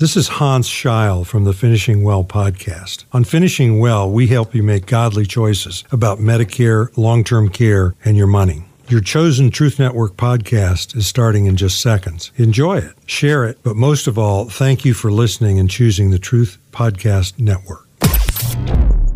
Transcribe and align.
This 0.00 0.16
is 0.16 0.28
Hans 0.28 0.66
Scheil 0.66 1.26
from 1.26 1.44
the 1.44 1.52
Finishing 1.52 2.02
Well 2.02 2.24
podcast. 2.24 3.04
On 3.12 3.22
Finishing 3.22 3.80
Well, 3.80 4.10
we 4.10 4.28
help 4.28 4.54
you 4.54 4.62
make 4.62 4.86
godly 4.86 5.26
choices 5.26 5.84
about 5.92 6.20
Medicare, 6.20 6.88
long 6.96 7.22
term 7.22 7.50
care, 7.50 7.94
and 8.02 8.16
your 8.16 8.26
money. 8.26 8.64
Your 8.88 9.02
chosen 9.02 9.50
Truth 9.50 9.78
Network 9.78 10.16
podcast 10.16 10.96
is 10.96 11.06
starting 11.06 11.44
in 11.44 11.56
just 11.56 11.82
seconds. 11.82 12.32
Enjoy 12.36 12.78
it, 12.78 12.94
share 13.04 13.44
it, 13.44 13.58
but 13.62 13.76
most 13.76 14.06
of 14.06 14.18
all, 14.18 14.48
thank 14.48 14.86
you 14.86 14.94
for 14.94 15.12
listening 15.12 15.58
and 15.58 15.68
choosing 15.68 16.08
the 16.08 16.18
Truth 16.18 16.56
Podcast 16.72 17.38
Network. 17.38 17.86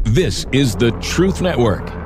This 0.03 0.45
is 0.53 0.77
the 0.77 0.91
Truth 1.01 1.41
Network. 1.41 2.04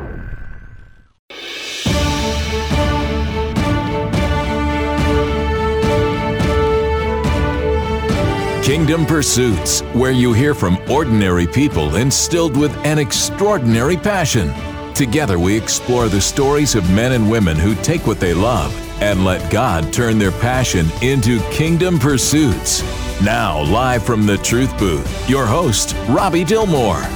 Kingdom 8.69 9.07
Pursuits, 9.07 9.81
where 9.95 10.11
you 10.11 10.35
hear 10.35 10.53
from 10.53 10.77
ordinary 10.91 11.47
people 11.47 11.97
instilled 11.97 12.55
with 12.55 12.77
an 12.85 12.99
extraordinary 12.99 13.97
passion. 13.97 14.53
Together, 14.93 15.39
we 15.39 15.57
explore 15.57 16.09
the 16.09 16.21
stories 16.21 16.75
of 16.75 16.85
men 16.93 17.13
and 17.13 17.31
women 17.31 17.57
who 17.57 17.75
take 17.77 18.07
what 18.07 18.21
they 18.21 18.35
love 18.35 18.71
and 19.01 19.25
let 19.25 19.51
God 19.51 19.91
turn 19.91 20.19
their 20.19 20.33
passion 20.33 20.87
into 21.01 21.41
kingdom 21.51 21.99
pursuits. 21.99 22.83
Now, 23.23 23.63
live 23.63 24.03
from 24.03 24.27
the 24.27 24.37
Truth 24.37 24.79
Booth, 24.79 25.31
your 25.31 25.47
host, 25.47 25.97
Robbie 26.07 26.45
Dilmore. 26.45 27.09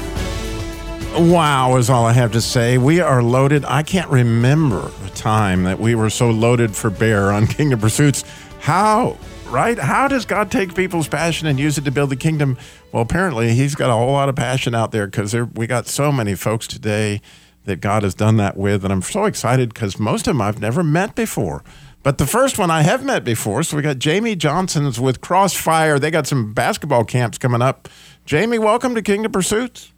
Wow, 1.30 1.76
is 1.76 1.90
all 1.90 2.06
I 2.06 2.14
have 2.14 2.32
to 2.32 2.40
say. 2.40 2.78
We 2.78 3.00
are 3.00 3.22
loaded. 3.22 3.66
I 3.66 3.82
can't 3.82 4.10
remember 4.10 4.90
a 5.04 5.10
time 5.10 5.64
that 5.64 5.78
we 5.78 5.96
were 5.96 6.08
so 6.08 6.30
loaded 6.30 6.74
for 6.74 6.88
bear 6.88 7.30
on 7.30 7.46
Kingdom 7.46 7.78
Pursuits. 7.78 8.24
How 8.58 9.18
right? 9.52 9.78
How 9.78 10.08
does 10.08 10.24
God 10.24 10.50
take 10.50 10.74
people's 10.74 11.06
passion 11.06 11.46
and 11.46 11.58
use 11.58 11.76
it 11.76 11.84
to 11.84 11.90
build 11.90 12.10
the 12.10 12.16
kingdom? 12.16 12.56
Well, 12.90 13.02
apparently, 13.02 13.54
He's 13.54 13.74
got 13.74 13.90
a 13.90 13.92
whole 13.92 14.12
lot 14.12 14.30
of 14.30 14.34
passion 14.34 14.74
out 14.74 14.92
there 14.92 15.06
because 15.06 15.34
we 15.34 15.66
got 15.66 15.86
so 15.86 16.10
many 16.10 16.34
folks 16.34 16.66
today 16.66 17.20
that 17.66 17.80
God 17.80 18.02
has 18.02 18.14
done 18.14 18.38
that 18.38 18.56
with. 18.56 18.82
And 18.82 18.92
I'm 18.92 19.02
so 19.02 19.26
excited 19.26 19.72
because 19.72 19.98
most 19.98 20.26
of 20.26 20.34
them 20.34 20.40
I've 20.40 20.58
never 20.58 20.82
met 20.82 21.14
before. 21.14 21.62
But 22.02 22.18
the 22.18 22.26
first 22.26 22.58
one 22.58 22.70
I 22.70 22.82
have 22.82 23.04
met 23.04 23.22
before. 23.24 23.62
So 23.62 23.76
we 23.76 23.82
got 23.82 23.98
Jamie 23.98 24.34
Johnson's 24.34 24.98
with 24.98 25.20
Crossfire. 25.20 25.98
They 25.98 26.10
got 26.10 26.26
some 26.26 26.52
basketball 26.52 27.04
camps 27.04 27.38
coming 27.38 27.62
up. 27.62 27.88
Jamie, 28.24 28.58
welcome 28.58 28.94
to 28.94 29.02
Kingdom 29.02 29.30
Pursuits. 29.30 29.92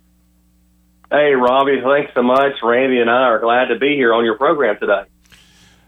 Hey, 1.11 1.33
Robbie, 1.33 1.81
thanks 1.83 2.13
so 2.15 2.23
much. 2.23 2.55
Randy 2.63 3.01
and 3.01 3.09
I 3.09 3.29
are 3.29 3.39
glad 3.39 3.67
to 3.67 3.79
be 3.79 3.95
here 3.95 4.13
on 4.13 4.25
your 4.25 4.37
program 4.37 4.77
today. 4.81 5.05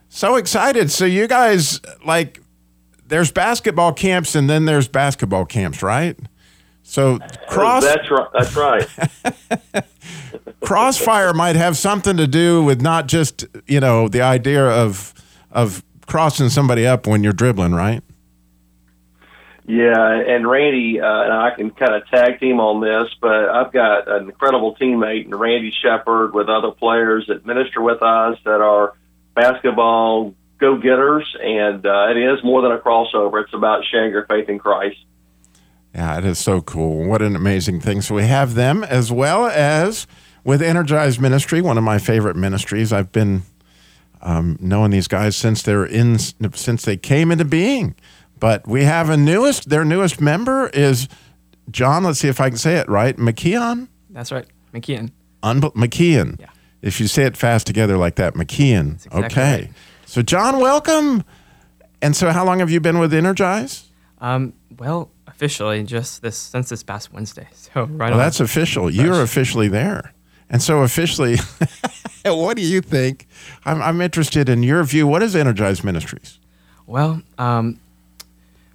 So 0.08 0.36
excited. 0.36 0.90
So 0.90 1.04
you 1.04 1.26
guys 1.26 1.80
like 2.06 2.40
there's 3.08 3.30
basketball 3.30 3.92
camps 3.92 4.34
and 4.34 4.48
then 4.48 4.64
there's 4.64 4.88
basketball 4.88 5.44
camps, 5.44 5.82
right? 5.82 6.18
So 6.82 7.18
cross 7.48 7.84
That's 7.84 8.10
right. 8.10 8.28
That's 8.32 8.56
right. 8.56 9.84
crossfire 10.60 11.32
might 11.32 11.56
have 11.56 11.76
something 11.76 12.16
to 12.16 12.26
do 12.26 12.62
with 12.62 12.80
not 12.80 13.06
just, 13.08 13.44
you 13.66 13.80
know, 13.80 14.08
the 14.08 14.22
idea 14.22 14.64
of 14.64 15.12
of 15.50 15.82
crossing 16.06 16.48
somebody 16.48 16.86
up 16.86 17.06
when 17.06 17.22
you're 17.22 17.32
dribbling, 17.32 17.72
right? 17.72 18.02
Yeah, 19.68 20.22
and 20.28 20.48
Randy 20.48 21.00
uh, 21.00 21.22
and 21.22 21.32
I 21.32 21.50
can 21.56 21.70
kind 21.70 21.94
of 21.94 22.06
tag 22.08 22.38
team 22.38 22.60
on 22.60 22.80
this, 22.80 23.12
but 23.20 23.48
I've 23.48 23.72
got 23.72 24.06
an 24.06 24.26
incredible 24.26 24.76
teammate, 24.76 25.24
and 25.24 25.34
Randy 25.34 25.72
Shepard, 25.82 26.34
with 26.34 26.48
other 26.48 26.70
players 26.70 27.24
that 27.26 27.44
minister 27.44 27.82
with 27.82 28.00
us 28.00 28.38
that 28.44 28.60
are 28.60 28.94
basketball 29.34 30.34
go 30.58 30.76
getters, 30.76 31.36
and 31.42 31.84
uh, 31.84 32.08
it 32.10 32.16
is 32.16 32.42
more 32.44 32.62
than 32.62 32.72
a 32.72 32.78
crossover. 32.78 33.42
It's 33.42 33.54
about 33.54 33.84
sharing 33.90 34.10
your 34.10 34.26
faith 34.26 34.48
in 34.48 34.58
Christ. 34.58 34.98
Yeah, 35.94 36.18
it 36.18 36.24
is 36.24 36.38
so 36.38 36.60
cool. 36.60 37.06
What 37.06 37.22
an 37.22 37.34
amazing 37.34 37.80
thing. 37.80 38.02
So 38.02 38.14
we 38.14 38.24
have 38.24 38.54
them 38.54 38.84
as 38.84 39.10
well 39.10 39.46
as 39.46 40.06
with 40.44 40.60
Energized 40.60 41.20
Ministry, 41.20 41.62
one 41.62 41.78
of 41.78 41.84
my 41.84 41.98
favorite 41.98 42.36
ministries. 42.36 42.92
I've 42.92 43.12
been 43.12 43.42
um, 44.20 44.58
knowing 44.60 44.90
these 44.90 45.08
guys 45.08 45.36
since 45.36 45.62
they're 45.62 45.86
in 45.86 46.18
since 46.18 46.84
they 46.84 46.96
came 46.96 47.32
into 47.32 47.44
being. 47.44 47.94
But 48.38 48.66
we 48.68 48.84
have 48.84 49.08
a 49.08 49.16
newest. 49.16 49.70
Their 49.70 49.84
newest 49.84 50.20
member 50.20 50.68
is 50.68 51.08
John. 51.70 52.04
Let's 52.04 52.18
see 52.18 52.28
if 52.28 52.40
I 52.40 52.50
can 52.50 52.58
say 52.58 52.76
it 52.76 52.88
right. 52.88 53.16
McKeon. 53.16 53.88
That's 54.10 54.30
right, 54.30 54.46
McKeon. 54.74 55.10
Unbe- 55.42 55.74
McKeon. 55.74 56.38
Yeah. 56.40 56.50
If 56.82 57.00
you 57.00 57.06
say 57.06 57.24
it 57.24 57.36
fast 57.36 57.66
together 57.66 57.96
like 57.96 58.16
that, 58.16 58.34
McKeon. 58.34 58.96
exactly 58.96 59.24
okay. 59.24 59.60
right. 59.62 59.70
So 60.06 60.22
John, 60.22 60.60
welcome. 60.60 61.24
And 62.00 62.14
so, 62.14 62.30
how 62.30 62.44
long 62.44 62.60
have 62.60 62.70
you 62.70 62.80
been 62.80 62.98
with 63.00 63.12
Energize? 63.12 63.90
Um, 64.20 64.52
well, 64.78 65.10
officially, 65.26 65.82
just 65.82 66.22
this 66.22 66.36
since 66.38 66.68
this 66.68 66.82
past 66.84 67.12
Wednesday. 67.12 67.48
So 67.52 67.82
right 67.84 68.10
Well, 68.10 68.12
on. 68.12 68.18
that's 68.18 68.38
official. 68.38 68.88
You're 68.88 69.20
officially 69.20 69.66
there. 69.68 70.14
And 70.48 70.62
so, 70.62 70.82
officially, 70.82 71.38
what 72.24 72.56
do 72.56 72.62
you 72.62 72.80
think? 72.80 73.26
I'm, 73.64 73.82
I'm 73.82 74.00
interested 74.00 74.48
in 74.48 74.62
your 74.62 74.84
view. 74.84 75.08
What 75.08 75.22
is 75.24 75.34
Energize 75.34 75.82
Ministries? 75.82 76.38
Well, 76.86 77.22
um, 77.36 77.80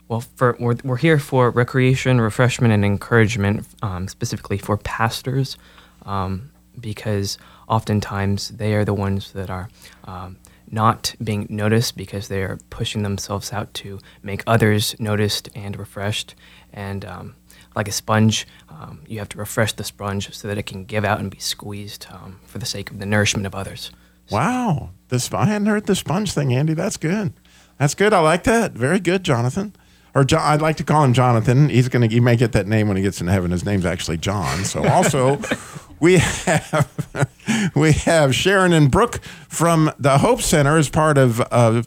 well, 0.09 0.19
for 0.35 0.57
we're, 0.59 0.75
we're 0.83 0.97
here 0.97 1.17
for 1.17 1.49
recreation, 1.49 2.19
refreshment, 2.19 2.73
and 2.73 2.83
encouragement, 2.83 3.65
um, 3.81 4.09
specifically 4.09 4.57
for 4.57 4.75
pastors, 4.75 5.57
um, 6.05 6.51
because 6.77 7.37
oftentimes 7.69 8.49
they 8.49 8.73
are 8.73 8.83
the 8.83 8.93
ones 8.93 9.31
that 9.31 9.49
are 9.49 9.69
um, 10.03 10.35
not 10.71 11.15
being 11.23 11.47
noticed 11.49 11.97
because 11.97 12.27
they 12.27 12.41
are 12.41 12.57
pushing 12.69 13.03
themselves 13.03 13.51
out 13.51 13.73
to 13.75 13.99
make 14.23 14.43
others 14.47 14.95
noticed 14.99 15.49
and 15.53 15.77
refreshed. 15.77 16.35
And 16.73 17.05
um, 17.05 17.35
like 17.75 17.87
a 17.87 17.91
sponge, 17.91 18.47
um, 18.69 19.01
you 19.07 19.19
have 19.19 19.29
to 19.29 19.37
refresh 19.37 19.73
the 19.73 19.83
sponge 19.83 20.33
so 20.33 20.47
that 20.47 20.57
it 20.57 20.65
can 20.65 20.85
give 20.85 21.05
out 21.05 21.19
and 21.19 21.29
be 21.29 21.39
squeezed 21.39 22.07
um, 22.11 22.39
for 22.45 22.57
the 22.57 22.65
sake 22.65 22.89
of 22.91 22.99
the 22.99 23.05
nourishment 23.05 23.45
of 23.45 23.55
others. 23.55 23.91
Wow. 24.29 24.91
This, 25.09 25.31
I 25.33 25.45
hadn't 25.45 25.67
heard 25.67 25.87
the 25.87 25.95
sponge 25.95 26.33
thing, 26.33 26.53
Andy. 26.53 26.73
That's 26.73 26.97
good. 26.97 27.33
That's 27.77 27.95
good. 27.95 28.13
I 28.13 28.19
like 28.19 28.43
that. 28.43 28.73
Very 28.73 28.99
good, 28.99 29.23
Jonathan. 29.23 29.75
Or 30.13 30.23
John, 30.23 30.41
I'd 30.41 30.61
like 30.61 30.77
to 30.77 30.83
call 30.83 31.03
him 31.03 31.13
Jonathan. 31.13 31.69
He's 31.69 31.87
gonna. 31.87 32.07
He 32.07 32.19
may 32.19 32.35
get 32.35 32.51
that 32.51 32.67
name 32.67 32.89
when 32.89 32.97
he 32.97 33.03
gets 33.03 33.21
in 33.21 33.27
heaven. 33.27 33.51
His 33.51 33.63
name's 33.63 33.85
actually 33.85 34.17
John. 34.17 34.65
So 34.65 34.85
also, 34.85 35.37
we 36.01 36.17
have 36.17 37.29
we 37.75 37.93
have 37.93 38.35
Sharon 38.35 38.73
and 38.73 38.91
Brooke 38.91 39.21
from 39.47 39.91
the 39.97 40.17
Hope 40.17 40.41
Center 40.41 40.77
as 40.77 40.89
part 40.89 41.17
of 41.17 41.39
uh, 41.39 41.83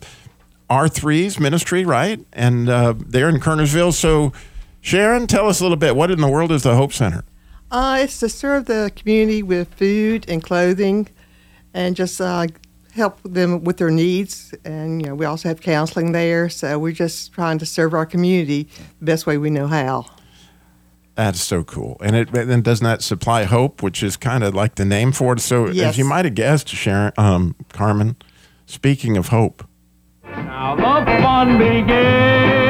R3's 0.71 1.39
ministry, 1.39 1.85
right? 1.85 2.25
And 2.33 2.69
uh, 2.71 2.95
they're 2.97 3.29
in 3.29 3.41
Kernersville. 3.41 3.93
So, 3.93 4.33
Sharon, 4.81 5.27
tell 5.27 5.49
us 5.49 5.61
a 5.61 5.65
little 5.65 5.77
bit. 5.77 5.97
What 5.97 6.11
in 6.11 6.21
the 6.21 6.29
world 6.29 6.53
is 6.53 6.63
the 6.63 6.77
Hope 6.77 6.93
Center? 6.93 7.25
Uh, 7.71 7.99
it's 8.03 8.21
to 8.21 8.29
serve 8.29 8.67
the 8.67 8.93
community 8.95 9.43
with 9.43 9.75
food 9.75 10.25
and 10.29 10.43
clothing, 10.43 11.09
and 11.75 11.97
just 11.97 12.21
uh, 12.21 12.47
help 12.93 13.21
them 13.25 13.65
with 13.65 13.79
their 13.79 13.91
needs. 13.91 14.55
And 14.65 15.03
you 15.03 15.09
know, 15.09 15.15
we 15.17 15.27
also 15.27 15.49
have 15.49 15.61
counseling 15.61 16.13
there. 16.13 16.49
So 16.49 16.79
we're 16.79 16.93
just 16.93 17.33
trying 17.33 17.59
to 17.59 17.67
serve 17.67 17.93
our 17.95 18.07
community 18.07 18.69
the 19.01 19.05
best 19.05 19.27
way 19.27 19.39
we 19.39 19.51
know 19.51 19.67
how. 19.67 20.07
That's 21.15 21.41
so 21.41 21.63
cool. 21.63 21.97
And 22.03 22.17
it 22.17 22.33
then 22.33 22.63
doesn't 22.63 22.85
that 22.85 23.03
supply 23.03 23.45
hope, 23.45 23.83
which 23.83 24.03
is 24.03 24.17
kind 24.17 24.43
of 24.43 24.55
like 24.55 24.75
the 24.75 24.85
name 24.85 25.13
for 25.13 25.35
it. 25.35 25.41
So 25.41 25.67
as 25.67 25.97
you 25.97 26.05
might 26.05 26.25
have 26.25 26.35
guessed, 26.35 26.69
Sharon, 26.69 27.13
um, 27.17 27.55
Carmen, 27.73 28.17
speaking 28.67 29.17
of 29.17 29.29
hope, 29.29 29.65
Now 30.25 30.75
the 30.75 31.23
fun 31.23 31.59
begins. 31.59 32.64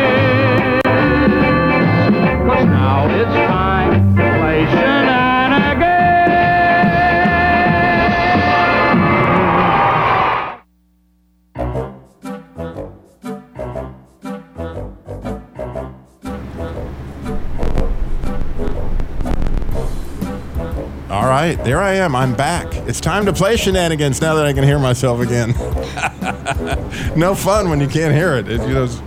All 21.25 21.31
right, 21.31 21.57
there 21.65 21.81
I 21.81 21.95
am. 21.95 22.15
I'm 22.15 22.35
back. 22.35 22.67
It's 22.87 23.01
time 23.01 23.25
to 23.25 23.33
play 23.33 23.57
shenanigans 23.57 24.21
now 24.21 24.35
that 24.35 24.45
I 24.45 24.53
can 24.53 24.63
hear 24.63 24.79
myself 24.79 25.21
again. 25.21 25.53
no 27.17 27.35
fun 27.35 27.71
when 27.71 27.81
you 27.81 27.89
can't 27.89 28.15
hear 28.15 28.35
it. 28.35 28.47
it 28.47 28.61
you 28.61 28.75
know, 28.75 28.87
those 28.87 29.01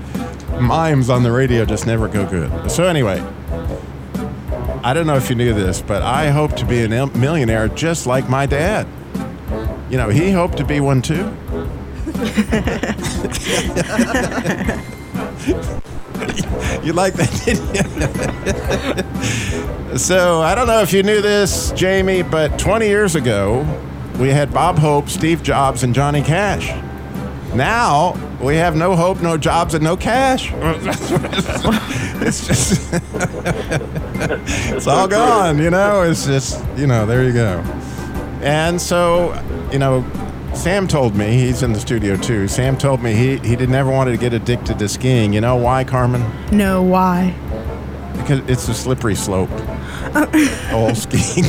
mimes 0.59 1.11
on 1.11 1.21
the 1.21 1.31
radio 1.31 1.63
just 1.63 1.85
never 1.85 2.07
go 2.07 2.27
good. 2.27 2.71
So 2.71 2.85
anyway, 2.85 3.19
I 4.83 4.95
don't 4.95 5.05
know 5.05 5.15
if 5.15 5.29
you 5.29 5.35
knew 5.35 5.53
this, 5.53 5.79
but 5.83 6.01
I 6.01 6.31
hope 6.31 6.55
to 6.55 6.65
be 6.65 6.83
a 6.83 6.87
millionaire 6.87 7.67
just 7.67 8.07
like 8.07 8.27
my 8.27 8.47
dad. 8.47 8.87
You 9.91 9.97
know, 9.97 10.09
he 10.09 10.31
hoped 10.31 10.57
to 10.57 10.65
be 10.65 10.79
one 10.79 11.03
too. 11.03 11.31
you 16.83 16.93
like 16.93 17.13
that, 17.13 17.31
didn't 17.45 17.75
you? 19.91 19.97
so 19.97 20.41
I 20.41 20.55
don't 20.55 20.67
know 20.67 20.81
if 20.81 20.91
you 20.93 21.03
knew 21.03 21.21
this, 21.21 21.71
Jamie, 21.71 22.21
but 22.23 22.57
20 22.57 22.87
years 22.87 23.15
ago, 23.15 23.65
we 24.19 24.29
had 24.29 24.53
Bob 24.53 24.79
Hope, 24.79 25.09
Steve 25.09 25.43
Jobs, 25.43 25.83
and 25.83 25.93
Johnny 25.93 26.21
Cash. 26.23 26.69
Now, 27.53 28.13
we 28.41 28.55
have 28.55 28.75
no 28.75 28.95
hope, 28.95 29.21
no 29.21 29.37
jobs, 29.37 29.73
and 29.73 29.83
no 29.83 29.95
cash. 29.97 30.51
it's 32.21 32.45
just, 32.45 32.93
it's 34.73 34.87
all 34.87 35.07
gone, 35.07 35.57
you 35.57 35.69
know? 35.69 36.03
It's 36.03 36.25
just, 36.25 36.63
you 36.75 36.87
know, 36.87 37.05
there 37.05 37.23
you 37.23 37.33
go. 37.33 37.59
And 38.41 38.79
so, 38.79 39.33
you 39.71 39.79
know, 39.79 40.01
Sam 40.57 40.87
told 40.87 41.15
me, 41.15 41.33
he's 41.33 41.61
in 41.61 41.71
the 41.71 41.79
studio 41.79 42.17
too. 42.17 42.47
Sam 42.47 42.77
told 42.77 43.01
me 43.01 43.13
he, 43.13 43.37
he 43.37 43.55
did 43.55 43.69
never 43.69 43.91
wanted 43.91 44.11
to 44.11 44.17
get 44.17 44.33
addicted 44.33 44.79
to 44.79 44.89
skiing. 44.89 45.31
You 45.31 45.39
know 45.39 45.55
why, 45.55 45.83
Carmen? 45.83 46.25
No, 46.51 46.81
why? 46.81 47.35
Because 48.17 48.39
it's 48.49 48.67
a 48.67 48.73
slippery 48.73 49.13
slope. 49.15 49.51
All 50.73 50.95
skiing. 50.95 51.45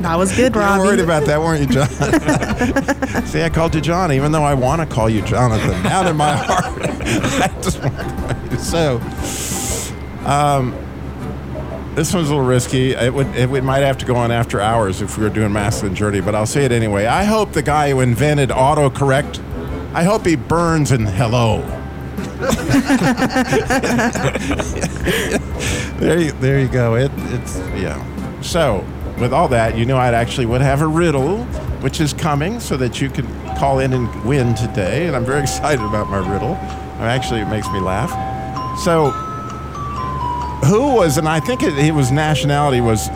That 0.00 0.16
was 0.16 0.34
good, 0.34 0.54
You 0.54 0.60
were 0.60 0.78
worried 0.78 1.00
about 1.00 1.26
that, 1.26 1.38
weren't 1.38 1.60
you, 1.60 1.66
John? 1.66 1.88
See, 3.26 3.42
I 3.42 3.50
called 3.50 3.74
you 3.74 3.82
John, 3.82 4.10
even 4.12 4.32
though 4.32 4.42
I 4.42 4.54
want 4.54 4.80
to 4.80 4.86
call 4.86 5.10
you 5.10 5.20
Jonathan. 5.22 5.74
Out 5.86 6.06
in 6.06 6.16
my 6.16 6.34
heart, 6.34 6.64
I 6.80 7.60
just 7.60 7.82
want 7.82 7.98
to 7.98 8.04
call 8.04 8.50
you. 8.50 8.58
So, 8.58 8.96
um, 10.26 10.74
this 11.94 12.14
one's 12.14 12.28
a 12.28 12.30
little 12.30 12.46
risky. 12.46 12.92
It 12.92 13.12
would, 13.12 13.26
it 13.34 13.50
would 13.50 13.64
might 13.64 13.80
have 13.80 13.98
to 13.98 14.06
go 14.06 14.14
on 14.16 14.30
after 14.30 14.60
hours 14.60 15.02
if 15.02 15.18
we 15.18 15.24
were 15.24 15.30
doing 15.30 15.52
masculine 15.52 15.94
journey, 15.94 16.20
but 16.20 16.34
I'll 16.34 16.46
say 16.46 16.64
it 16.64 16.72
anyway. 16.72 17.06
I 17.06 17.24
hope 17.24 17.52
the 17.52 17.62
guy 17.62 17.90
who 17.90 18.00
invented 18.00 18.50
autocorrect, 18.50 19.42
I 19.92 20.04
hope 20.04 20.24
he 20.24 20.36
burns 20.36 20.92
in 20.92 21.04
hello. 21.04 21.62
there, 26.00 26.18
you, 26.18 26.32
there 26.32 26.60
you 26.60 26.68
go. 26.68 26.94
It, 26.94 27.10
it's 27.16 27.58
yeah. 27.76 28.40
So, 28.40 28.86
with 29.18 29.32
all 29.34 29.48
that, 29.48 29.76
you 29.76 29.84
know, 29.84 29.98
I'd 29.98 30.14
actually 30.14 30.46
would 30.46 30.62
have 30.62 30.80
a 30.80 30.86
riddle, 30.86 31.44
which 31.82 32.00
is 32.00 32.14
coming, 32.14 32.60
so 32.60 32.76
that 32.78 33.00
you 33.00 33.10
can 33.10 33.26
call 33.56 33.80
in 33.80 33.92
and 33.92 34.24
win 34.24 34.54
today. 34.54 35.06
And 35.06 35.16
I'm 35.16 35.24
very 35.24 35.40
excited 35.42 35.84
about 35.84 36.08
my 36.08 36.18
riddle. 36.18 36.54
Actually, 37.00 37.40
it 37.40 37.48
makes 37.48 37.68
me 37.70 37.80
laugh. 37.80 38.10
So, 38.78 39.12
who 40.64 40.94
was, 40.94 41.18
and 41.18 41.28
I 41.28 41.40
think 41.40 41.62
it, 41.62 41.92
was 41.92 42.10
nationality 42.10 42.80
was, 42.80 43.08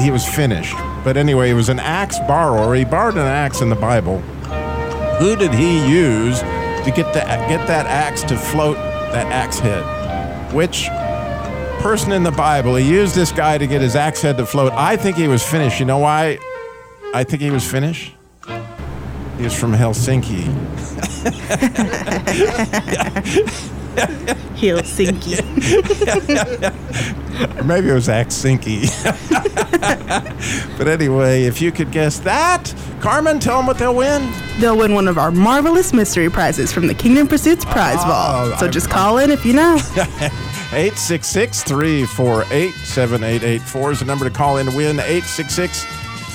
he 0.00 0.10
was 0.10 0.26
Finnish. 0.26 0.72
But 1.04 1.16
anyway, 1.16 1.48
he 1.48 1.54
was 1.54 1.68
an 1.68 1.78
axe 1.78 2.18
borrower. 2.20 2.74
He 2.74 2.84
borrowed 2.84 3.14
an 3.14 3.26
axe 3.26 3.60
in 3.60 3.68
the 3.68 3.76
Bible. 3.76 4.18
Who 5.18 5.36
did 5.36 5.52
he 5.54 5.88
use 5.88 6.40
to 6.40 6.92
get 6.94 7.12
the, 7.14 7.20
get 7.48 7.66
that 7.68 7.86
axe 7.86 8.22
to 8.24 8.36
float 8.36 8.76
that 8.76 9.26
axe 9.26 9.58
head? 9.58 9.82
Which 10.52 10.88
person 11.82 12.12
in 12.12 12.22
the 12.22 12.30
Bible, 12.32 12.76
he 12.76 12.88
used 12.88 13.14
this 13.14 13.32
guy 13.32 13.58
to 13.58 13.66
get 13.66 13.80
his 13.80 13.96
axe 13.96 14.22
head 14.22 14.36
to 14.36 14.46
float. 14.46 14.72
I 14.72 14.96
think 14.96 15.16
he 15.16 15.28
was 15.28 15.42
Finnish. 15.42 15.80
You 15.80 15.86
know 15.86 15.98
why 15.98 16.38
I 17.14 17.24
think 17.24 17.42
he 17.42 17.50
was 17.50 17.68
Finnish? 17.68 18.12
He 19.38 19.44
was 19.44 19.58
from 19.58 19.72
Helsinki. 19.72 20.48
Helsinki. 24.56 25.38
Or 27.58 27.64
maybe 27.64 27.88
it 27.90 27.94
was 27.94 28.08
Axinky. 28.08 28.88
but 30.78 30.88
anyway, 30.88 31.44
if 31.44 31.60
you 31.60 31.72
could 31.72 31.90
guess 31.90 32.18
that, 32.20 32.72
Carmen, 33.00 33.40
tell 33.40 33.56
them 33.58 33.66
what 33.66 33.78
they'll 33.78 33.94
win. 33.94 34.32
They'll 34.60 34.76
win 34.78 34.94
one 34.94 35.08
of 35.08 35.18
our 35.18 35.30
marvelous 35.30 35.92
mystery 35.92 36.30
prizes 36.30 36.72
from 36.72 36.86
the 36.86 36.94
Kingdom 36.94 37.26
Pursuits 37.26 37.64
prize 37.64 37.98
Oh, 38.00 38.06
vault. 38.48 38.60
So 38.60 38.66
I- 38.66 38.70
just 38.70 38.88
call 38.90 39.18
in 39.18 39.30
if 39.30 39.44
you 39.44 39.52
know. 39.54 39.76
866 40.74 41.64
348 41.64 42.70
7884 42.72 43.92
is 43.92 43.98
the 43.98 44.04
number 44.06 44.24
to 44.28 44.30
call 44.34 44.56
in 44.58 44.66
to 44.70 44.76
win. 44.76 44.98
866 45.00 45.84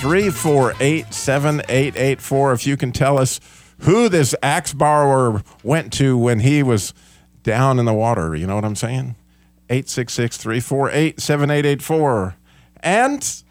348 0.00 1.12
7884. 1.12 2.52
If 2.52 2.66
you 2.66 2.76
can 2.76 2.92
tell 2.92 3.18
us 3.18 3.40
who 3.80 4.08
this 4.08 4.34
axe 4.42 4.72
borrower 4.74 5.42
went 5.64 5.92
to 5.94 6.16
when 6.18 6.40
he 6.40 6.62
was 6.62 6.92
down 7.42 7.78
in 7.78 7.84
the 7.84 7.94
water. 7.94 8.34
You 8.34 8.46
know 8.46 8.54
what 8.54 8.64
I'm 8.64 8.76
saying? 8.76 9.16
866 9.70 10.36
348 10.36 11.20
7884. 11.20 12.36
And 12.80 13.42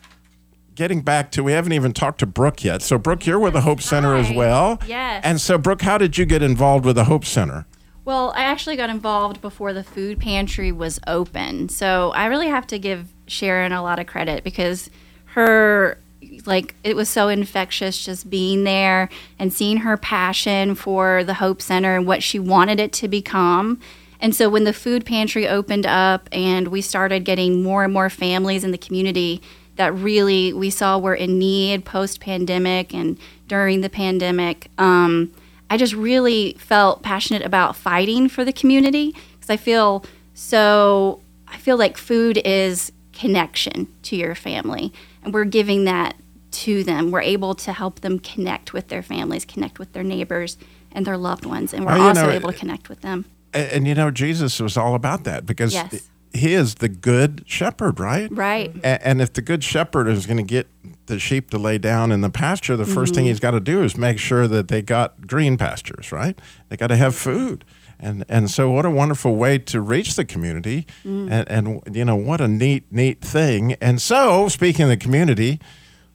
getting 0.75 1.01
back 1.01 1.31
to, 1.31 1.43
we 1.43 1.51
haven't 1.51 1.73
even 1.73 1.91
talked 1.91 2.19
to 2.19 2.25
Brooke 2.25 2.63
yet. 2.63 2.81
So, 2.81 2.97
Brooke, 2.97 3.25
you're 3.25 3.39
with 3.39 3.53
the 3.53 3.61
Hope 3.61 3.81
Center 3.81 4.15
as 4.15 4.31
well. 4.31 4.79
Yes. 4.87 5.21
And 5.23 5.41
so, 5.41 5.57
Brooke, 5.57 5.81
how 5.81 5.97
did 5.97 6.17
you 6.17 6.25
get 6.25 6.41
involved 6.41 6.85
with 6.85 6.95
the 6.95 7.05
Hope 7.05 7.25
Center? 7.25 7.65
Well, 8.05 8.31
I 8.37 8.43
actually 8.43 8.77
got 8.77 8.89
involved 8.89 9.41
before 9.41 9.73
the 9.73 9.83
food 9.83 10.19
pantry 10.19 10.71
was 10.71 10.97
open. 11.07 11.67
So 11.67 12.11
I 12.11 12.27
really 12.27 12.47
have 12.47 12.65
to 12.67 12.79
give 12.79 13.09
Sharon 13.25 13.73
a 13.73 13.83
lot 13.83 13.99
of 13.99 14.07
credit 14.07 14.45
because 14.45 14.89
her 15.25 15.99
like 16.45 16.75
it 16.83 16.95
was 16.95 17.09
so 17.09 17.27
infectious 17.29 18.03
just 18.03 18.29
being 18.29 18.63
there 18.63 19.09
and 19.39 19.51
seeing 19.51 19.77
her 19.77 19.97
passion 19.97 20.75
for 20.75 21.23
the 21.23 21.35
Hope 21.35 21.61
Center 21.61 21.95
and 21.95 22.05
what 22.05 22.23
she 22.23 22.39
wanted 22.39 22.79
it 22.79 22.91
to 22.93 23.07
become. 23.07 23.79
And 24.19 24.35
so 24.35 24.49
when 24.49 24.63
the 24.63 24.73
food 24.73 25.05
pantry 25.05 25.47
opened 25.47 25.85
up 25.85 26.27
and 26.31 26.69
we 26.69 26.81
started 26.81 27.23
getting 27.23 27.61
more 27.63 27.83
and 27.83 27.93
more 27.93 28.09
families 28.09 28.63
in 28.63 28.71
the 28.71 28.77
community 28.77 29.41
that 29.75 29.93
really 29.93 30.53
we 30.53 30.69
saw 30.69 30.97
were 30.97 31.13
in 31.13 31.37
need 31.37 31.85
post 31.85 32.19
pandemic 32.19 32.93
and 32.93 33.17
during 33.47 33.81
the 33.81 33.89
pandemic, 33.89 34.69
um, 34.77 35.31
I 35.69 35.77
just 35.77 35.93
really 35.93 36.53
felt 36.53 37.03
passionate 37.03 37.43
about 37.43 37.75
fighting 37.75 38.29
for 38.29 38.43
the 38.45 38.53
community 38.53 39.13
because 39.35 39.49
I 39.49 39.57
feel 39.57 40.05
so. 40.33 41.21
I 41.49 41.57
feel 41.57 41.77
like 41.77 41.97
food 41.97 42.41
is 42.43 42.91
connection 43.13 43.87
to 44.03 44.15
your 44.15 44.35
family, 44.35 44.91
and 45.23 45.33
we're 45.33 45.45
giving 45.45 45.85
that 45.85 46.15
to 46.63 46.83
them. 46.83 47.11
We're 47.11 47.21
able 47.21 47.53
to 47.55 47.73
help 47.73 48.01
them 48.01 48.19
connect 48.19 48.73
with 48.73 48.87
their 48.87 49.03
families, 49.03 49.45
connect 49.45 49.79
with 49.79 49.93
their 49.93 50.03
neighbors 50.03 50.57
and 50.91 51.05
their 51.05 51.17
loved 51.17 51.45
ones, 51.45 51.73
and 51.73 51.85
we're 51.85 51.97
you 51.97 52.01
also 52.03 52.27
know, 52.27 52.31
able 52.31 52.51
to 52.51 52.57
connect 52.57 52.89
with 52.89 53.01
them. 53.01 53.25
And, 53.53 53.71
and 53.71 53.87
you 53.87 53.95
know, 53.95 54.11
Jesus 54.11 54.59
was 54.59 54.77
all 54.77 54.95
about 54.95 55.23
that 55.25 55.45
because 55.45 55.73
Yes. 55.73 56.09
he 56.33 56.53
is 56.53 56.75
the 56.75 56.89
good 56.89 57.43
shepherd, 57.45 57.99
right? 57.99 58.29
Right. 58.31 58.75
A- 58.83 59.05
And 59.07 59.21
if 59.21 59.33
the 59.33 59.41
good 59.41 59.63
shepherd 59.63 60.07
is 60.07 60.25
going 60.25 60.37
to 60.37 60.43
get 60.43 60.67
the 61.05 61.19
sheep 61.19 61.49
to 61.51 61.57
lay 61.57 61.77
down 61.77 62.11
in 62.11 62.21
the 62.21 62.29
pasture, 62.29 62.75
the 62.75 62.85
first 62.85 63.13
thing 63.13 63.23
mm-hmm. 63.23 63.29
he's 63.29 63.39
got 63.39 63.51
to 63.51 63.59
do 63.59 63.83
is 63.83 63.97
make 63.97 64.17
sure 64.19 64.47
that 64.47 64.67
they 64.67 64.81
got 64.81 65.27
green 65.27 65.57
pastures, 65.57 66.11
right? 66.11 66.37
They 66.69 66.77
got 66.77 66.87
to 66.87 66.97
have 66.97 67.15
food. 67.15 67.63
And, 67.99 68.25
and 68.29 68.49
so, 68.49 68.69
what 68.69 68.85
a 68.85 68.91
wonderful 68.91 69.35
way 69.35 69.57
to 69.57 69.81
reach 69.81 70.15
the 70.15 70.25
community. 70.25 70.85
Mm. 71.03 71.31
And, 71.31 71.49
and, 71.49 71.95
you 71.95 72.05
know, 72.05 72.15
what 72.15 72.41
a 72.41 72.47
neat, 72.47 72.83
neat 72.91 73.21
thing. 73.21 73.73
And 73.81 73.99
so, 73.99 74.47
speaking 74.49 74.83
of 74.83 74.89
the 74.89 74.97
community, 74.97 75.59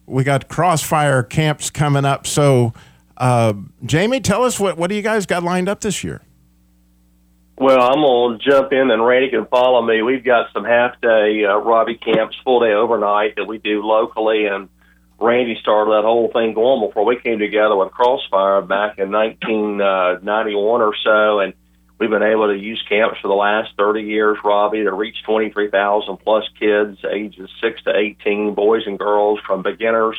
we 0.05 0.23
got 0.23 0.47
crossfire 0.47 1.23
camps 1.23 1.69
coming 1.69 2.05
up. 2.05 2.27
So, 2.27 2.73
uh, 3.17 3.53
Jamie, 3.85 4.19
tell 4.19 4.43
us 4.43 4.59
what, 4.59 4.77
what 4.77 4.89
do 4.89 4.95
you 4.95 5.01
guys 5.01 5.25
got 5.25 5.43
lined 5.43 5.69
up 5.69 5.81
this 5.81 6.03
year? 6.03 6.21
Well, 7.57 7.81
I'm 7.81 8.39
to 8.39 8.49
jump 8.49 8.73
in 8.73 8.89
and 8.89 9.05
Randy 9.05 9.29
can 9.29 9.45
follow 9.45 9.81
me. 9.81 10.01
We've 10.01 10.23
got 10.23 10.51
some 10.53 10.65
half 10.65 10.99
day 11.01 11.45
uh, 11.45 11.57
Robbie 11.57 11.95
camps, 11.95 12.35
full 12.43 12.59
day 12.59 12.73
overnight 12.73 13.35
that 13.35 13.45
we 13.45 13.59
do 13.59 13.83
locally. 13.83 14.47
And 14.47 14.69
Randy 15.19 15.57
started 15.61 15.91
that 15.91 16.03
whole 16.03 16.31
thing 16.33 16.53
going 16.53 16.85
before 16.85 17.05
we 17.05 17.19
came 17.19 17.39
together 17.39 17.75
with 17.75 17.91
Crossfire 17.91 18.61
back 18.63 18.97
in 18.97 19.11
1991 19.11 20.81
or 20.81 20.93
so. 21.03 21.39
And 21.39 21.53
we've 21.99 22.09
been 22.09 22.23
able 22.23 22.47
to 22.47 22.57
use 22.57 22.83
camps 22.87 23.19
for 23.21 23.27
the 23.27 23.33
last 23.33 23.71
30 23.77 24.01
years, 24.01 24.37
Robbie, 24.43 24.83
to 24.83 24.91
reach 24.91 25.23
23,000 25.23 26.17
plus 26.17 26.43
kids, 26.59 26.99
ages 27.09 27.49
6 27.61 27.83
to 27.83 27.95
18, 27.95 28.53
boys 28.53 28.83
and 28.85 28.99
girls, 28.99 29.39
from 29.45 29.61
beginners 29.61 30.17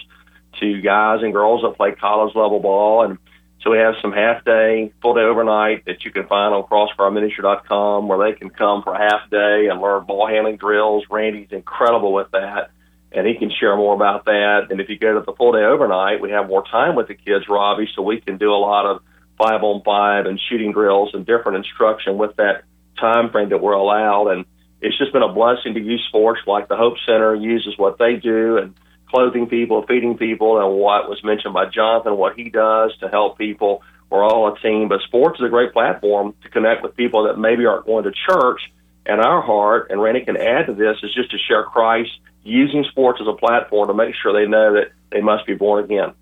to 0.61 0.81
guys 0.81 1.23
and 1.23 1.33
girls 1.33 1.63
that 1.63 1.77
play 1.77 1.93
college 1.93 2.35
level 2.35 2.61
ball. 2.61 3.05
And 3.05 3.19
so 3.63 3.71
we 3.71 3.79
have 3.79 3.95
some 4.03 4.13
half 4.13 4.45
day, 4.45 4.93
full 5.01 5.15
day 5.15 5.23
overnight 5.23 5.87
that 5.87 6.05
you 6.05 6.11
can 6.11 6.27
find 6.27 6.55
on 6.55 6.65
crossfireministry.com 6.65 8.09
where 8.09 8.31
they 8.31 8.39
can 8.39 8.51
come 8.51 8.83
for 8.83 8.95
a 8.95 8.99
half 8.99 9.29
day 9.31 9.69
and 9.71 9.81
learn 9.81 10.05
ball 10.05 10.27
handling 10.27 10.57
drills. 10.57 11.05
Randy's 11.11 11.51
incredible 11.51 12.13
with 12.13 12.31
that, 12.33 12.71
and 13.11 13.27
he 13.27 13.35
can 13.35 13.51
share 13.51 13.77
more 13.77 13.95
about 13.95 14.27
that. 14.27 14.67
And 14.71 14.81
if 14.81 14.89
you 14.89 14.99
go 14.99 15.15
to 15.15 15.25
the 15.25 15.33
full 15.33 15.53
day 15.53 15.65
overnight, 15.65 16.21
we 16.21 16.31
have 16.31 16.47
more 16.47 16.65
time 16.65 16.95
with 16.95 17.09
the 17.09 17.15
kids, 17.15 17.47
Robbie, 17.49 17.89
so 17.95 18.03
we 18.03 18.21
can 18.21 18.37
do 18.37 18.53
a 18.53 18.57
lot 18.57 18.87
of 18.87 19.03
five 19.39 19.63
on 19.63 19.83
five 19.85 20.27
and 20.27 20.41
shooting 20.49 20.73
drills 20.73 21.11
and 21.15 21.27
different 21.27 21.59
instruction 21.59 22.19
with 22.19 22.37
that 22.37 22.65
time 22.99 23.31
frame 23.31 23.49
that 23.51 23.61
we're 23.61 23.73
allowed. 23.73 24.29
And 24.29 24.45
it's 24.81 24.97
just 24.99 25.13
been 25.13 25.23
a 25.23 25.33
blessing 25.33 25.75
to 25.75 25.81
use 25.81 26.05
sports 26.09 26.41
like 26.47 26.69
the 26.69 26.77
Hope 26.77 26.95
Center 27.07 27.35
uses 27.35 27.75
what 27.77 27.99
they 27.99 28.17
do 28.17 28.59
and 28.59 28.75
clothing 29.09 29.47
people, 29.47 29.85
feeding 29.87 30.17
people, 30.17 30.61
and 30.61 30.79
what 30.79 31.09
was 31.09 31.23
mentioned 31.23 31.55
by 31.55 31.67
Jonathan, 31.67 32.17
what 32.17 32.37
he 32.37 32.51
does 32.51 32.97
to 32.99 33.09
help 33.09 33.39
people. 33.39 33.83
We're 34.11 34.25
all 34.25 34.53
a 34.53 34.59
team, 34.61 34.89
but 34.89 35.01
sports 35.03 35.41
is 35.41 35.47
a 35.47 35.49
great 35.49 35.73
platform 35.73 36.35
to 36.43 36.49
connect 36.49 36.83
with 36.83 36.97
people 36.97 37.25
that 37.25 37.39
maybe 37.39 37.67
aren't 37.67 37.87
going 37.87 38.05
to 38.05 38.13
church. 38.13 38.61
And 39.07 39.21
our 39.21 39.43
heart, 39.43 39.91
and 39.91 40.01
Randy 40.01 40.25
can 40.25 40.37
add 40.37 40.67
to 40.67 40.75
this, 40.75 40.97
is 41.03 41.13
just 41.15 41.31
to 41.31 41.39
share 41.39 41.65
Christ 41.65 42.11
using 42.43 42.85
sports 42.91 43.21
as 43.21 43.27
a 43.27 43.33
platform 43.33 43.89
to 43.89 43.95
make 43.95 44.15
sure 44.15 44.33
they 44.33 44.49
know 44.49 44.75
that 44.75 44.93
they 45.11 45.21
must 45.21 45.47
be 45.47 45.55
born 45.55 45.85
again. 45.85 46.13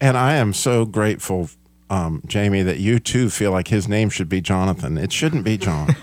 And 0.00 0.16
I 0.16 0.34
am 0.34 0.52
so 0.52 0.84
grateful, 0.84 1.48
um, 1.92 2.22
Jamie, 2.26 2.62
that 2.62 2.78
you 2.78 2.98
too 2.98 3.28
feel 3.28 3.50
like 3.50 3.68
his 3.68 3.86
name 3.86 4.08
should 4.08 4.30
be 4.30 4.40
Jonathan. 4.40 4.96
It 4.96 5.12
shouldn't 5.12 5.44
be 5.44 5.58
John. 5.58 5.94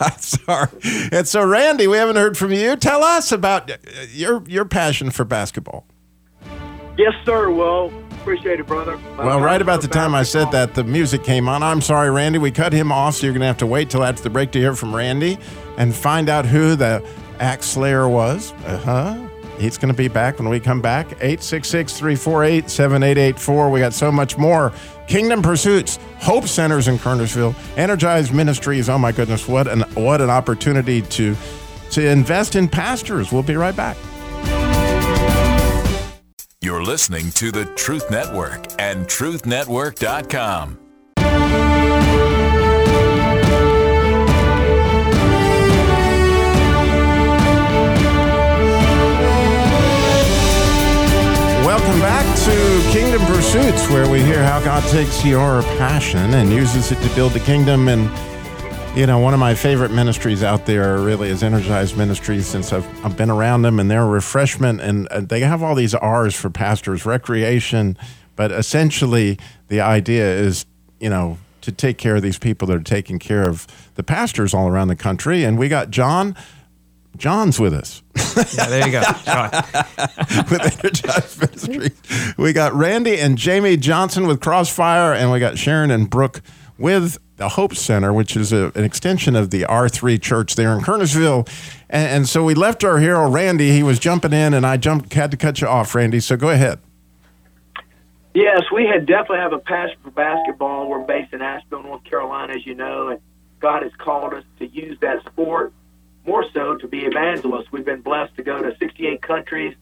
I'm 0.00 0.18
sorry. 0.18 0.68
And 1.10 1.26
so, 1.26 1.44
Randy, 1.44 1.88
we 1.88 1.96
haven't 1.96 2.14
heard 2.14 2.38
from 2.38 2.52
you. 2.52 2.76
Tell 2.76 3.02
us 3.02 3.32
about 3.32 3.68
uh, 3.68 3.76
your 4.12 4.44
your 4.46 4.64
passion 4.64 5.10
for 5.10 5.24
basketball. 5.24 5.86
Yes, 6.96 7.14
sir. 7.24 7.50
Well, 7.50 7.92
appreciate 8.20 8.60
it, 8.60 8.66
brother. 8.68 8.96
Well, 9.18 9.40
right 9.40 9.60
about 9.60 9.82
the 9.82 9.88
time 9.88 10.14
I 10.14 10.22
said 10.22 10.52
that, 10.52 10.74
the 10.74 10.84
music 10.84 11.24
came 11.24 11.48
on. 11.48 11.64
I'm 11.64 11.80
sorry, 11.80 12.10
Randy. 12.10 12.38
We 12.38 12.52
cut 12.52 12.72
him 12.72 12.92
off, 12.92 13.16
so 13.16 13.26
you're 13.26 13.32
going 13.32 13.40
to 13.40 13.46
have 13.46 13.58
to 13.58 13.66
wait 13.66 13.90
till 13.90 14.04
after 14.04 14.22
the 14.22 14.30
break 14.30 14.52
to 14.52 14.60
hear 14.60 14.76
from 14.76 14.94
Randy 14.94 15.36
and 15.76 15.92
find 15.92 16.28
out 16.28 16.46
who 16.46 16.76
the 16.76 17.04
axe 17.40 17.66
slayer 17.66 18.08
was. 18.08 18.52
Uh 18.64 18.78
huh. 18.78 19.29
He's 19.60 19.76
going 19.76 19.92
to 19.92 19.96
be 19.96 20.08
back 20.08 20.38
when 20.38 20.48
we 20.48 20.58
come 20.58 20.80
back. 20.80 21.12
866 21.12 21.92
348 21.92 22.70
7884. 22.70 23.70
We 23.70 23.80
got 23.80 23.92
so 23.92 24.10
much 24.10 24.38
more. 24.38 24.72
Kingdom 25.06 25.42
Pursuits, 25.42 25.98
Hope 26.18 26.46
Centers 26.46 26.88
in 26.88 26.96
Kernersville, 26.98 27.54
Energized 27.76 28.32
Ministries. 28.32 28.88
Oh 28.88 28.98
my 28.98 29.12
goodness, 29.12 29.46
what 29.46 29.68
an 29.68 29.82
what 29.94 30.20
an 30.20 30.30
opportunity 30.30 31.02
to 31.02 31.36
to 31.90 32.06
invest 32.06 32.56
in 32.56 32.68
pastors. 32.68 33.32
We'll 33.32 33.42
be 33.42 33.56
right 33.56 33.76
back. 33.76 33.96
You're 36.62 36.82
listening 36.82 37.30
to 37.32 37.50
the 37.50 37.64
Truth 37.74 38.10
Network 38.10 38.66
and 38.78 39.06
truthnetwork.com. 39.06 40.89
Welcome 51.90 52.08
back 52.08 52.38
to 52.44 52.92
Kingdom 52.92 53.20
Pursuits, 53.26 53.90
where 53.90 54.08
we 54.08 54.22
hear 54.22 54.44
how 54.44 54.60
God 54.60 54.88
takes 54.90 55.24
your 55.24 55.62
passion 55.76 56.34
and 56.34 56.52
uses 56.52 56.92
it 56.92 57.00
to 57.02 57.14
build 57.16 57.32
the 57.32 57.40
kingdom. 57.40 57.88
And, 57.88 58.08
you 58.96 59.08
know, 59.08 59.18
one 59.18 59.34
of 59.34 59.40
my 59.40 59.56
favorite 59.56 59.90
ministries 59.90 60.44
out 60.44 60.66
there 60.66 60.98
really 60.98 61.30
is 61.30 61.42
Energized 61.42 61.98
Ministries 61.98 62.46
since 62.46 62.72
I've, 62.72 62.86
I've 63.04 63.16
been 63.16 63.28
around 63.28 63.62
them, 63.62 63.80
and 63.80 63.90
they're 63.90 64.06
refreshment, 64.06 64.80
and 64.80 65.08
uh, 65.08 65.22
they 65.22 65.40
have 65.40 65.64
all 65.64 65.74
these 65.74 65.92
R's 65.92 66.36
for 66.36 66.48
pastors, 66.48 67.04
recreation. 67.04 67.98
But 68.36 68.52
essentially, 68.52 69.36
the 69.66 69.80
idea 69.80 70.32
is, 70.32 70.66
you 71.00 71.10
know, 71.10 71.38
to 71.62 71.72
take 71.72 71.98
care 71.98 72.14
of 72.14 72.22
these 72.22 72.38
people 72.38 72.68
that 72.68 72.76
are 72.76 72.84
taking 72.84 73.18
care 73.18 73.48
of 73.48 73.66
the 73.96 74.04
pastors 74.04 74.54
all 74.54 74.68
around 74.68 74.86
the 74.86 74.96
country. 74.96 75.42
And 75.42 75.58
we 75.58 75.68
got 75.68 75.90
John. 75.90 76.36
John's 77.16 77.60
with 77.60 77.74
us. 77.74 78.02
Yeah, 78.54 78.66
there 78.66 78.86
you 78.86 78.92
go. 78.92 79.02
John. 79.24 79.50
with 80.50 80.84
Energized 80.84 81.40
Ministries. 81.40 82.34
We 82.38 82.52
got 82.52 82.72
Randy 82.72 83.18
and 83.18 83.36
Jamie 83.36 83.76
Johnson 83.76 84.26
with 84.26 84.40
Crossfire, 84.40 85.12
and 85.12 85.30
we 85.30 85.40
got 85.40 85.58
Sharon 85.58 85.90
and 85.90 86.08
Brooke 86.08 86.40
with 86.78 87.18
the 87.36 87.50
Hope 87.50 87.74
Center, 87.74 88.12
which 88.12 88.36
is 88.36 88.52
a, 88.52 88.72
an 88.74 88.84
extension 88.84 89.36
of 89.36 89.50
the 89.50 89.62
R3 89.62 90.20
Church 90.20 90.56
there 90.56 90.72
in 90.74 90.80
Kernersville. 90.80 91.48
And, 91.88 92.08
and 92.08 92.28
so 92.28 92.44
we 92.44 92.54
left 92.54 92.84
our 92.84 92.98
hero, 92.98 93.28
Randy. 93.30 93.72
He 93.72 93.82
was 93.82 93.98
jumping 93.98 94.32
in, 94.32 94.54
and 94.54 94.66
I 94.66 94.76
jumped, 94.76 95.12
had 95.12 95.30
to 95.30 95.36
cut 95.36 95.60
you 95.60 95.66
off, 95.66 95.94
Randy. 95.94 96.20
So 96.20 96.36
go 96.36 96.50
ahead. 96.50 96.80
Yes, 98.32 98.62
we 98.72 98.86
had 98.86 99.06
definitely 99.06 99.38
have 99.38 99.52
a 99.52 99.58
passion 99.58 99.96
for 100.02 100.10
basketball. 100.10 100.88
We're 100.88 101.00
based 101.00 101.32
in 101.32 101.42
Asheville, 101.42 101.82
North 101.82 102.04
Carolina, 102.04 102.54
as 102.54 102.64
you 102.64 102.74
know, 102.74 103.08
and 103.08 103.20
God 103.58 103.82
has 103.82 103.92
called 103.98 104.34
us 104.34 104.44
to 104.58 104.66
use 104.66 104.98
that 105.00 105.24
sport 105.26 105.72
more 106.26 106.44
so 106.52 106.76
to 106.76 106.88
be 106.88 107.00
evangelists. 107.04 107.72
We've 107.72 107.84
been 107.84 108.02
blessed 108.02 108.36
to 108.36 108.42
go 108.42 108.62
to 108.62 108.76
68 108.78 109.22
countries, 109.22 109.74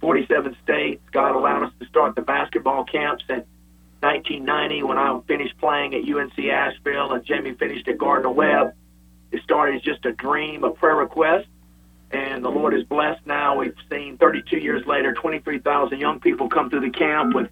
47 0.00 0.56
states. 0.62 1.02
God 1.12 1.34
allowed 1.34 1.64
us 1.64 1.72
to 1.80 1.86
start 1.86 2.14
the 2.14 2.22
basketball 2.22 2.84
camps 2.84 3.24
in 3.28 3.44
1990 4.00 4.82
when 4.84 4.98
I 4.98 5.18
finished 5.26 5.58
playing 5.58 5.94
at 5.94 6.08
UNC 6.08 6.38
Asheville 6.38 7.12
and 7.12 7.24
Jamie 7.24 7.54
finished 7.54 7.88
at 7.88 7.98
Gardner 7.98 8.30
Webb. 8.30 8.74
It 9.32 9.42
started 9.42 9.76
as 9.76 9.82
just 9.82 10.04
a 10.06 10.12
dream, 10.12 10.64
a 10.64 10.70
prayer 10.70 10.96
request, 10.96 11.48
and 12.10 12.44
the 12.44 12.48
Lord 12.48 12.74
is 12.74 12.84
blessed 12.84 13.26
now. 13.26 13.58
We've 13.58 13.74
seen 13.90 14.16
32 14.16 14.58
years 14.58 14.86
later, 14.86 15.12
23,000 15.12 15.98
young 15.98 16.20
people 16.20 16.48
come 16.48 16.70
through 16.70 16.80
the 16.80 16.90
camp 16.90 17.34
with 17.34 17.50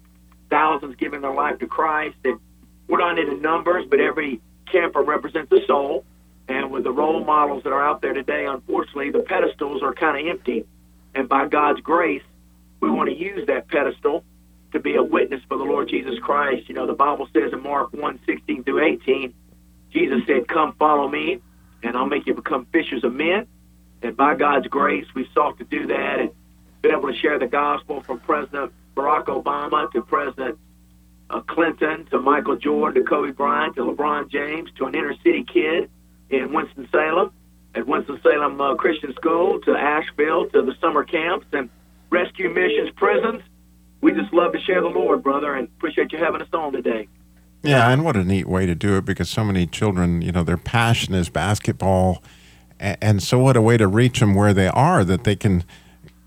thousands 0.49 0.95
giving 0.95 1.21
their 1.21 1.33
life 1.33 1.59
to 1.59 1.67
Christ. 1.67 2.15
And 2.23 2.39
we're 2.87 2.99
not 2.99 3.19
into 3.19 3.35
numbers, 3.35 3.85
but 3.89 3.99
every 3.99 4.41
camper 4.71 5.01
represents 5.01 5.51
a 5.51 5.65
soul. 5.67 6.05
And 6.47 6.71
with 6.71 6.83
the 6.83 6.91
role 6.91 7.23
models 7.23 7.63
that 7.63 7.73
are 7.73 7.83
out 7.83 8.01
there 8.01 8.13
today, 8.13 8.45
unfortunately, 8.45 9.11
the 9.11 9.19
pedestals 9.19 9.81
are 9.83 9.93
kind 9.93 10.19
of 10.19 10.31
empty. 10.31 10.65
And 11.13 11.27
by 11.27 11.47
God's 11.47 11.81
grace, 11.81 12.23
we 12.79 12.89
want 12.89 13.09
to 13.09 13.15
use 13.15 13.47
that 13.47 13.67
pedestal 13.67 14.23
to 14.71 14.79
be 14.79 14.95
a 14.95 15.03
witness 15.03 15.41
for 15.47 15.57
the 15.57 15.63
Lord 15.63 15.89
Jesus 15.89 16.17
Christ. 16.19 16.69
You 16.69 16.75
know, 16.75 16.87
the 16.87 16.93
Bible 16.93 17.27
says 17.33 17.51
in 17.51 17.61
Mark 17.61 17.93
1 17.93 18.19
16 18.25 18.63
through 18.63 18.85
18, 18.85 19.33
Jesus 19.91 20.21
said, 20.27 20.47
Come 20.47 20.73
follow 20.73 21.07
me, 21.07 21.41
and 21.83 21.97
I'll 21.97 22.05
make 22.05 22.27
you 22.27 22.33
become 22.33 22.65
fishers 22.71 23.03
of 23.03 23.13
men. 23.13 23.47
And 24.01 24.15
by 24.15 24.35
God's 24.35 24.67
grace, 24.67 25.05
we 25.15 25.27
sought 25.33 25.57
to 25.57 25.63
do 25.63 25.87
that 25.87 26.19
and 26.19 26.31
been 26.81 26.91
able 26.91 27.11
to 27.11 27.17
share 27.17 27.39
the 27.39 27.47
gospel 27.47 28.01
from 28.01 28.19
President 28.19 28.71
Barack 28.95 29.25
Obama 29.25 29.91
to 29.91 30.01
President 30.01 30.57
uh, 31.29 31.41
Clinton 31.41 32.05
to 32.11 32.19
Michael 32.19 32.55
Jordan 32.55 33.03
to 33.03 33.09
Kobe 33.09 33.31
Bryant 33.31 33.75
to 33.75 33.81
LeBron 33.81 34.29
James 34.29 34.69
to 34.77 34.85
an 34.85 34.95
inner 34.95 35.15
city 35.23 35.43
kid 35.43 35.89
in 36.29 36.53
Winston-Salem 36.53 37.31
at 37.75 37.87
Winston-Salem 37.87 38.59
uh, 38.59 38.75
Christian 38.75 39.13
School 39.13 39.59
to 39.61 39.71
Asheville 39.71 40.49
to 40.49 40.61
the 40.63 40.73
summer 40.81 41.03
camps 41.03 41.45
and 41.53 41.69
rescue 42.09 42.49
missions, 42.49 42.89
prisons. 42.95 43.41
We 44.01 44.11
just 44.13 44.33
love 44.33 44.53
to 44.53 44.59
share 44.61 44.81
the 44.81 44.87
Lord, 44.87 45.23
brother, 45.23 45.53
and 45.53 45.67
appreciate 45.77 46.11
you 46.11 46.17
having 46.17 46.41
us 46.41 46.47
on 46.53 46.73
today. 46.73 47.07
Yeah, 47.63 47.89
and 47.89 48.05
what 48.05 48.15
a 48.15 48.23
neat 48.23 48.47
way 48.47 48.65
to 48.65 48.75
do 48.75 48.97
it 48.97 49.05
because 49.05 49.29
so 49.29 49.43
many 49.43 49.65
children, 49.65 50.21
you 50.21 50.31
know, 50.31 50.43
their 50.43 50.57
passion 50.57 51.13
is 51.13 51.29
basketball. 51.29 52.23
And 52.79 53.23
so, 53.23 53.39
what 53.39 53.57
a 53.57 53.61
way 53.61 53.77
to 53.77 53.87
reach 53.87 54.19
them 54.19 54.35
where 54.35 54.53
they 54.53 54.67
are 54.67 55.03
that 55.03 55.23
they 55.23 55.35
can, 55.35 55.63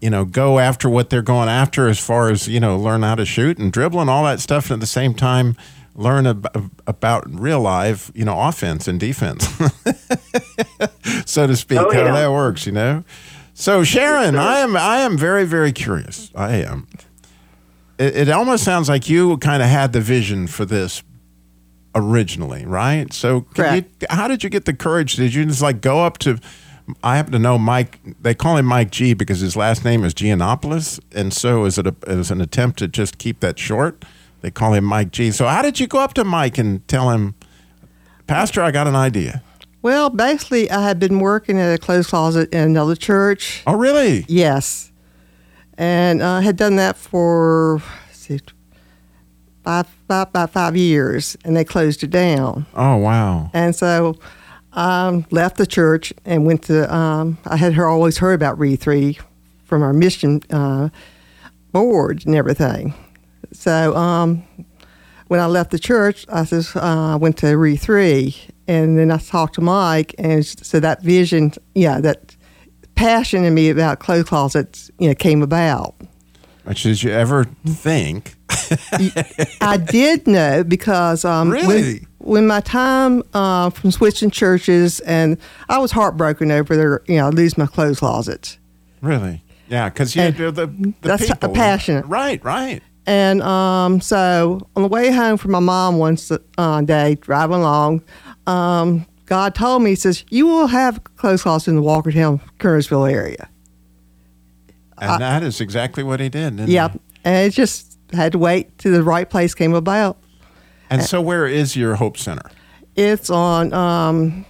you 0.01 0.11
know, 0.11 0.25
go 0.25 0.59
after 0.59 0.89
what 0.89 1.09
they're 1.09 1.23
going 1.23 1.49
after 1.49 1.89
as 1.89 2.01
far 2.01 2.31
as, 2.31 2.49
you 2.49 2.59
know, 2.59 2.77
learn 2.77 3.03
how 3.03 3.15
to 3.15 3.25
shoot 3.25 3.57
and 3.59 3.73
dribble 3.73 4.01
and 4.01 4.11
all 4.11 4.25
that 4.25 4.41
stuff. 4.41 4.67
And 4.67 4.75
at 4.75 4.81
the 4.81 4.87
same 4.87 5.15
time, 5.15 5.57
learn 5.95 6.27
ab- 6.27 6.71
about 6.87 7.25
real 7.29 7.61
life, 7.61 8.11
you 8.15 8.25
know, 8.25 8.41
offense 8.41 8.87
and 8.89 8.99
defense, 9.01 9.47
so 11.27 11.47
to 11.47 11.57
speak, 11.57 11.79
Oh, 11.79 11.93
how 11.93 12.05
that 12.13 12.33
works, 12.33 12.67
you 12.67 12.73
know. 12.73 13.05
So, 13.55 13.85
Sharon, 13.85 14.37
I 14.37 14.59
am 14.61 14.77
I 14.77 14.99
am 14.99 15.19
very 15.19 15.45
very 15.45 15.73
curious. 15.73 16.31
I 16.35 16.57
am. 16.57 16.87
It, 17.99 18.17
it 18.17 18.29
almost 18.31 18.65
sounds 18.65 18.89
like 18.89 19.09
you 19.09 19.37
kind 19.39 19.63
of 19.63 19.69
had 19.69 19.93
the 19.93 20.01
vision 20.01 20.47
for 20.47 20.65
this 20.65 21.03
originally, 21.95 22.65
right? 22.65 23.13
So, 23.13 23.43
can 23.43 23.77
you, 23.77 24.07
how 24.09 24.29
did 24.29 24.43
you 24.43 24.49
get 24.51 24.65
the 24.65 24.73
courage? 24.73 25.17
Did 25.17 25.35
you 25.35 25.45
just 25.45 25.61
like 25.63 25.81
go 25.81 26.05
up 26.05 26.19
to? 26.19 26.39
I 27.05 27.17
happen 27.17 27.33
to 27.33 27.39
know 27.39 27.59
Mike. 27.59 28.01
They 28.21 28.35
call 28.35 28.57
him 28.57 28.67
Mike 28.67 28.91
G 28.91 29.13
because 29.15 29.41
his 29.41 29.55
last 29.57 29.85
name 29.85 30.05
is 30.05 30.15
Giannopoulos, 30.15 30.99
and 31.15 31.33
so 31.33 31.65
is 31.67 31.77
it 31.79 31.87
a, 31.87 31.95
is 32.07 32.31
an 32.31 32.41
attempt 32.41 32.79
to 32.79 32.89
just 32.89 33.19
keep 33.19 33.41
that 33.41 33.59
short? 33.59 34.05
They 34.41 34.51
call 34.51 34.75
him 34.75 34.85
Mike 34.85 35.11
G. 35.11 35.31
So, 35.31 35.47
how 35.47 35.63
did 35.63 35.81
you 35.81 35.87
go 35.87 35.99
up 35.99 36.15
to 36.15 36.25
Mike 36.25 36.59
and 36.59 36.87
tell 36.89 37.11
him, 37.11 37.35
Pastor, 38.27 38.63
I 38.63 38.71
got 38.71 38.87
an 38.87 38.97
idea? 38.97 39.43
Well, 39.83 40.11
basically, 40.11 40.71
I 40.71 40.83
had 40.83 40.99
been 40.99 41.21
working 41.21 41.59
at 41.59 41.73
a 41.73 41.79
clothes 41.79 42.07
closet 42.07 42.53
in 42.53 42.61
another 42.61 42.95
church. 42.95 43.63
Oh, 43.67 43.75
really? 43.75 44.25
Yes. 44.29 44.93
And 45.79 46.23
I 46.23 46.43
had 46.43 46.57
done 46.57 46.77
that 46.77 46.97
for 46.97 47.83
see, 48.13 48.41
five, 49.65 49.87
five, 50.07 50.29
about 50.29 50.51
five 50.51 50.77
years, 50.77 51.37
and 51.45 51.57
they 51.57 51.65
closed 51.65 52.03
it 52.03 52.11
down. 52.11 52.67
Oh, 52.75 52.97
wow. 52.97 53.51
And 53.55 53.75
so 53.75 54.19
I 54.73 55.25
left 55.31 55.57
the 55.57 55.67
church 55.67 56.13
and 56.25 56.45
went 56.45 56.63
to, 56.65 56.93
um, 56.95 57.39
I 57.47 57.57
had 57.57 57.73
her 57.75 57.87
always 57.89 58.19
heard 58.19 58.35
about 58.35 58.59
Re3 58.59 59.19
from 59.65 59.83
our 59.83 59.93
mission 59.93 60.43
uh, 60.51 60.91
board 61.73 62.25
and 62.27 62.35
everything. 62.35 62.95
So 63.53 63.95
um, 63.97 64.43
when 65.29 65.41
I 65.41 65.47
left 65.47 65.71
the 65.71 65.79
church, 65.79 66.25
I 66.29 66.45
says, 66.45 66.75
uh, 66.77 66.81
I 67.13 67.17
went 67.17 67.37
to 67.39 67.47
Re3, 67.47 68.37
and 68.69 68.99
then 68.99 69.11
I 69.11 69.19
talked 69.19 69.55
to 69.57 69.61
Mike, 69.61 70.15
and 70.19 70.45
so 70.47 70.81
that 70.81 71.03
vision, 71.03 71.53
yeah, 71.75 72.01
that 72.01 72.37
passion 72.95 73.45
in 73.45 73.55
me 73.55 73.71
about 73.71 73.99
clothes 73.99 74.29
closets, 74.29 74.91
you 74.99 75.09
know, 75.09 75.15
came 75.15 75.43
about. 75.43 75.95
Which 76.65 76.83
did 76.83 77.03
you 77.03 77.11
ever 77.11 77.45
think? 77.67 78.35
I 79.61 79.79
did 79.91 80.27
know 80.27 80.63
because 80.63 81.25
um, 81.25 81.51
Really? 81.51 81.67
when, 81.69 82.07
when 82.19 82.47
my 82.47 82.61
time 82.61 83.23
uh, 83.33 83.71
from 83.71 83.91
switching 83.91 84.31
churches, 84.31 85.01
and 85.01 85.39
I 85.69 85.79
was 85.79 85.91
heartbroken 85.91 86.51
over 86.51 86.77
there, 86.77 87.03
you 87.09 87.17
know, 87.17 87.27
I 87.27 87.31
lose 87.31 87.57
my 87.57 87.67
clothes 87.67 88.01
closet. 88.01 88.59
Really? 89.01 89.43
Yeah, 89.69 89.89
because 89.89 90.15
you 90.15 90.23
And 90.23 90.37
the, 90.37 90.51
the, 90.53 90.95
that's 91.01 91.27
people. 91.27 91.55
passion. 91.55 92.07
Right, 92.09 92.43
right. 92.45 92.83
And 93.07 93.43
um, 93.43 94.01
so 94.01 94.61
on 94.77 94.83
the 94.83 94.89
way 94.89 95.11
home 95.11 95.37
from 95.37 95.53
my 95.53 95.59
mom 95.59 95.99
one 95.99 96.17
uh, 96.59 96.81
day, 96.83 97.17
driving 97.17 97.57
along, 97.57 98.03
um, 98.47 99.07
God 99.27 99.55
told 99.55 99.83
me, 99.83 99.91
He 99.91 99.97
says, 99.97 100.25
You 100.31 100.47
will 100.47 100.67
have 100.67 101.03
close 101.17 101.43
calls 101.43 101.67
in 101.67 101.77
the 101.77 101.83
Walkertown, 101.83 102.41
Kernersville 102.59 103.11
area. 103.11 103.49
And 104.99 105.21
that 105.23 105.43
is 105.43 105.61
exactly 105.61 106.03
what 106.03 106.21
he 106.21 106.29
did. 106.29 106.57
didn't 106.57 106.71
Yep. 106.71 106.93
he? 106.93 107.01
And 107.25 107.47
it 107.47 107.51
just 107.55 107.99
had 108.13 108.33
to 108.33 108.39
wait 108.39 108.77
till 108.79 108.93
the 108.93 109.03
right 109.03 109.29
place 109.29 109.55
came 109.55 109.75
about. 109.75 110.19
And 110.91 111.03
so, 111.03 111.21
where 111.21 111.47
is 111.47 111.77
your 111.77 111.95
Hope 111.95 112.17
Center? 112.17 112.51
It's 112.97 113.31
on 113.31 113.73
um, 113.73 114.45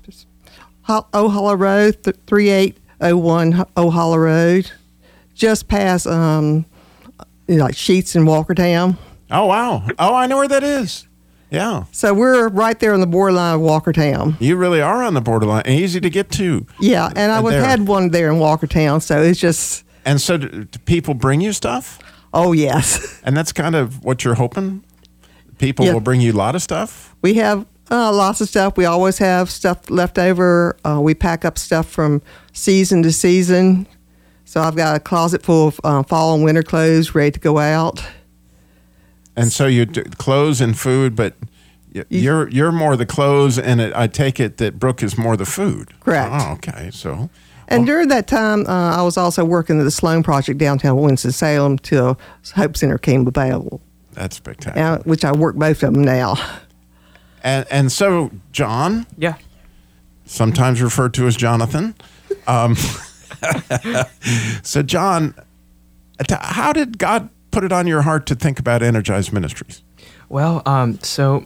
Road, 0.89 2.03
3801 2.27 3.65
Old 3.77 3.95
Hollow 3.95 4.17
Road, 4.17 4.71
just 5.35 5.69
past 5.69 6.07
um, 6.07 6.65
you 7.51 7.57
know, 7.59 7.65
like 7.65 7.77
Sheets 7.77 8.15
in 8.17 8.25
Walkertown. 8.25 8.97
Oh 9.31 9.47
wow! 9.47 9.85
Oh, 9.99 10.15
I 10.15 10.27
know 10.27 10.39
where 10.39 10.49
that 10.49 10.63
is. 10.65 11.07
Yeah, 11.53 11.85
So 11.91 12.15
we're 12.15 12.47
right 12.49 12.79
there 12.79 12.95
on 12.95 13.01
the 13.01 13.09
borderline 13.09 13.57
of 13.57 13.61
Walkertown. 13.61 14.41
you 14.41 14.55
really 14.57 14.81
are 14.81 15.03
on 15.03 15.15
the 15.15 15.21
borderline. 15.21 15.65
Easy 15.67 16.01
to 16.01 16.09
get 16.09 16.31
to. 16.33 16.65
Yeah, 16.79 17.11
and 17.17 17.33
I 17.33 17.43
there. 17.43 17.61
had 17.65 17.89
one 17.89 18.11
there 18.11 18.31
in 18.31 18.37
Walkertown, 18.39 19.03
so 19.03 19.21
it's 19.21 19.41
just, 19.41 19.83
And 20.05 20.21
so, 20.21 20.37
do, 20.37 20.47
do 20.65 20.79
people 20.85 21.13
bring 21.15 21.41
you 21.41 21.53
stuff? 21.53 21.99
oh 22.33 22.53
yes. 22.53 23.21
And 23.25 23.37
that's 23.37 23.51
kind 23.53 23.75
of 23.75 24.05
what 24.05 24.23
you're 24.25 24.37
hoping. 24.37 24.85
People 25.59 25.87
Yeah. 25.87 25.95
will 25.95 26.01
bring 26.01 26.21
you 26.21 26.31
a 26.33 26.39
lot 26.39 26.55
of 26.55 26.63
stuff. 26.63 27.17
We 27.21 27.35
have 27.35 27.67
uh, 27.91 28.13
lots 28.13 28.41
of 28.41 28.49
stuff. 28.49 28.77
We 28.77 28.85
always 28.85 29.19
have 29.19 29.51
stuff 29.51 29.91
left 29.91 30.21
over. 30.21 30.77
Uh, 30.85 31.01
we 31.03 31.15
pack 31.17 31.45
up 31.45 31.59
stuff 31.59 31.89
from 31.91 32.23
season 32.53 33.03
to 33.03 33.11
season. 33.11 33.89
So 34.51 34.61
I've 34.61 34.75
got 34.75 34.97
a 34.97 34.99
closet 34.99 35.43
full 35.45 35.69
of 35.69 35.81
uh, 35.85 36.03
fall 36.03 36.35
and 36.35 36.43
winter 36.43 36.65
clothes 36.65 37.15
ready 37.15 37.31
to 37.31 37.39
go 37.39 37.59
out. 37.59 38.05
And 39.37 39.53
so 39.53 39.69
you 39.69 39.87
do 39.87 40.03
clothes 40.03 40.61
and 40.61 40.77
food, 40.77 41.15
but 41.15 41.35
you're 42.09 42.49
you're 42.49 42.73
more 42.73 42.97
the 42.97 43.07
clothes, 43.07 43.61
and 43.61 43.81
it, 43.81 43.93
I 43.95 44.09
take 44.09 44.41
it 44.41 44.57
that 44.57 44.81
Brooke 44.81 45.05
is 45.05 45.17
more 45.17 45.37
the 45.37 45.45
food. 45.47 45.93
Correct. 46.01 46.33
Oh, 46.35 46.53
okay. 46.55 46.91
So 46.93 47.31
And 47.69 47.87
during 47.87 48.09
that 48.09 48.27
time, 48.27 48.67
uh, 48.67 48.97
I 48.97 49.03
was 49.03 49.17
also 49.17 49.45
working 49.45 49.79
at 49.79 49.85
the 49.85 49.91
Sloan 49.93 50.25
Project 50.25 50.59
downtown 50.59 50.97
Winston-Salem 51.01 51.79
till 51.79 52.19
Hope 52.57 52.77
Center 52.77 52.99
came 52.99 53.29
available, 53.29 53.81
that's 54.15 54.35
spectacular. 54.35 54.85
uh, 54.85 54.99
which 55.05 55.25
I 55.25 55.31
work 55.31 55.55
both 55.55 55.81
of 55.85 55.95
them 55.95 56.03
now. 56.03 56.35
And 57.45 57.67
and 57.71 57.93
so 57.93 58.33
John, 58.51 59.07
Yeah. 59.17 59.37
sometimes 60.25 60.83
referred 60.83 61.15
to 61.15 61.29
as 61.29 61.37
Jonathan. 61.37 61.95
Um, 62.49 62.77
so 64.63 64.83
John, 64.83 65.35
how 66.31 66.73
did 66.73 66.99
God 66.99 67.29
put 67.51 67.65
it 67.65 67.73
on 67.73 67.87
your 67.87 68.03
heart 68.03 68.27
to 68.27 68.35
think 68.35 68.59
about 68.59 68.83
Energized 68.83 69.33
Ministries? 69.33 69.83
Well, 70.29 70.63
um, 70.67 70.99
so 71.01 71.45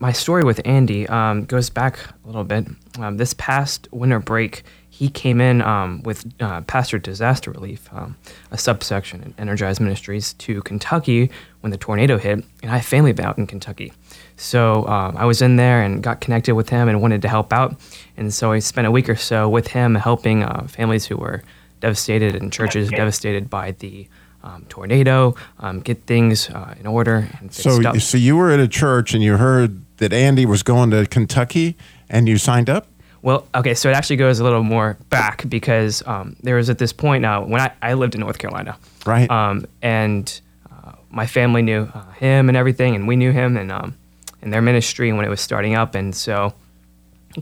my 0.00 0.12
story 0.12 0.44
with 0.44 0.60
Andy 0.64 1.06
um, 1.08 1.44
goes 1.44 1.70
back 1.70 1.98
a 2.24 2.26
little 2.26 2.44
bit. 2.44 2.66
Um, 2.98 3.16
this 3.16 3.34
past 3.34 3.88
winter 3.92 4.18
break, 4.18 4.62
he 4.90 5.08
came 5.08 5.40
in 5.40 5.62
um, 5.62 6.02
with 6.02 6.26
uh, 6.40 6.62
Pastor 6.62 6.98
Disaster 6.98 7.50
Relief, 7.52 7.88
um, 7.92 8.16
a 8.50 8.58
subsection 8.58 9.22
in 9.22 9.34
Energized 9.38 9.80
Ministries, 9.80 10.34
to 10.34 10.60
Kentucky 10.62 11.30
when 11.60 11.70
the 11.70 11.78
tornado 11.78 12.18
hit, 12.18 12.44
and 12.62 12.70
I 12.70 12.76
have 12.76 12.84
family 12.84 13.14
out 13.20 13.38
in 13.38 13.46
Kentucky. 13.46 13.92
So 14.40 14.86
um, 14.86 15.16
I 15.16 15.24
was 15.24 15.42
in 15.42 15.56
there 15.56 15.82
and 15.82 16.02
got 16.02 16.20
connected 16.20 16.54
with 16.54 16.68
him 16.68 16.88
and 16.88 17.02
wanted 17.02 17.22
to 17.22 17.28
help 17.28 17.52
out. 17.52 17.76
And 18.16 18.32
so 18.32 18.52
I 18.52 18.60
spent 18.60 18.86
a 18.86 18.90
week 18.90 19.08
or 19.08 19.16
so 19.16 19.48
with 19.48 19.66
him 19.68 19.94
helping 19.96 20.44
uh, 20.44 20.66
families 20.68 21.06
who 21.06 21.16
were 21.16 21.42
devastated 21.80 22.34
and 22.36 22.52
churches 22.52 22.88
devastated 22.90 23.50
by 23.50 23.72
the 23.72 24.08
um, 24.44 24.64
tornado, 24.68 25.34
um, 25.58 25.80
get 25.80 26.04
things 26.04 26.48
uh, 26.50 26.74
in 26.78 26.86
order 26.86 27.28
and 27.40 27.52
fixed 27.52 27.62
So, 27.62 27.82
up. 27.88 27.96
so 27.98 28.16
you 28.16 28.36
were 28.36 28.50
at 28.50 28.60
a 28.60 28.68
church 28.68 29.12
and 29.12 29.22
you 29.22 29.36
heard 29.36 29.82
that 29.98 30.12
Andy 30.12 30.46
was 30.46 30.62
going 30.62 30.90
to 30.92 31.04
Kentucky, 31.06 31.76
and 32.08 32.28
you 32.28 32.38
signed 32.38 32.70
up. 32.70 32.86
Well, 33.20 33.48
okay, 33.52 33.74
so 33.74 33.90
it 33.90 33.96
actually 33.96 34.14
goes 34.16 34.38
a 34.38 34.44
little 34.44 34.62
more 34.62 34.96
back 35.10 35.48
because 35.48 36.06
um, 36.06 36.36
there 36.44 36.54
was 36.54 36.70
at 36.70 36.78
this 36.78 36.92
point 36.92 37.20
now 37.22 37.44
when 37.44 37.60
I, 37.60 37.72
I 37.82 37.94
lived 37.94 38.14
in 38.14 38.20
North 38.20 38.38
Carolina, 38.38 38.76
Right. 39.04 39.28
Um, 39.28 39.66
and 39.82 40.40
uh, 40.70 40.92
my 41.10 41.26
family 41.26 41.62
knew 41.62 41.90
uh, 41.92 42.10
him 42.12 42.48
and 42.48 42.56
everything, 42.56 42.94
and 42.94 43.08
we 43.08 43.16
knew 43.16 43.32
him 43.32 43.56
and 43.56 43.72
um, 43.72 43.96
and 44.42 44.52
their 44.52 44.62
ministry 44.62 45.12
when 45.12 45.24
it 45.24 45.28
was 45.28 45.40
starting 45.40 45.74
up, 45.74 45.94
and 45.94 46.14
so 46.14 46.54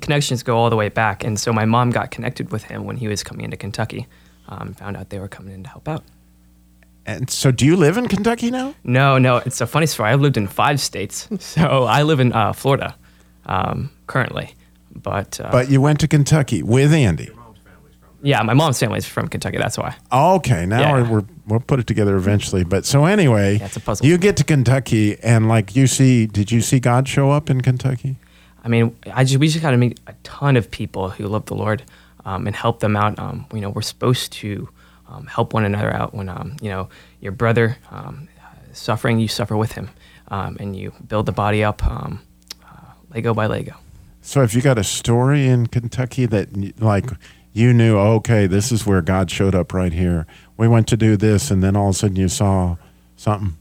connections 0.01 0.43
go 0.43 0.57
all 0.57 0.71
the 0.71 0.77
way 0.77 0.89
back. 0.89 1.25
And 1.25 1.39
so 1.39 1.53
my 1.53 1.65
mom 1.65 1.91
got 1.91 2.11
connected 2.11 2.51
with 2.51 2.65
him 2.65 2.85
when 2.85 2.97
he 2.97 3.09
was 3.09 3.23
coming 3.23 3.45
into 3.45 3.57
Kentucky. 3.57 4.07
Um, 4.49 4.75
found 4.75 4.97
out 4.97 5.11
they 5.11 5.19
were 5.19 5.29
coming 5.29 5.55
in 5.55 5.63
to 5.65 5.69
help 5.69 5.89
out. 5.89 6.05
And 7.05 7.31
so, 7.31 7.53
do 7.53 7.65
you 7.65 7.77
live 7.77 7.97
in 7.97 8.09
Kentucky 8.09 8.51
now? 8.51 8.75
No, 8.83 9.17
no, 9.17 9.37
it's 9.37 9.61
a 9.61 9.67
funny 9.67 9.87
story. 9.87 10.11
I've 10.11 10.21
lived 10.21 10.37
in 10.37 10.49
five 10.49 10.81
states, 10.81 11.29
so 11.39 11.85
I 11.85 12.03
live 12.03 12.19
in 12.19 12.33
uh, 12.33 12.53
Florida 12.53 12.97
um, 13.47 13.91
currently, 14.09 14.55
but, 14.93 15.41
uh, 15.41 15.51
But 15.53 15.71
you 15.71 15.81
went 15.81 16.01
to 16.01 16.09
Kentucky 16.09 16.65
with 16.65 16.93
Andy. 16.93 17.31
Yeah, 18.23 18.43
my 18.43 18.55
mom's 18.55 18.79
family 18.79 18.99
is 18.99 19.07
from 19.07 19.29
Kentucky. 19.29 19.59
That's 19.59 19.79
why. 19.79 19.97
Okay, 20.13 20.67
now 20.67 20.81
Yeah. 20.81 20.93
we're, 20.93 21.09
we're 21.11 21.25
we'll 21.47 21.61
put 21.61 21.79
it 21.81 21.87
together 21.87 22.17
eventually. 22.17 22.65
But 22.65 22.85
so 22.85 23.05
anyway, 23.05 23.59
it's 23.63 23.77
a 23.77 23.81
puzzle. 23.81 24.07
you 24.07 24.19
get 24.19 24.37
to 24.39 24.45
Kentucky 24.45 25.19
and 25.23 25.49
like 25.49 25.77
you 25.77 25.87
see, 25.87 26.27
did 26.27 26.51
you 26.51 26.61
see 26.61 26.81
God 26.81 27.09
show 27.09 27.31
up 27.31 27.51
in 27.51 27.61
Kentucky? 27.61 28.17
I 28.65 28.69
mean, 28.69 28.97
I 29.13 29.23
just, 29.23 29.39
we 29.39 29.47
just 29.49 29.63
got 29.63 29.71
to 29.71 29.77
meet 29.77 30.01
a 30.09 30.15
ton 30.25 30.57
of 30.57 30.71
people 30.71 31.11
who 31.11 31.29
love 31.29 31.47
the 31.47 31.55
Lord 31.55 31.85
um, 32.25 32.47
and 32.49 32.57
help 32.57 32.81
them 32.81 32.97
out. 32.97 33.17
Um, 33.19 33.47
you 33.55 33.61
know, 33.61 33.71
we're 33.71 33.83
supposed 33.83 34.33
to 34.33 34.69
um, 35.09 35.27
help 35.27 35.55
one 35.55 35.65
another 35.65 35.93
out 35.95 36.15
when 36.15 36.29
um, 36.29 36.57
you 36.61 36.69
know 36.69 36.89
your 37.21 37.31
brother 37.33 37.77
um, 37.93 38.27
suffering, 38.73 39.21
you 39.21 39.29
suffer 39.29 39.57
with 39.57 39.73
him, 39.73 39.91
um, 40.29 40.57
and 40.59 40.75
you 40.75 40.93
build 41.07 41.27
the 41.27 41.33
body 41.33 41.63
up 41.63 41.87
um, 41.87 42.21
uh, 42.65 42.93
Lego 43.15 43.33
by 43.35 43.47
Lego. 43.47 43.75
So 44.21 44.43
if 44.43 44.53
you 44.55 44.63
got 44.63 44.79
a 44.79 44.83
story 44.85 45.47
in 45.47 45.69
Kentucky 45.69 46.27
that 46.27 46.81
like 46.81 47.07
you 47.57 47.73
knew, 47.73 47.97
okay, 47.97 48.47
this 48.47 48.71
is 48.71 48.85
where 48.85 49.01
God 49.01 49.31
showed 49.31 49.55
up 49.55 49.73
right 49.73 49.93
here. 49.93 50.27
We 50.59 50.69
went 50.69 50.87
to 50.89 50.97
do 50.97 51.17
this, 51.17 51.51
and 51.51 51.63
then 51.63 51.75
all 51.75 51.89
of 51.89 51.95
a 51.95 51.99
sudden 51.99 52.17
you 52.17 52.29
saw 52.29 52.77
something. 53.17 53.57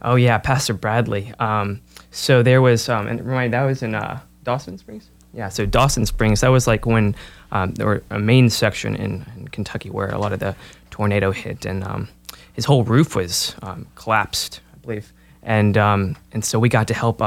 Oh 0.00 0.14
yeah, 0.14 0.38
Pastor 0.38 0.72
Bradley. 0.72 1.34
Um, 1.38 1.82
so 2.10 2.42
there 2.42 2.62
was, 2.62 2.88
um, 2.88 3.08
and 3.08 3.20
remind 3.26 3.52
that 3.52 3.64
was 3.64 3.82
in 3.82 3.94
uh, 3.94 4.20
Dawson 4.42 4.78
Springs. 4.78 5.10
Yeah, 5.34 5.50
so 5.50 5.66
Dawson 5.66 6.06
Springs. 6.06 6.40
That 6.40 6.48
was 6.48 6.66
like 6.66 6.86
when 6.86 7.14
um, 7.50 7.74
there 7.74 7.84
were 7.84 8.02
a 8.08 8.18
main 8.18 8.48
section 8.48 8.96
in, 8.96 9.26
in 9.36 9.48
Kentucky 9.48 9.90
where 9.90 10.08
a 10.08 10.18
lot 10.18 10.32
of 10.32 10.40
the 10.40 10.56
tornado 10.90 11.30
hit, 11.30 11.66
and 11.66 11.84
um, 11.84 12.08
his 12.54 12.64
whole 12.64 12.84
roof 12.84 13.14
was 13.14 13.54
um, 13.60 13.86
collapsed, 13.96 14.60
I 14.72 14.78
believe. 14.78 15.12
And 15.42 15.76
um, 15.76 16.16
and 16.32 16.42
so 16.42 16.58
we 16.58 16.70
got 16.70 16.88
to 16.88 16.94
help 16.94 17.18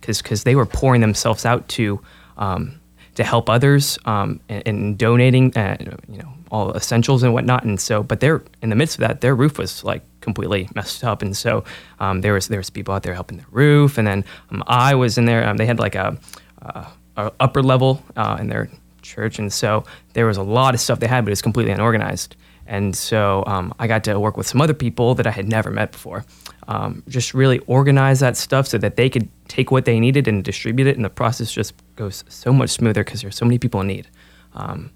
because 0.00 0.22
because 0.22 0.44
they 0.44 0.54
were 0.54 0.66
pouring 0.66 1.00
themselves 1.00 1.44
out 1.44 1.66
to 1.70 2.00
um, 2.38 2.80
to 3.14 3.24
help 3.24 3.50
others 3.50 3.98
um, 4.04 4.40
and, 4.48 4.62
and 4.66 4.98
donating, 4.98 5.56
uh, 5.56 5.76
you 6.08 6.18
know, 6.18 6.32
all 6.50 6.72
essentials 6.74 7.22
and 7.22 7.32
whatnot. 7.32 7.64
And 7.64 7.80
so, 7.80 8.02
but 8.02 8.20
they're 8.20 8.42
in 8.62 8.70
the 8.70 8.76
midst 8.76 8.96
of 8.96 9.00
that, 9.00 9.20
their 9.20 9.34
roof 9.34 9.58
was 9.58 9.84
like 9.84 10.02
completely 10.20 10.68
messed 10.74 11.04
up. 11.04 11.22
And 11.22 11.36
so, 11.36 11.64
um, 12.00 12.20
there 12.20 12.34
was 12.34 12.48
there 12.48 12.58
was 12.58 12.70
people 12.70 12.94
out 12.94 13.02
there 13.02 13.14
helping 13.14 13.38
the 13.38 13.46
roof, 13.50 13.98
and 13.98 14.06
then 14.06 14.24
um, 14.50 14.62
I 14.66 14.94
was 14.94 15.18
in 15.18 15.24
there. 15.24 15.46
Um, 15.46 15.56
they 15.56 15.66
had 15.66 15.78
like 15.78 15.94
a, 15.94 16.18
a, 16.62 16.86
a 17.16 17.32
upper 17.40 17.62
level 17.62 18.02
uh, 18.16 18.36
in 18.40 18.48
their 18.48 18.70
church, 19.02 19.38
and 19.38 19.52
so 19.52 19.84
there 20.12 20.26
was 20.26 20.36
a 20.36 20.42
lot 20.42 20.74
of 20.74 20.80
stuff 20.80 21.00
they 21.00 21.08
had, 21.08 21.24
but 21.24 21.30
it 21.30 21.32
was 21.32 21.42
completely 21.42 21.72
unorganized. 21.72 22.36
And 22.66 22.96
so 22.96 23.44
um, 23.46 23.74
I 23.78 23.86
got 23.86 24.04
to 24.04 24.18
work 24.18 24.36
with 24.36 24.46
some 24.46 24.60
other 24.60 24.74
people 24.74 25.14
that 25.16 25.26
I 25.26 25.30
had 25.30 25.48
never 25.48 25.70
met 25.70 25.92
before. 25.92 26.24
Um, 26.68 27.02
just 27.08 27.34
really 27.34 27.58
organize 27.60 28.20
that 28.20 28.36
stuff 28.36 28.68
so 28.68 28.78
that 28.78 28.96
they 28.96 29.10
could 29.10 29.28
take 29.48 29.70
what 29.70 29.84
they 29.84 29.98
needed 29.98 30.28
and 30.28 30.44
distribute 30.44 30.86
it, 30.86 30.96
and 30.96 31.04
the 31.04 31.10
process 31.10 31.52
just 31.52 31.74
goes 31.96 32.24
so 32.28 32.52
much 32.52 32.70
smoother 32.70 33.04
because 33.04 33.20
there's 33.20 33.36
so 33.36 33.44
many 33.44 33.58
people 33.58 33.80
in 33.80 33.88
need. 33.88 34.08
Um, 34.54 34.90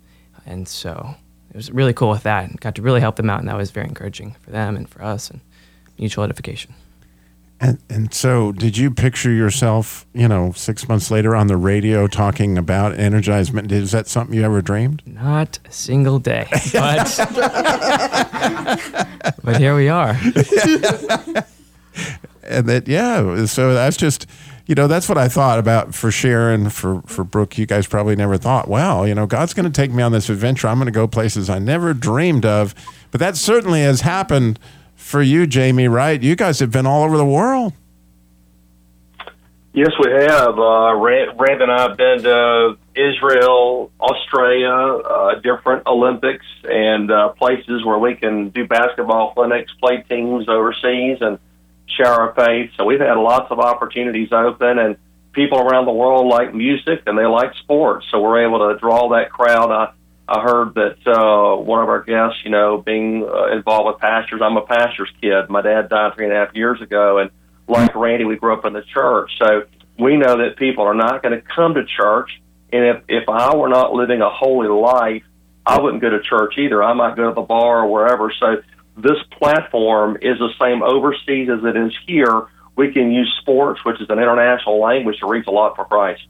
and 0.47 0.69
so 0.69 1.15
it 1.51 1.57
was 1.57 1.71
really 1.73 1.93
cool 1.93 2.11
with 2.11 2.23
that, 2.23 2.49
and 2.49 2.61
got 2.61 2.77
to 2.77 2.83
really 2.83 3.01
help 3.01 3.17
them 3.17 3.29
out, 3.29 3.41
and 3.41 3.49
that 3.49 3.57
was 3.57 3.73
very 3.73 3.89
encouraging 3.89 4.37
for 4.41 4.51
them 4.51 4.77
and 4.77 4.89
for 4.89 5.03
us, 5.03 5.29
and 5.29 5.41
mutual 5.99 6.25
edification. 6.25 6.75
And 7.59 7.79
and 7.89 8.13
so, 8.13 8.53
did 8.53 8.77
you 8.77 8.91
picture 8.91 9.33
yourself, 9.33 10.05
you 10.13 10.29
know, 10.29 10.53
six 10.53 10.87
months 10.89 11.11
later 11.11 11.35
on 11.35 11.47
the 11.47 11.57
radio 11.57 12.07
talking 12.07 12.59
about 12.59 12.95
energizement? 12.97 13.73
Is 13.73 13.93
that 13.93 14.09
something 14.09 14.37
you 14.37 14.43
ever 14.43 14.61
dreamed? 14.61 15.01
Not 15.07 15.59
a 15.65 15.73
single 15.73 16.19
day, 16.19 16.47
but 16.75 17.17
but 19.43 19.57
here 19.59 19.75
we 19.75 19.89
are. 19.89 20.11
and 22.43 22.69
that 22.69 22.87
yeah 22.87 23.45
so 23.47 23.75
that's 23.75 23.97
just 23.97 24.27
you 24.67 24.75
know 24.75 24.87
that's 24.87 25.09
what 25.09 25.19
i 25.19 25.29
thought 25.29 25.59
about 25.59 25.95
for 25.95 26.11
sharon 26.11 26.71
for 26.71 27.03
for 27.03 27.25
brooke 27.25 27.59
you 27.59 27.67
guys 27.67 27.87
probably 27.87 28.17
never 28.17 28.37
thought 28.37 28.69
well 28.69 29.07
you 29.07 29.15
know 29.15 29.27
god's 29.27 29.55
going 29.55 29.71
to 29.71 29.73
take 29.73 29.91
me 29.91 30.03
on 30.03 30.13
this 30.13 30.29
adventure 30.29 30.69
i'm 30.69 30.77
going 30.77 30.87
to 30.87 30.93
go 30.93 31.07
places 31.07 31.51
i 31.51 31.59
never 31.59 31.95
dreamed 31.95 32.45
of 32.45 32.75
but 33.11 33.21
that 33.21 33.37
certainly 33.37 33.81
has 33.81 34.03
happened 34.03 34.59
for 34.97 35.23
you 35.23 35.47
jamie 35.47 35.89
right 35.89 36.23
you 36.23 36.35
guys 36.35 36.59
have 36.59 36.71
been 36.71 36.87
all 36.87 37.05
over 37.05 37.17
the 37.17 37.25
world 37.25 37.73
Yes, 39.77 39.93
we 40.03 40.11
have. 40.11 40.59
Uh, 40.59 40.97
and 40.97 41.71
I 41.71 41.83
have 41.83 41.99
been 41.99 42.23
to 42.23 42.79
Israel, 42.95 43.93
Australia, 44.01 44.71
uh, 44.71 45.35
different 45.41 45.87
Olympics, 45.87 46.47
and 46.65 47.11
uh, 47.11 47.29
places 47.35 47.85
where 47.85 47.99
we 47.99 48.15
can 48.15 48.49
do 48.49 48.67
basketball 48.67 49.35
clinics, 49.35 49.71
play 49.79 50.03
teams 50.09 50.49
overseas, 50.49 51.19
and 51.21 51.39
share 51.89 52.07
our 52.07 52.35
faith. 52.35 52.71
So 52.79 52.87
we've 52.87 53.01
had 53.01 53.19
lots 53.19 53.51
of 53.51 53.61
opportunities 53.61 54.33
open, 54.33 54.79
and 54.79 54.97
people 55.33 55.59
around 55.59 55.85
the 55.85 55.93
world 55.93 56.27
like 56.27 56.55
music 56.55 57.03
and 57.07 57.17
they 57.19 57.27
like 57.27 57.55
sports. 57.57 58.07
So 58.11 58.21
we're 58.23 58.47
able 58.47 58.71
to 58.71 58.79
draw 58.81 59.11
that 59.11 59.31
crowd. 59.31 59.71
I, 59.71 59.93
I 60.29 60.41
heard 60.41 60.75
that 60.75 61.07
uh, 61.07 61.57
one 61.57 61.83
of 61.83 61.89
our 61.89 62.03
guests, 62.03 62.41
you 62.45 62.51
know, 62.51 62.79
being 62.79 63.25
uh, 63.25 63.57
involved 63.57 63.87
with 63.87 64.01
pastors. 64.01 64.41
I'm 64.43 64.57
a 64.57 64.67
pastor's 64.67 65.11
kid. 65.21 65.49
My 65.49 65.63
dad 65.63 65.89
died 65.89 66.15
three 66.15 66.25
and 66.25 66.35
a 66.35 66.37
half 66.37 66.55
years 66.55 66.81
ago, 66.83 67.19
and 67.19 67.31
like 67.69 67.95
Randy, 67.95 68.25
we 68.25 68.37
grew 68.37 68.53
up 68.53 68.65
in 68.65 68.73
the 68.73 68.83
church. 68.83 69.31
So 69.39 69.63
we 69.99 70.17
know 70.17 70.39
that 70.39 70.57
people 70.57 70.85
are 70.85 70.95
not 70.95 71.23
going 71.23 71.41
to 71.41 71.47
come 71.47 71.75
to 71.75 71.85
church. 71.85 72.31
And 72.73 72.85
if, 72.85 73.03
if 73.09 73.29
I 73.29 73.55
were 73.55 73.69
not 73.69 73.93
living 73.93 74.21
a 74.21 74.29
holy 74.29 74.69
life, 74.69 75.23
I 75.65 75.81
wouldn't 75.81 76.03
go 76.03 76.11
to 76.11 76.21
church 76.21 76.55
either. 76.59 76.83
I 76.83 76.93
might 76.95 77.17
go 77.17 77.29
to 77.29 77.35
the 77.35 77.43
bar 77.43 77.85
or 77.85 77.91
wherever. 77.91 78.33
So 78.39 78.63
this 78.97 79.19
platform 79.31 80.17
is 80.23 80.39
the 80.39 80.53
same 80.61 80.83
overseas 80.83 81.49
as 81.51 81.65
it 81.65 81.77
is 81.77 81.93
here. 82.07 82.47
We 82.77 82.93
can 82.93 83.13
use 83.13 83.33
sports, 83.41 83.85
which 83.85 84.01
is 84.01 84.09
an 84.11 84.19
international 84.19 84.81
language, 84.81 85.19
to 85.21 85.29
reach 85.29 85.47
a 85.47 85.51
lot 85.51 85.77
for 85.77 85.85
Christ. 85.85 86.23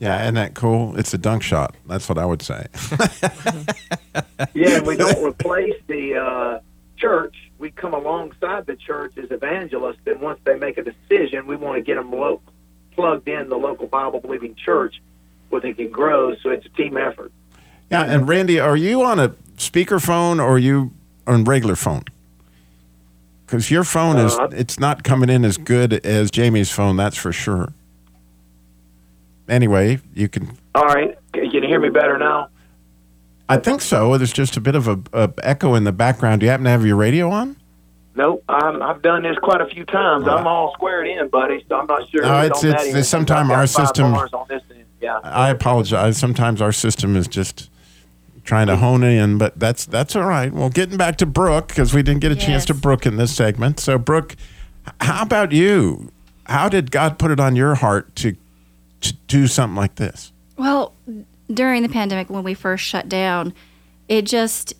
Yeah, 0.00 0.22
isn't 0.22 0.34
that 0.34 0.54
cool? 0.54 0.96
It's 0.98 1.14
a 1.14 1.18
dunk 1.18 1.42
shot. 1.42 1.74
That's 1.86 2.08
what 2.08 2.18
I 2.18 2.24
would 2.26 2.42
say. 2.42 2.66
Yeah, 4.52 4.80
we 4.82 4.96
don't 4.96 5.24
replace 5.24 5.74
the 5.86 6.16
uh, 6.16 6.60
church. 6.96 7.34
We 7.58 7.70
come 7.70 7.94
alongside 7.94 8.66
the 8.66 8.76
church 8.76 9.16
as 9.16 9.30
evangelists, 9.30 10.00
and 10.06 10.20
once 10.20 10.38
they 10.44 10.56
make 10.56 10.78
a 10.78 10.82
decision, 10.82 11.46
we 11.46 11.56
want 11.56 11.76
to 11.76 11.82
get 11.82 11.96
them 11.96 12.10
lo- 12.12 12.40
plugged 12.92 13.28
in 13.28 13.48
the 13.48 13.56
local 13.56 13.86
Bible 13.86 14.20
believing 14.20 14.54
church 14.54 15.00
where 15.50 15.60
they 15.60 15.72
can 15.72 15.90
grow. 15.90 16.34
So 16.36 16.50
it's 16.50 16.66
a 16.66 16.68
team 16.70 16.96
effort. 16.96 17.32
yeah, 17.90 18.02
and 18.04 18.28
Randy, 18.28 18.60
are 18.60 18.76
you 18.76 19.02
on 19.02 19.18
a 19.18 19.30
speakerphone 19.56 20.38
or 20.38 20.52
are 20.54 20.58
you 20.58 20.92
on 21.26 21.44
regular 21.44 21.76
phone? 21.76 22.04
Because 23.46 23.70
your 23.70 23.84
phone 23.84 24.16
is 24.18 24.36
Uh, 24.36 24.48
it's 24.52 24.78
not 24.78 25.02
coming 25.04 25.28
in 25.30 25.44
as 25.44 25.56
good 25.58 25.92
as 26.06 26.30
Jamie's 26.30 26.70
phone, 26.70 26.96
that's 26.96 27.16
for 27.16 27.32
sure. 27.32 27.72
Anyway, 29.48 30.00
you 30.14 30.28
can 30.28 30.56
All 30.74 30.86
right, 30.86 31.16
can 31.32 31.50
you 31.50 31.60
hear 31.62 31.80
me 31.80 31.90
better 31.90 32.18
now? 32.18 32.48
I 33.48 33.58
think 33.58 33.82
so. 33.82 34.16
There's 34.16 34.32
just 34.32 34.56
a 34.56 34.60
bit 34.60 34.74
of 34.74 34.88
a, 34.88 34.98
a 35.12 35.30
echo 35.42 35.74
in 35.74 35.84
the 35.84 35.92
background. 35.92 36.40
Do 36.40 36.46
you 36.46 36.50
happen 36.50 36.64
to 36.64 36.70
have 36.70 36.86
your 36.86 36.96
radio 36.96 37.28
on? 37.30 37.56
Nope, 38.16 38.42
I'm, 38.48 38.80
I've 38.82 39.02
done 39.02 39.22
this 39.24 39.36
quite 39.42 39.60
a 39.60 39.66
few 39.66 39.84
times. 39.84 40.26
I'm 40.26 40.46
all 40.46 40.72
squared 40.74 41.06
in, 41.08 41.28
buddy, 41.28 41.64
so 41.68 41.76
I'm 41.80 41.86
not 41.86 42.08
sure. 42.10 42.22
No, 42.22 42.42
it's- 42.42 42.64
it's- 42.64 42.90
that 42.90 42.98
it's 42.98 43.08
sometime 43.08 43.50
our 43.50 43.66
system- 43.66 44.12
bars 44.12 44.32
on 44.32 44.46
this 44.48 44.62
end. 44.70 44.84
Yeah. 45.00 45.18
I 45.22 45.50
apologize. 45.50 46.16
Sometimes 46.16 46.62
our 46.62 46.72
system 46.72 47.16
is 47.16 47.28
just 47.28 47.68
trying 48.44 48.68
to 48.68 48.76
hone 48.76 49.02
in, 49.02 49.36
but 49.36 49.58
that's 49.58 49.84
that's 49.84 50.16
all 50.16 50.24
right. 50.24 50.50
Well, 50.50 50.70
getting 50.70 50.96
back 50.96 51.16
to 51.18 51.26
Brooke 51.26 51.68
because 51.68 51.92
we 51.92 52.02
didn't 52.02 52.20
get 52.20 52.32
a 52.32 52.36
chance 52.36 52.64
to 52.66 52.74
Brooke 52.74 53.04
in 53.04 53.16
this 53.16 53.34
segment. 53.34 53.80
So, 53.80 53.98
Brooke, 53.98 54.34
how 55.02 55.22
about 55.22 55.52
you? 55.52 56.10
How 56.46 56.70
did 56.70 56.90
God 56.90 57.18
put 57.18 57.30
it 57.30 57.38
on 57.40 57.54
your 57.56 57.74
heart 57.74 58.14
to 58.16 58.34
to 59.04 59.12
do 59.28 59.46
something 59.46 59.76
like 59.76 59.94
this? 59.96 60.32
Well, 60.56 60.92
during 61.52 61.82
the 61.82 61.88
pandemic, 61.88 62.28
when 62.30 62.42
we 62.44 62.54
first 62.54 62.84
shut 62.84 63.08
down, 63.08 63.54
it 64.08 64.22
just 64.22 64.74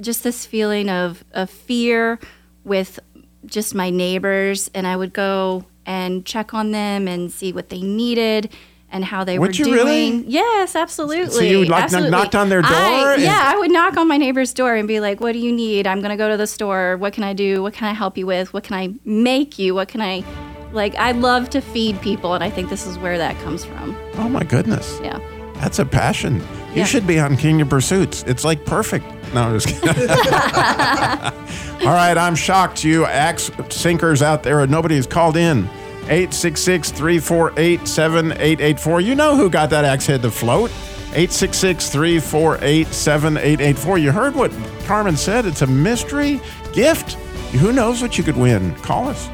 just 0.00 0.22
this 0.22 0.46
feeling 0.46 0.88
of 0.88 1.24
of 1.32 1.50
fear 1.50 2.18
with 2.64 2.98
just 3.46 3.74
my 3.74 3.90
neighbors, 3.90 4.70
and 4.74 4.86
I 4.86 4.96
would 4.96 5.12
go 5.12 5.64
and 5.86 6.24
check 6.24 6.52
on 6.54 6.70
them 6.72 7.08
and 7.08 7.32
see 7.32 7.52
what 7.52 7.70
they 7.70 7.80
needed 7.80 8.50
and 8.92 9.04
how 9.04 9.24
they 9.24 9.38
Would 9.38 9.50
were 9.50 9.54
you 9.54 9.64
doing. 9.64 9.76
really? 9.76 10.24
Yes, 10.26 10.74
absolutely. 10.76 11.30
So 11.32 11.40
you, 11.42 11.60
like, 11.60 11.68
knock- 11.70 11.80
absolutely. 11.84 12.10
knocked 12.10 12.34
on 12.34 12.48
their 12.48 12.60
door 12.62 12.70
I- 12.72 13.14
and- 13.14 13.22
yeah, 13.22 13.42
I 13.46 13.56
would 13.56 13.70
knock 13.70 13.96
on 13.96 14.06
my 14.08 14.16
neighbor's 14.16 14.52
door 14.52 14.74
and 14.74 14.86
be 14.86 15.00
like, 15.00 15.20
"What 15.20 15.32
do 15.32 15.38
you 15.38 15.52
need? 15.52 15.86
I'm 15.86 16.00
going 16.00 16.10
to 16.10 16.16
go 16.16 16.28
to 16.28 16.36
the 16.36 16.46
store. 16.46 16.96
What 16.98 17.12
can 17.12 17.24
I 17.24 17.32
do? 17.32 17.62
What 17.62 17.72
can 17.72 17.88
I 17.88 17.92
help 17.94 18.18
you 18.18 18.26
with? 18.26 18.52
What 18.52 18.62
can 18.64 18.76
I 18.76 18.92
make 19.04 19.58
you? 19.58 19.74
What 19.74 19.88
can 19.88 20.00
I 20.02 20.22
like? 20.72 20.94
I 20.96 21.12
love 21.12 21.50
to 21.50 21.60
feed 21.60 22.00
people, 22.00 22.34
and 22.34 22.42
I 22.44 22.50
think 22.50 22.68
this 22.70 22.86
is 22.86 22.98
where 22.98 23.18
that 23.18 23.38
comes 23.42 23.64
from. 23.64 23.96
Oh 24.16 24.28
my 24.28 24.42
goodness, 24.44 24.98
Yeah. 25.02 25.18
that's 25.54 25.78
a 25.78 25.84
passion. 25.84 26.36
You 26.70 26.80
Yeah. 26.80 26.84
should 26.84 27.06
be 27.06 27.18
on 27.18 27.36
Kingdom 27.36 27.68
Pursuits. 27.68 28.22
It's 28.26 28.44
like 28.44 28.64
perfect. 28.64 29.04
No, 29.34 29.42
I'm 29.42 29.58
just 29.58 29.68
kidding. 29.68 30.08
All 31.86 31.94
right, 31.94 32.16
I'm 32.18 32.34
shocked. 32.34 32.84
You 32.84 33.04
axe 33.06 33.50
sinkers 33.70 34.22
out 34.22 34.42
there, 34.42 34.66
nobody's 34.66 35.06
called 35.06 35.36
in. 35.36 35.68
866 36.08 36.90
348 36.90 37.86
7884. 37.86 39.00
You 39.00 39.14
know 39.14 39.36
who 39.36 39.48
got 39.48 39.70
that 39.70 39.84
axe 39.84 40.06
head 40.06 40.22
to 40.22 40.30
float. 40.30 40.70
866 41.12 41.88
348 41.90 42.88
7884. 42.88 43.98
You 43.98 44.10
heard 44.12 44.34
what 44.34 44.52
Carmen 44.86 45.16
said. 45.16 45.46
It's 45.46 45.62
a 45.62 45.66
mystery 45.66 46.40
gift. 46.72 47.12
Who 47.60 47.72
knows 47.72 48.02
what 48.02 48.16
you 48.18 48.24
could 48.24 48.36
win? 48.36 48.74
Call 48.76 49.08
us. 49.08 49.28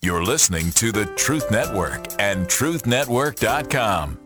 You're 0.00 0.22
listening 0.22 0.70
to 0.72 0.92
the 0.92 1.06
Truth 1.06 1.50
Network 1.50 2.06
and 2.20 2.46
truthnetwork.com. 2.46 4.18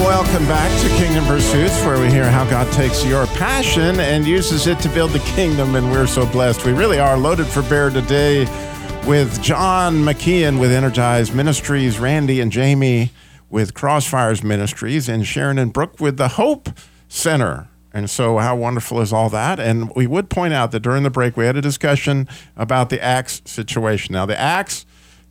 Welcome 0.00 0.46
back 0.46 0.80
to 0.80 0.88
Kingdom 0.96 1.26
Pursuits, 1.26 1.84
where 1.84 2.00
we 2.00 2.08
hear 2.08 2.30
how 2.30 2.48
God 2.48 2.72
takes 2.72 3.04
your 3.04 3.26
passion 3.26 4.00
and 4.00 4.26
uses 4.26 4.66
it 4.66 4.78
to 4.80 4.88
build 4.88 5.10
the 5.10 5.18
kingdom, 5.18 5.74
and 5.74 5.90
we're 5.90 6.06
so 6.06 6.24
blessed. 6.24 6.64
We 6.64 6.72
really 6.72 6.98
are 6.98 7.18
loaded 7.18 7.46
for 7.46 7.60
bear 7.64 7.90
today 7.90 8.46
with 9.06 9.42
John 9.42 9.96
McKeon 9.96 10.58
with 10.58 10.72
Energized 10.72 11.34
Ministries, 11.34 11.98
Randy 11.98 12.40
and 12.40 12.50
Jamie 12.50 13.10
with 13.52 13.74
Crossfires 13.74 14.42
Ministries, 14.42 15.08
and 15.08 15.24
Sharon 15.26 15.58
and 15.58 15.72
Brooke 15.72 16.00
with 16.00 16.16
the 16.16 16.28
Hope 16.28 16.70
Center. 17.06 17.68
And 17.92 18.08
so, 18.08 18.38
how 18.38 18.56
wonderful 18.56 19.00
is 19.00 19.12
all 19.12 19.28
that? 19.30 19.60
And 19.60 19.94
we 19.94 20.06
would 20.06 20.30
point 20.30 20.54
out 20.54 20.72
that 20.72 20.80
during 20.80 21.02
the 21.02 21.10
break, 21.10 21.36
we 21.36 21.44
had 21.44 21.56
a 21.56 21.60
discussion 21.60 22.26
about 22.56 22.88
the 22.88 23.00
axe 23.00 23.42
situation. 23.44 24.14
Now, 24.14 24.24
the 24.24 24.38
axe, 24.40 24.86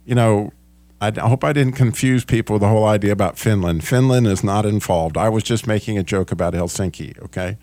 you 0.05 0.13
know, 0.13 0.53
I 1.01 1.11
hope 1.19 1.43
I 1.43 1.51
didn't 1.51 1.73
confuse 1.73 2.23
people 2.23 2.53
with 2.53 2.61
the 2.61 2.67
whole 2.67 2.85
idea 2.85 3.11
about 3.11 3.39
Finland. 3.39 3.83
Finland 3.83 4.27
is 4.27 4.43
not 4.43 4.67
involved. 4.67 5.17
I 5.17 5.29
was 5.29 5.43
just 5.43 5.65
making 5.65 5.97
a 5.97 6.03
joke 6.03 6.31
about 6.31 6.53
Helsinki. 6.53 7.19
Okay, 7.23 7.57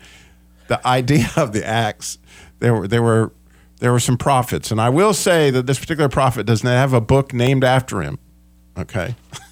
the 0.67 0.85
idea 0.85 1.29
of 1.37 1.53
the 1.53 1.65
axe, 1.65 2.17
there 2.59 2.75
were 2.75 2.87
there 2.87 3.01
were 3.01 3.31
there 3.79 3.93
were 3.93 3.99
some 4.01 4.17
prophets, 4.17 4.71
and 4.71 4.81
I 4.81 4.89
will 4.89 5.13
say 5.13 5.51
that 5.51 5.65
this 5.67 5.79
particular 5.79 6.09
prophet 6.09 6.45
does 6.45 6.65
not 6.65 6.71
have 6.71 6.91
a 6.91 6.99
book 6.99 7.33
named 7.33 7.63
after 7.63 8.01
him. 8.01 8.19
Okay, 8.77 9.15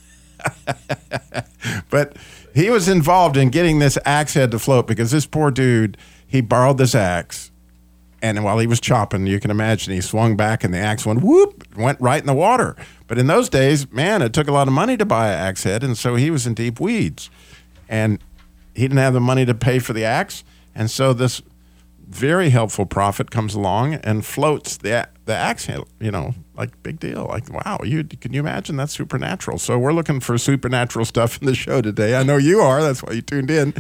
but 1.90 2.16
he 2.54 2.70
was 2.70 2.88
involved 2.88 3.38
in 3.38 3.50
getting 3.50 3.80
this 3.80 3.98
axe 4.06 4.34
head 4.34 4.52
to 4.52 4.60
float 4.60 4.88
because 4.88 5.12
this 5.12 5.26
poor 5.26 5.52
dude 5.52 5.98
he 6.26 6.42
borrowed 6.42 6.78
this 6.78 6.96
axe 6.96 7.52
and 8.22 8.44
while 8.44 8.58
he 8.58 8.68
was 8.68 8.80
chopping, 8.80 9.28
you 9.28 9.40
can 9.40 9.52
imagine 9.52 9.94
he 9.94 10.02
swung 10.02 10.36
back 10.36 10.64
and 10.64 10.74
the 10.74 10.80
axe 10.80 11.06
went 11.06 11.22
whoop, 11.22 11.64
went 11.78 12.02
right 12.02 12.20
in 12.20 12.26
the 12.26 12.34
water. 12.34 12.76
But 13.08 13.18
in 13.18 13.28
those 13.28 13.48
days, 13.48 13.92
man, 13.92 14.22
it 14.22 14.34
took 14.34 14.48
a 14.48 14.52
lot 14.52 14.68
of 14.68 14.74
money 14.74 14.98
to 14.98 15.06
buy 15.06 15.28
an 15.28 15.40
axe 15.40 15.64
head, 15.64 15.84
and 15.84 15.98
so 15.98 16.16
he 16.16 16.32
was 16.32 16.48
in 16.48 16.54
deep 16.54 16.80
weeds. 16.80 17.30
And 17.88 18.20
he 18.74 18.82
didn't 18.82 18.98
have 18.98 19.14
the 19.14 19.20
money 19.20 19.46
to 19.46 19.54
pay 19.54 19.80
for 19.80 19.94
the 19.94 20.04
axe, 20.04 20.44
and 20.74 20.90
so 20.90 21.14
this 21.14 21.42
very 22.10 22.50
helpful 22.50 22.86
prophet 22.86 23.32
comes 23.32 23.54
along 23.54 23.96
and 23.96 24.26
floats 24.26 24.78
the 24.78 25.08
the 25.26 25.36
axe. 25.36 25.68
You 26.00 26.12
know, 26.12 26.34
like 26.56 26.82
big 26.84 27.00
deal. 27.00 27.26
Like 27.26 27.50
wow, 27.52 27.80
you 27.84 28.04
can 28.04 28.34
you 28.34 28.40
imagine 28.40 28.78
that's 28.78 28.94
supernatural? 28.94 29.58
So 29.60 29.78
we're 29.78 29.94
looking 29.94 30.20
for 30.20 30.38
supernatural 30.38 31.06
stuff 31.06 31.40
in 31.42 31.46
the 31.48 31.56
show 31.56 31.82
today. 31.82 32.16
I 32.16 32.24
know 32.24 32.38
you 32.38 32.60
are. 32.62 32.82
That's 32.82 33.04
why 33.04 33.14
you 33.14 33.22
tuned 33.22 33.52
in. 33.52 33.74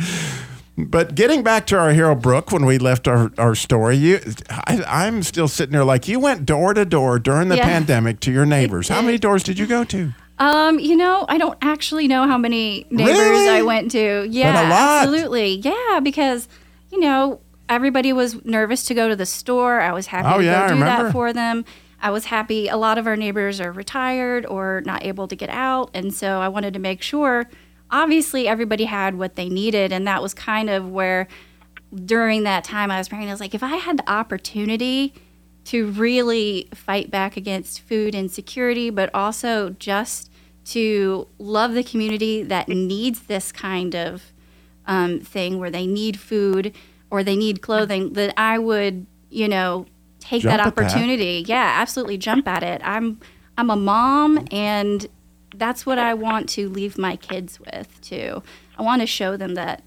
But 0.79 1.15
getting 1.15 1.41
back 1.41 1.65
to 1.67 1.77
our 1.77 1.91
hero 1.91 2.13
Brooke, 2.13 2.51
when 2.51 2.63
we 2.63 2.77
left 2.77 3.07
our, 3.07 3.31
our 3.39 3.55
story, 3.55 3.95
you, 3.97 4.19
I, 4.51 4.83
I'm 4.87 5.23
still 5.23 5.47
sitting 5.47 5.73
there 5.73 5.83
like 5.83 6.07
you 6.07 6.19
went 6.19 6.45
door 6.45 6.75
to 6.75 6.85
door 6.85 7.17
during 7.17 7.47
the 7.49 7.55
Yeah. 7.55 7.63
pandemic 7.65 8.19
to 8.21 8.31
your 8.31 8.45
neighbors. 8.45 8.87
How 8.87 9.01
many 9.01 9.17
doors 9.17 9.41
did 9.41 9.57
you 9.57 9.65
go 9.65 9.83
to? 9.85 10.13
Um, 10.37 10.77
you 10.77 10.95
know, 10.95 11.25
I 11.27 11.39
don't 11.39 11.57
actually 11.63 12.07
know 12.07 12.27
how 12.27 12.37
many 12.37 12.85
neighbors 12.91 13.17
Really? 13.17 13.49
I 13.49 13.63
went 13.63 13.89
to. 13.93 14.27
Yeah, 14.29 14.51
a 14.51 14.69
lot. 14.69 15.01
absolutely. 15.07 15.55
Yeah, 15.55 15.99
because 16.03 16.47
you 16.91 16.99
know 16.99 17.39
everybody 17.69 18.13
was 18.13 18.43
nervous 18.45 18.83
to 18.85 18.93
go 18.93 19.09
to 19.09 19.15
the 19.15 19.25
store. 19.25 19.79
I 19.81 19.91
was 19.91 20.07
happy 20.07 20.27
Oh, 20.33 20.37
to 20.39 20.43
yeah, 20.45 20.67
go 20.67 20.73
do 20.75 20.79
that 20.81 21.11
for 21.11 21.33
them. 21.33 21.65
I 22.01 22.11
was 22.11 22.25
happy. 22.25 22.67
A 22.67 22.77
lot 22.77 22.97
of 22.97 23.07
our 23.07 23.15
neighbors 23.15 23.59
are 23.59 23.71
retired 23.71 24.45
or 24.45 24.81
not 24.85 25.03
able 25.03 25.27
to 25.27 25.35
get 25.35 25.49
out, 25.49 25.89
and 25.93 26.13
so 26.13 26.39
I 26.39 26.47
wanted 26.47 26.73
to 26.73 26.79
make 26.79 27.01
sure. 27.01 27.49
Obviously, 27.89 28.47
everybody 28.47 28.83
had 28.85 29.17
what 29.17 29.35
they 29.35 29.49
needed, 29.49 29.91
and 29.91 30.05
that 30.07 30.21
was 30.21 30.33
kind 30.33 30.69
of 30.69 30.89
where 30.91 31.27
during 32.05 32.43
that 32.43 32.63
time 32.63 32.91
I 32.91 32.97
was 32.97 33.07
praying. 33.09 33.29
I 33.29 33.31
was 33.31 33.39
like, 33.39 33.55
if 33.55 33.63
I 33.63 33.77
had 33.77 33.97
the 33.97 34.09
opportunity 34.11 35.13
to 35.65 35.87
really 35.91 36.69
fight 36.73 37.09
back 37.09 37.35
against 37.37 37.81
food 37.81 38.13
insecurity, 38.13 38.89
but 38.89 39.09
also 39.13 39.71
just 39.71 40.29
to 40.65 41.27
love 41.39 41.73
the 41.73 41.83
community 41.83 42.43
that 42.43 42.67
needs 42.67 43.21
this 43.23 43.51
kind 43.51 43.95
of 43.95 44.33
um, 44.85 45.19
thing 45.21 45.59
where 45.59 45.69
they 45.71 45.87
need 45.87 46.19
food 46.19 46.73
or 47.11 47.23
they 47.23 47.35
need 47.35 47.61
clothing, 47.61 48.13
that 48.13 48.33
I 48.37 48.57
would, 48.59 49.05
you 49.29 49.47
know, 49.47 49.85
take 50.19 50.41
Jump 50.43 50.51
that 50.57 50.67
at 50.67 50.75
that. 50.75 50.85
opportunity. 50.85 51.43
Yeah, 51.47 51.75
absolutely 51.79 52.17
jump 52.17 52.47
at 52.47 52.63
it. 52.63 52.81
I'm 52.83 53.19
I'm 53.57 53.69
a 53.69 53.75
mom 53.75 54.45
and 54.51 55.07
that's 55.55 55.85
what 55.85 55.97
I 55.97 56.13
want 56.13 56.47
to 56.49 56.69
leave 56.69 56.97
my 56.97 57.15
kids 57.15 57.59
with 57.59 57.99
too. 58.01 58.43
I 58.77 58.81
want 58.83 59.01
to 59.01 59.07
show 59.07 59.37
them 59.37 59.55
that 59.55 59.83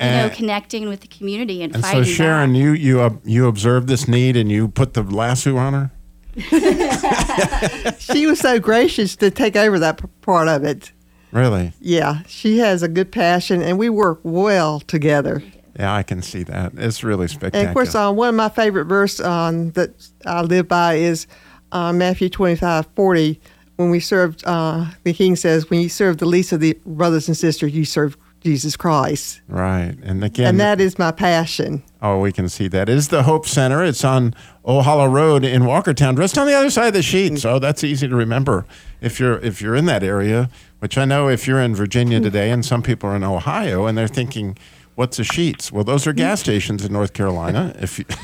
you 0.00 0.04
know, 0.06 0.26
Uh, 0.26 0.28
connecting 0.30 0.88
with 0.88 1.00
the 1.00 1.08
community 1.08 1.62
and, 1.62 1.74
And 1.74 1.84
so 1.84 2.02
Sharon, 2.04 2.52
back. 2.52 2.60
you 2.60 2.72
you 2.72 3.00
uh, 3.00 3.10
you 3.24 3.46
observed 3.48 3.88
this 3.88 4.06
need 4.08 4.36
and 4.36 4.50
you 4.50 4.68
put 4.68 4.94
the 4.94 5.02
lasso 5.02 5.56
on 5.56 5.72
her. 5.74 5.90
she 7.98 8.26
was 8.26 8.38
so 8.38 8.58
gracious 8.60 9.16
to 9.16 9.30
take 9.30 9.56
over 9.56 9.78
that 9.80 9.98
p- 10.00 10.08
part 10.22 10.48
of 10.48 10.64
it. 10.64 10.92
Really? 11.32 11.72
Yeah, 11.80 12.22
she 12.26 12.58
has 12.58 12.82
a 12.82 12.88
good 12.88 13.12
passion, 13.12 13.60
and 13.60 13.78
we 13.78 13.88
work 13.90 14.20
well 14.22 14.80
together. 14.80 15.42
Yeah, 15.78 15.94
I 15.94 16.02
can 16.02 16.22
see 16.22 16.42
that. 16.44 16.72
It's 16.76 17.04
really 17.04 17.28
spectacular. 17.28 17.60
And 17.60 17.68
of 17.68 17.74
course, 17.74 17.94
uh, 17.94 18.12
one 18.12 18.30
of 18.30 18.34
my 18.34 18.48
favorite 18.48 18.86
verse 18.86 19.20
um, 19.20 19.70
that 19.72 19.90
I 20.26 20.42
live 20.42 20.66
by 20.66 20.94
is 20.94 21.26
uh, 21.70 21.92
Matthew 21.92 22.28
25, 22.28 22.86
40, 22.96 23.40
when 23.76 23.90
we 23.90 24.00
served, 24.00 24.42
uh, 24.44 24.86
the 25.04 25.12
king 25.12 25.36
says, 25.36 25.70
when 25.70 25.80
you 25.80 25.88
serve 25.88 26.18
the 26.18 26.26
least 26.26 26.52
of 26.52 26.58
the 26.58 26.76
brothers 26.84 27.28
and 27.28 27.36
sisters, 27.36 27.72
you 27.72 27.84
serve 27.84 28.16
Jesus 28.40 28.76
Christ. 28.76 29.40
Right. 29.46 29.96
And 30.02 30.24
again, 30.24 30.46
And 30.48 30.60
that 30.60 30.80
is 30.80 30.98
my 30.98 31.12
passion. 31.12 31.84
Oh, 32.02 32.18
we 32.20 32.32
can 32.32 32.48
see 32.48 32.66
that. 32.68 32.88
It 32.88 32.96
is 32.96 33.08
the 33.08 33.22
Hope 33.24 33.46
Center. 33.46 33.84
It's 33.84 34.04
on 34.04 34.34
Hollow 34.64 35.06
Road 35.06 35.44
in 35.44 35.62
Walkertown, 35.62 36.16
just 36.16 36.38
on 36.38 36.46
the 36.46 36.54
other 36.54 36.70
side 36.70 36.88
of 36.88 36.94
the 36.94 37.02
sheet. 37.02 37.38
So 37.38 37.58
that's 37.58 37.84
easy 37.84 38.08
to 38.08 38.14
remember 38.14 38.66
if 39.00 39.18
you're 39.18 39.38
if 39.38 39.60
you're 39.60 39.74
in 39.74 39.86
that 39.86 40.02
area. 40.02 40.50
Which 40.78 40.96
I 40.96 41.04
know 41.04 41.28
if 41.28 41.48
you're 41.48 41.60
in 41.60 41.74
Virginia 41.74 42.20
today, 42.20 42.52
and 42.52 42.64
some 42.64 42.82
people 42.82 43.10
are 43.10 43.16
in 43.16 43.24
Ohio, 43.24 43.86
and 43.86 43.98
they're 43.98 44.06
thinking, 44.06 44.56
"What's 44.98 45.16
the 45.16 45.24
sheets?" 45.24 45.70
Well, 45.70 45.84
those 45.84 46.06
are 46.08 46.12
gas 46.12 46.40
stations 46.40 46.84
in 46.84 46.92
North 46.92 47.12
Carolina. 47.12 47.72
If 47.78 47.98
you 47.98 48.04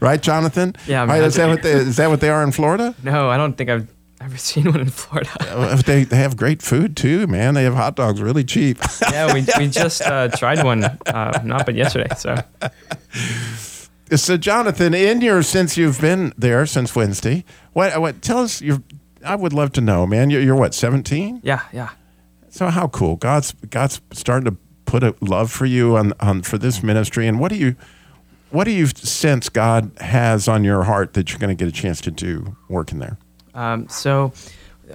right, 0.00 0.22
Jonathan? 0.22 0.74
Yeah, 0.86 1.04
Right, 1.04 1.22
is 1.22 1.34
that 1.36 1.48
what 1.48 1.62
they, 1.62 1.72
is 1.72 1.96
that 1.96 2.08
what 2.08 2.20
they 2.20 2.30
are 2.30 2.42
in 2.42 2.52
Florida? 2.52 2.94
No, 3.02 3.28
I 3.28 3.36
don't 3.36 3.56
think 3.56 3.70
I've 3.70 3.88
ever 4.20 4.36
seen 4.38 4.64
one 4.64 4.80
in 4.80 4.90
Florida. 4.90 5.30
They 5.84 6.04
they 6.04 6.16
have 6.16 6.36
great 6.36 6.62
food 6.62 6.96
too, 6.96 7.26
man. 7.26 7.54
They 7.54 7.64
have 7.64 7.74
hot 7.74 7.96
dogs 7.96 8.22
really 8.22 8.44
cheap. 8.44 8.78
yeah, 9.10 9.32
we, 9.32 9.44
we 9.58 9.68
just 9.68 10.02
uh, 10.02 10.28
tried 10.28 10.64
one, 10.64 10.84
uh, 10.84 11.42
not 11.44 11.66
but 11.66 11.74
yesterday. 11.74 12.08
So 12.16 12.36
So, 14.16 14.36
Jonathan, 14.36 14.92
in 14.92 15.20
your 15.20 15.42
since 15.42 15.76
you've 15.76 16.00
been 16.00 16.32
there 16.36 16.66
since 16.66 16.96
Wednesday, 16.96 17.44
what 17.74 18.00
what 18.00 18.22
tell 18.22 18.38
us? 18.38 18.60
You, 18.60 18.82
I 19.24 19.36
would 19.36 19.52
love 19.52 19.72
to 19.74 19.80
know, 19.80 20.06
man. 20.06 20.30
You're, 20.30 20.40
you're 20.40 20.56
what, 20.56 20.74
17? 20.74 21.40
yeah, 21.44 21.60
yeah. 21.72 21.90
So 22.50 22.68
how 22.68 22.88
cool? 22.88 23.16
God's 23.16 23.52
God's 23.70 24.00
starting 24.12 24.52
to 24.52 24.56
put 24.84 25.02
a 25.02 25.14
love 25.20 25.50
for 25.50 25.66
you 25.66 25.96
on 25.96 26.12
on 26.20 26.42
for 26.42 26.58
this 26.58 26.82
ministry, 26.82 27.26
and 27.26 27.40
what 27.40 27.50
do 27.50 27.56
you 27.56 27.76
what 28.50 28.64
do 28.64 28.72
you 28.72 28.86
sense 28.86 29.48
God 29.48 29.92
has 30.00 30.48
on 30.48 30.64
your 30.64 30.82
heart 30.82 31.14
that 31.14 31.30
you're 31.30 31.38
going 31.38 31.56
to 31.56 31.64
get 31.64 31.68
a 31.68 31.72
chance 31.72 32.00
to 32.02 32.10
do 32.10 32.56
working 32.68 32.98
there? 32.98 33.16
Um, 33.54 33.88
so 33.88 34.32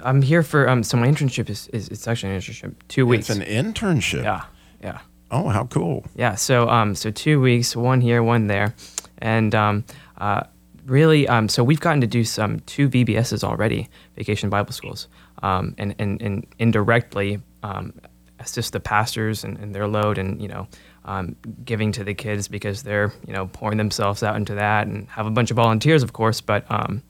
I'm 0.03 0.21
here 0.21 0.43
for 0.43 0.67
um, 0.67 0.83
so 0.83 0.97
my 0.97 1.07
internship 1.07 1.49
is, 1.49 1.67
is 1.69 1.87
it's 1.87 2.07
actually 2.07 2.33
an 2.33 2.41
internship, 2.41 2.75
two 2.89 3.05
weeks. 3.05 3.29
It's 3.29 3.39
an 3.39 3.45
internship. 3.45 4.23
yeah, 4.23 4.43
yeah. 4.81 4.99
Oh, 5.31 5.47
how 5.49 5.65
cool! 5.65 6.05
Yeah, 6.15 6.35
so 6.35 6.69
um, 6.69 6.93
so 6.93 7.09
two 7.09 7.41
weeks, 7.41 7.75
one 7.75 8.01
here, 8.01 8.21
one 8.21 8.47
there, 8.47 8.75
and 9.19 9.55
um, 9.55 9.85
uh, 10.17 10.43
really, 10.85 11.27
um, 11.27 11.49
so 11.49 11.63
we've 11.63 11.79
gotten 11.79 12.01
to 12.01 12.07
do 12.07 12.23
some 12.23 12.59
two 12.61 12.89
VBSs 12.89 13.43
already, 13.43 13.89
Vacation 14.15 14.49
Bible 14.49 14.73
Schools, 14.73 15.07
um, 15.43 15.75
and, 15.77 15.95
and 15.99 16.21
and 16.21 16.45
indirectly 16.59 17.41
um, 17.63 17.93
assist 18.39 18.73
the 18.73 18.79
pastors 18.79 19.43
and, 19.43 19.57
and 19.57 19.73
their 19.73 19.87
load, 19.87 20.17
and 20.17 20.41
you 20.41 20.47
know, 20.47 20.67
um, 21.05 21.35
giving 21.63 21.91
to 21.93 22.03
the 22.03 22.13
kids 22.13 22.47
because 22.47 22.83
they're 22.83 23.11
you 23.27 23.33
know 23.33 23.47
pouring 23.47 23.77
themselves 23.77 24.23
out 24.23 24.35
into 24.35 24.55
that, 24.55 24.87
and 24.87 25.07
have 25.09 25.25
a 25.25 25.31
bunch 25.31 25.51
of 25.51 25.55
volunteers, 25.57 26.03
of 26.03 26.13
course, 26.13 26.41
but 26.41 26.65
um, 26.69 27.01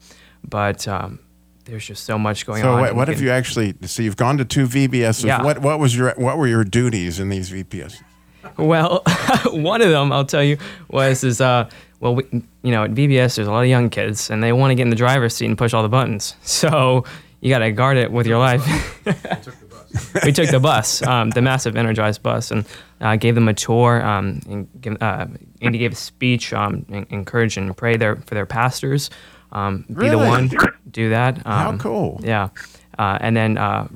but 0.48 0.86
um, 0.88 1.18
there's 1.64 1.84
just 1.86 2.04
so 2.04 2.16
much 2.18 2.46
going 2.46 2.62
So 2.62 2.74
on. 2.74 2.80
what, 2.80 2.94
what 2.94 3.08
have 3.08 3.20
you 3.20 3.30
actually? 3.30 3.74
So 3.82 4.02
you've 4.02 4.16
gone 4.16 4.38
to 4.38 4.44
two 4.44 4.66
VBSs. 4.66 5.24
Yeah. 5.24 5.42
What 5.42 5.58
what 5.60 5.78
was 5.78 5.96
your 5.96 6.14
what 6.16 6.38
were 6.38 6.46
your 6.46 6.64
duties 6.64 7.18
in 7.20 7.28
these 7.28 7.50
VBS? 7.50 8.02
Well, 8.56 9.02
one 9.50 9.82
of 9.82 9.90
them 9.90 10.12
I'll 10.12 10.24
tell 10.24 10.44
you 10.44 10.56
was 10.88 11.24
is 11.24 11.40
uh 11.40 11.68
well 11.98 12.14
we, 12.14 12.24
you 12.62 12.70
know 12.70 12.84
at 12.84 12.92
VBS 12.92 13.34
there's 13.36 13.48
a 13.48 13.50
lot 13.50 13.62
of 13.62 13.68
young 13.68 13.90
kids 13.90 14.30
and 14.30 14.42
they 14.42 14.52
want 14.52 14.70
to 14.70 14.74
get 14.76 14.82
in 14.82 14.90
the 14.90 14.96
driver's 14.96 15.34
seat 15.34 15.46
and 15.46 15.58
push 15.58 15.74
all 15.74 15.82
the 15.82 15.88
buttons. 15.88 16.36
So 16.42 17.04
you 17.46 17.50
got 17.52 17.60
to 17.60 17.70
guard 17.70 17.96
it 17.96 18.10
with 18.10 18.26
your 18.26 18.38
life. 18.38 18.64
we 20.24 20.32
took 20.32 20.50
the 20.50 20.58
bus, 20.58 21.00
um, 21.02 21.30
the 21.30 21.40
massive 21.40 21.76
energized 21.76 22.20
bus, 22.20 22.50
and 22.50 22.66
uh, 23.00 23.14
gave 23.14 23.36
them 23.36 23.46
a 23.46 23.54
tour. 23.54 24.04
Um, 24.04 24.40
and 24.48 24.68
give, 24.80 25.00
uh, 25.00 25.26
Andy 25.62 25.78
gave 25.78 25.92
a 25.92 25.94
speech, 25.94 26.52
um, 26.52 26.84
en- 26.90 27.06
encourage 27.10 27.56
and 27.56 27.76
pray 27.76 27.96
their 27.96 28.16
for 28.16 28.34
their 28.34 28.46
pastors. 28.46 29.10
Um, 29.52 29.84
Be 29.88 30.08
the 30.08 30.18
one, 30.18 30.50
do 30.90 31.10
that. 31.10 31.38
How 31.46 31.68
Um, 31.68 31.78
cool. 31.78 32.20
yeah. 32.20 32.48
Uh, 32.98 33.18
and 33.20 33.36
then 33.36 33.58
uh, 33.58 33.86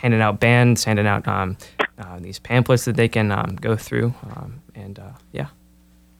handing 0.00 0.22
out 0.22 0.40
bands, 0.40 0.82
handing 0.84 1.06
out 1.06 1.28
um, 1.28 1.58
uh, 1.98 2.18
these 2.20 2.38
pamphlets 2.38 2.86
that 2.86 2.96
they 2.96 3.08
can 3.08 3.30
um, 3.30 3.56
go 3.60 3.76
through. 3.76 4.14
Um, 4.34 4.62
and 4.74 4.98
uh, 4.98 5.10
yeah. 5.30 5.48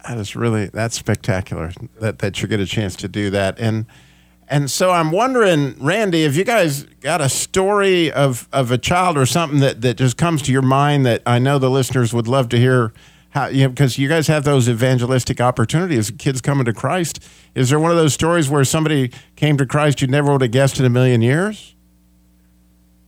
That 0.07 0.19
is 0.19 0.37
really 0.37 0.67
that's 0.67 0.97
spectacular 0.99 1.73
that 2.01 2.19
that 2.19 2.43
you 2.43 2.47
get 2.49 2.61
a 2.61 2.67
chance 2.67 2.95
to 2.97 3.09
do 3.09 3.31
that 3.31 3.59
and 3.59 3.87
and 4.49 4.71
so 4.71 4.91
I'm 4.91 5.11
wondering, 5.11 5.77
Randy, 5.81 6.25
if 6.25 6.37
you 6.37 6.45
guys 6.45 6.85
got 7.01 7.21
a 7.21 7.29
story 7.29 8.13
of, 8.13 8.49
of 8.53 8.71
a 8.71 8.79
child 8.79 9.17
or 9.17 9.27
something 9.27 9.61
that, 9.61 9.81
that 9.81 9.97
just 9.97 10.17
comes 10.17 10.43
to 10.43 10.53
your 10.53 10.63
mind 10.63 11.07
that 11.07 11.23
I 11.27 11.39
know 11.39 11.59
the 11.59 11.71
listeners 11.71 12.13
would 12.13 12.29
love 12.29 12.49
to 12.51 12.59
hear 12.59 12.93
how 13.31 13.47
you 13.47 13.69
because 13.69 13.99
you 13.99 14.09
guys 14.09 14.29
have 14.29 14.45
those 14.45 14.69
evangelistic 14.69 15.41
opportunities, 15.41 16.11
kids 16.13 16.41
coming 16.41 16.65
to 16.67 16.73
Christ. 16.73 17.23
Is 17.55 17.71
there 17.71 17.81
one 17.81 17.91
of 17.91 17.97
those 17.97 18.15
stories 18.15 18.49
where 18.49 18.65
somebody 18.65 19.11
came 19.35 19.57
to 19.57 19.67
Christ 19.67 20.01
you 20.01 20.07
never 20.07 20.31
would 20.33 20.41
have 20.41 20.53
guessed 20.53 20.79
in 20.79 20.87
a 20.87 20.91
million 20.91 21.21
years? 21.21 21.75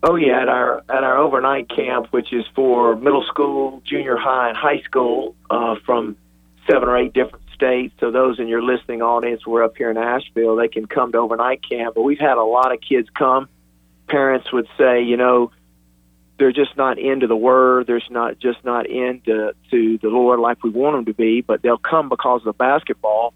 Oh 0.02 0.16
yeah, 0.16 0.42
at 0.42 0.48
our 0.48 0.78
at 0.88 1.04
our 1.04 1.16
overnight 1.16 1.68
camp, 1.68 2.08
which 2.12 2.32
is 2.32 2.44
for 2.54 2.96
middle 2.96 3.24
school, 3.24 3.82
junior 3.84 4.16
high, 4.16 4.48
and 4.48 4.56
high 4.56 4.80
school 4.82 5.34
uh, 5.48 5.76
from 5.84 6.16
seven 6.68 6.88
or 6.88 6.96
eight 6.96 7.12
different 7.12 7.44
states. 7.56 7.94
So 7.98 8.10
those 8.10 8.38
in 8.38 8.46
your 8.46 8.62
listening 8.62 9.02
audience, 9.02 9.46
we're 9.46 9.64
up 9.64 9.76
here 9.76 9.90
in 9.90 9.96
Asheville. 9.96 10.56
They 10.56 10.68
can 10.68 10.86
come 10.86 11.12
to 11.12 11.18
overnight 11.18 11.60
camp, 11.68 11.94
but 11.94 12.02
we've 12.02 12.20
had 12.20 12.36
a 12.36 12.44
lot 12.44 12.72
of 12.72 12.80
kids 12.80 13.08
come. 13.16 13.48
Parents 14.08 14.52
would 14.52 14.68
say, 14.78 15.02
you 15.02 15.16
know, 15.16 15.50
they're 16.38 16.52
just 16.52 16.76
not 16.76 16.98
into 16.98 17.26
the 17.26 17.36
word. 17.36 17.86
They're 17.86 18.00
not 18.10 18.38
just 18.38 18.64
not 18.64 18.86
into 18.86 19.52
to 19.70 19.98
the 19.98 20.08
Lord 20.08 20.38
like 20.38 20.62
we 20.62 20.70
want 20.70 20.96
them 20.96 21.04
to 21.06 21.14
be. 21.14 21.40
But 21.40 21.62
they'll 21.62 21.78
come 21.78 22.08
because 22.08 22.42
of 22.42 22.44
the 22.44 22.52
basketball, 22.52 23.32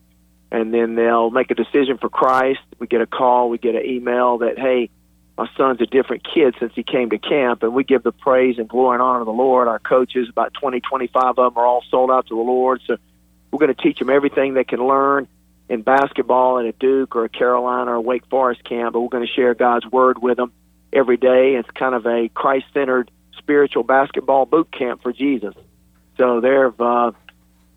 and 0.53 0.73
then 0.73 0.95
they'll 0.97 1.31
make 1.31 1.51
a 1.51 1.55
decision 1.55 1.99
for 1.99 2.11
Christ. 2.11 2.61
We 2.79 2.87
get 2.87 3.01
a 3.01 3.07
call, 3.07 3.49
we 3.49 3.59
get 3.59 3.75
an 3.75 3.87
email 3.87 4.39
that 4.39 4.59
hey, 4.59 4.91
my 5.39 5.49
son's 5.57 5.81
a 5.81 5.87
different 5.87 6.23
kid 6.23 6.55
since 6.61 6.73
he 6.75 6.83
came 6.83 7.09
to 7.11 7.19
camp, 7.19 7.63
and 7.63 7.73
we 7.73 7.83
give 7.83 8.03
the 8.03 8.13
praise 8.13 8.59
and 8.59 8.69
glory 8.69 8.97
and 8.97 9.03
honor 9.03 9.21
to 9.21 9.25
the 9.25 9.31
Lord. 9.31 9.69
Our 9.69 9.79
coaches, 9.79 10.29
about 10.29 10.53
20, 10.53 10.81
25 10.81 11.25
of 11.25 11.37
them, 11.37 11.57
are 11.57 11.65
all 11.65 11.83
sold 11.91 12.11
out 12.11 12.27
to 12.27 12.37
the 12.37 12.43
Lord. 12.43 12.83
So 12.87 12.99
we're 13.51 13.59
going 13.59 13.75
to 13.75 13.83
teach 13.83 13.99
them 13.99 14.11
everything 14.11 14.55
they 14.55 14.65
can 14.65 14.87
learn 14.87 15.29
in 15.69 15.83
basketball 15.83 16.59
at 16.59 16.65
a 16.65 16.73
Duke 16.73 17.15
or 17.17 17.25
a 17.25 17.29
Carolina 17.29 17.93
or 17.93 18.01
Wake 18.01 18.27
Forest 18.27 18.65
camp, 18.65 18.93
but 18.93 19.01
we're 19.01 19.09
going 19.09 19.27
to 19.27 19.33
share 19.33 19.55
God's 19.55 19.87
word 19.87 20.21
with 20.21 20.37
them 20.37 20.53
every 20.93 21.17
day. 21.17 21.55
It's 21.55 21.71
kind 21.71 21.95
of 21.95 22.07
a 22.07 22.29
Christ-centered 22.29 23.11
spiritual 23.39 23.85
basketball 23.85 24.47
boot 24.47 24.71
camp 24.73 25.03
for 25.03 25.13
Jesus. 25.13 25.55
So 26.17 26.41
there 26.41 26.65
have 26.65 26.81
uh, 26.81 27.13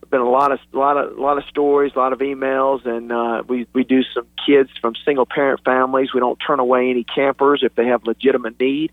been 0.09 0.21
a 0.21 0.29
lot 0.29 0.51
of 0.51 0.59
a 0.73 0.77
lot 0.77 0.97
of 0.97 1.17
a 1.17 1.21
lot 1.21 1.37
of 1.37 1.45
stories, 1.45 1.93
a 1.95 1.99
lot 1.99 2.13
of 2.13 2.19
emails, 2.19 2.85
and 2.85 3.11
uh, 3.11 3.43
we 3.47 3.67
we 3.73 3.83
do 3.83 4.03
some 4.13 4.27
kids 4.45 4.69
from 4.81 4.95
single-parent 5.05 5.61
families. 5.63 6.13
We 6.13 6.19
don't 6.19 6.37
turn 6.37 6.59
away 6.59 6.89
any 6.89 7.03
campers 7.03 7.61
if 7.63 7.75
they 7.75 7.87
have 7.87 8.05
legitimate 8.05 8.59
need. 8.59 8.91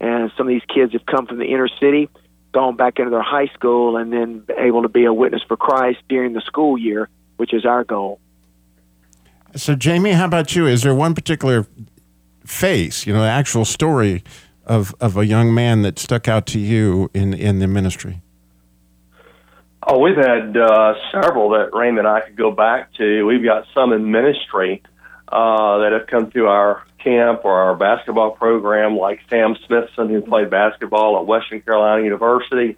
And 0.00 0.32
some 0.36 0.46
of 0.46 0.50
these 0.50 0.64
kids 0.74 0.92
have 0.92 1.04
come 1.04 1.26
from 1.26 1.38
the 1.38 1.44
inner 1.44 1.68
city, 1.68 2.08
gone 2.52 2.76
back 2.76 2.98
into 2.98 3.10
their 3.10 3.22
high 3.22 3.48
school, 3.54 3.96
and 3.96 4.12
then 4.12 4.44
able 4.58 4.82
to 4.82 4.88
be 4.88 5.04
a 5.04 5.12
witness 5.12 5.42
for 5.46 5.56
Christ 5.56 5.98
during 6.08 6.32
the 6.32 6.40
school 6.40 6.76
year, 6.76 7.08
which 7.36 7.54
is 7.54 7.64
our 7.64 7.84
goal. 7.84 8.20
So 9.56 9.74
Jamie, 9.74 10.12
how 10.12 10.26
about 10.26 10.54
you? 10.54 10.66
Is 10.66 10.82
there 10.82 10.94
one 10.94 11.14
particular 11.14 11.66
face, 12.44 13.06
you 13.06 13.12
know, 13.12 13.20
the 13.20 13.28
actual 13.28 13.64
story 13.64 14.22
of, 14.64 14.94
of 15.00 15.16
a 15.16 15.26
young 15.26 15.52
man 15.52 15.82
that 15.82 15.98
stuck 15.98 16.28
out 16.28 16.46
to 16.46 16.60
you 16.60 17.10
in, 17.14 17.34
in 17.34 17.58
the 17.58 17.66
ministry? 17.66 18.22
Oh, 19.86 19.98
we've 19.98 20.16
had 20.16 20.56
uh, 20.56 20.94
several 21.10 21.50
that 21.50 21.70
Raymond 21.72 22.06
and 22.06 22.08
I 22.08 22.20
could 22.20 22.36
go 22.36 22.50
back 22.50 22.92
to. 22.94 23.24
We've 23.24 23.42
got 23.42 23.64
some 23.74 23.92
in 23.92 24.10
ministry 24.10 24.82
uh, 25.28 25.78
that 25.78 25.92
have 25.92 26.06
come 26.06 26.30
through 26.30 26.48
our 26.48 26.84
camp 27.02 27.44
or 27.44 27.52
our 27.52 27.76
basketball 27.76 28.32
program, 28.32 28.96
like 28.96 29.20
Sam 29.28 29.56
Smithson, 29.66 30.08
who 30.08 30.20
played 30.22 30.50
basketball 30.50 31.18
at 31.18 31.26
Western 31.26 31.60
Carolina 31.60 32.02
University 32.02 32.76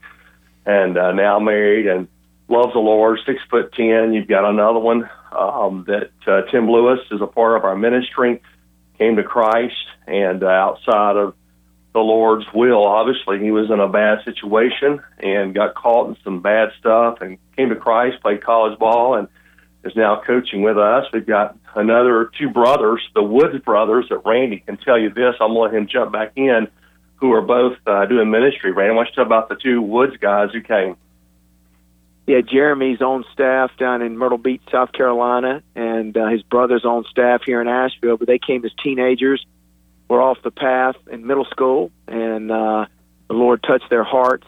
and 0.64 0.96
uh, 0.96 1.12
now 1.12 1.38
married 1.38 1.87
and 1.87 2.08
loves 2.48 2.72
the 2.72 2.78
Lord, 2.78 3.18
six 3.26 3.40
foot 3.50 3.72
ten. 3.72 4.12
You've 4.12 4.28
got 4.28 4.48
another 4.48 4.78
one 4.78 5.08
um, 5.32 5.85
that 5.87 6.11
uh, 6.26 6.42
Tim 6.50 6.70
Lewis 6.70 7.00
is 7.11 7.20
a 7.20 7.26
part 7.26 7.56
of 7.56 7.64
our 7.64 7.76
ministry, 7.76 8.42
came 8.98 9.16
to 9.16 9.22
Christ, 9.22 9.74
and 10.06 10.42
uh, 10.42 10.46
outside 10.46 11.16
of 11.16 11.35
the 11.92 12.00
Lord's 12.00 12.46
will. 12.54 12.85
Obviously, 12.85 13.40
he 13.40 13.50
was 13.50 13.70
in 13.70 13.80
a 13.80 13.88
bad 13.88 14.18
situation 14.24 15.02
and 15.18 15.54
got 15.54 15.74
caught 15.74 16.08
in 16.08 16.16
some 16.24 16.40
bad 16.40 16.70
stuff 16.78 17.18
and 17.20 17.38
came 17.56 17.68
to 17.70 17.76
Christ, 17.76 18.20
played 18.22 18.42
college 18.42 18.78
ball, 18.78 19.14
and 19.16 19.28
is 19.85 19.95
now 19.97 20.23
coaching 20.25 20.62
with 20.62 20.79
us. 20.79 21.07
We've 21.12 21.27
got 21.27 21.57
another 21.75 22.31
two 22.38 22.51
brothers, 22.51 23.01
the 23.14 23.23
Woods 23.23 23.59
brothers, 23.64 24.07
that 24.11 24.18
Randy 24.25 24.61
can 24.61 24.77
tell 24.77 24.99
you 24.99 25.11
this. 25.11 25.35
I'm 25.40 25.55
going 25.55 25.55
to 25.55 25.61
let 25.61 25.75
him 25.75 25.88
jump 25.88 26.12
back 26.12 26.33
in, 26.37 26.68
who 27.16 27.33
are 27.33 27.42
both 27.42 27.79
uh, 27.87 28.07
doing 28.07 28.31
ministry. 28.31 28.73
Randy, 28.73 28.95
why 28.95 29.05
don't 29.05 29.09
you 29.09 29.14
tell 29.14 29.27
about 29.27 29.49
the 29.49 29.57
two 29.57 29.83
Woods 29.83 30.16
guys 30.18 30.51
who 30.53 30.61
came? 30.61 30.97
Yeah, 32.27 32.40
Jeremy's 32.40 33.01
on 33.01 33.25
staff 33.33 33.73
down 33.79 34.01
in 34.01 34.16
Myrtle 34.16 34.38
Beach, 34.38 34.62
South 34.71 34.92
Carolina, 34.92 35.62
and 35.75 36.16
uh, 36.16 36.29
his 36.29 36.42
brother's 36.42 36.85
on 36.85 37.05
staff 37.11 37.42
here 37.45 37.61
in 37.61 37.66
Asheville. 37.66 38.16
But 38.16 38.29
they 38.29 38.38
came 38.38 38.64
as 38.64 38.71
teenagers, 38.83 39.45
were 40.09 40.23
off 40.23 40.38
the 40.45 40.53
path 40.53 40.95
in 41.11 41.27
middle 41.27 41.47
school, 41.47 41.90
and 42.07 42.53
uh, 42.53 42.87
the 43.29 43.35
Lord 43.35 43.62
touched 43.64 43.90
their 43.90 44.05
hearts, 44.05 44.47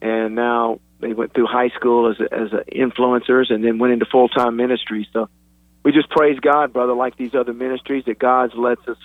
and 0.00 0.34
now 0.34 0.80
they 1.00 1.12
went 1.12 1.34
through 1.34 1.46
high 1.46 1.70
school 1.70 2.10
as 2.10 2.16
as 2.32 2.48
influencers, 2.72 3.52
and 3.52 3.64
then 3.64 3.78
went 3.78 3.92
into 3.92 4.06
full 4.06 4.28
time 4.28 4.56
ministry. 4.56 5.08
So 5.12 5.28
we 5.84 5.92
just 5.92 6.10
praise 6.10 6.38
God, 6.40 6.72
brother, 6.72 6.94
like 6.94 7.16
these 7.16 7.34
other 7.34 7.52
ministries 7.52 8.04
that 8.06 8.18
God 8.18 8.54
lets 8.54 8.86
us 8.88 8.96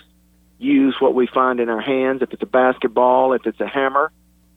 use 0.58 0.96
what 1.00 1.14
we 1.14 1.26
find 1.26 1.60
in 1.60 1.68
our 1.68 1.80
hands. 1.80 2.22
If 2.22 2.32
it's 2.32 2.42
a 2.42 2.46
basketball, 2.46 3.32
if 3.32 3.46
it's 3.46 3.60
a 3.60 3.66
hammer, 3.66 4.12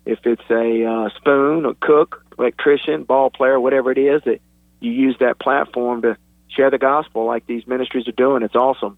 if 0.05 0.19
it's 0.25 0.49
a 0.49 0.85
uh, 0.85 1.09
spoon, 1.17 1.65
a 1.65 1.73
cook, 1.75 2.23
electrician, 2.37 3.03
ball 3.03 3.29
player, 3.29 3.59
whatever 3.59 3.91
it 3.91 3.97
is, 3.97 4.21
that 4.25 4.39
you 4.79 4.91
use 4.91 5.15
that 5.19 5.39
platform 5.39 6.01
to 6.01 6.17
share 6.49 6.69
the 6.69 6.77
gospel 6.77 7.25
like 7.25 7.45
these 7.47 7.65
ministries 7.67 8.07
are 8.07 8.13
doing. 8.13 8.43
It's 8.43 8.55
awesome. 8.55 8.97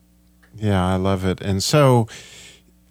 Yeah, 0.55 0.85
I 0.85 0.95
love 0.95 1.25
it. 1.25 1.41
And 1.41 1.63
so, 1.63 2.07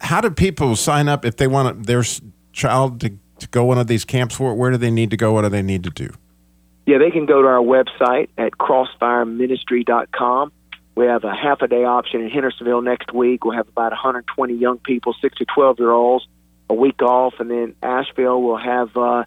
how 0.01 0.21
do 0.21 0.31
people 0.31 0.77
sign 0.77 1.09
up 1.09 1.25
if 1.25 1.37
they 1.37 1.47
want 1.47 1.87
their 1.87 2.05
child 2.53 3.01
to, 3.01 3.15
to 3.45 3.51
go 3.51 3.65
one 3.65 3.79
of 3.79 3.87
these 3.87 4.05
camps? 4.05 4.39
Where, 4.39 4.53
where 4.53 4.71
do 4.71 4.77
they 4.77 4.91
need 4.91 5.11
to 5.11 5.17
go? 5.17 5.33
What 5.33 5.43
do 5.43 5.49
they 5.49 5.63
need 5.63 5.85
to 5.85 5.91
do? 5.91 6.11
Yeah, 6.87 6.99
they 6.99 7.11
can 7.11 7.25
go 7.25 7.41
to 7.41 7.49
our 7.49 7.63
website 7.63 8.29
at 8.37 8.53
crossfireministry.com. 8.53 10.53
We 10.97 11.07
have 11.07 11.25
a 11.25 11.35
half 11.35 11.63
a 11.63 11.69
day 11.69 11.85
option 11.85 12.21
in 12.21 12.31
Hendersonville 12.31 12.83
next 12.83 13.13
week. 13.13 13.45
We'll 13.45 13.57
have 13.57 13.69
about 13.69 13.93
120 13.93 14.55
young 14.55 14.79
people, 14.79 15.15
6 15.21 15.37
to 15.39 15.45
12 15.45 15.79
year 15.79 15.91
olds, 15.91 16.27
a 16.69 16.75
week 16.75 17.03
off. 17.03 17.35
And 17.41 17.51
then 17.51 17.75
Asheville 17.83 18.43
will 18.43 18.59
have 18.59 18.97
uh, 18.97 19.25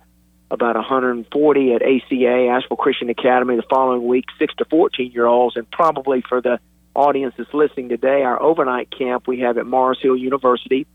about 0.50 0.76
140 0.76 1.74
at 1.74 1.82
ACA, 1.82 2.48
Asheville 2.52 2.78
Christian 2.78 3.10
Academy, 3.10 3.56
the 3.56 3.64
following 3.70 4.08
week, 4.08 4.26
6 4.40 4.54
to 4.56 4.66
14 4.66 5.12
year 5.12 5.26
olds. 5.26 5.58
And 5.58 5.70
probably 5.70 6.24
for 6.30 6.42
the 6.42 6.60
audience 6.96 7.34
that's 7.38 7.54
listening 7.54 7.90
today, 7.90 8.24
our 8.24 8.42
overnight 8.42 8.90
camp 8.92 9.28
we 9.28 9.42
have 9.42 9.58
at 9.58 9.66
Mars 9.66 10.00
Hill 10.02 10.16
University, 10.16 10.88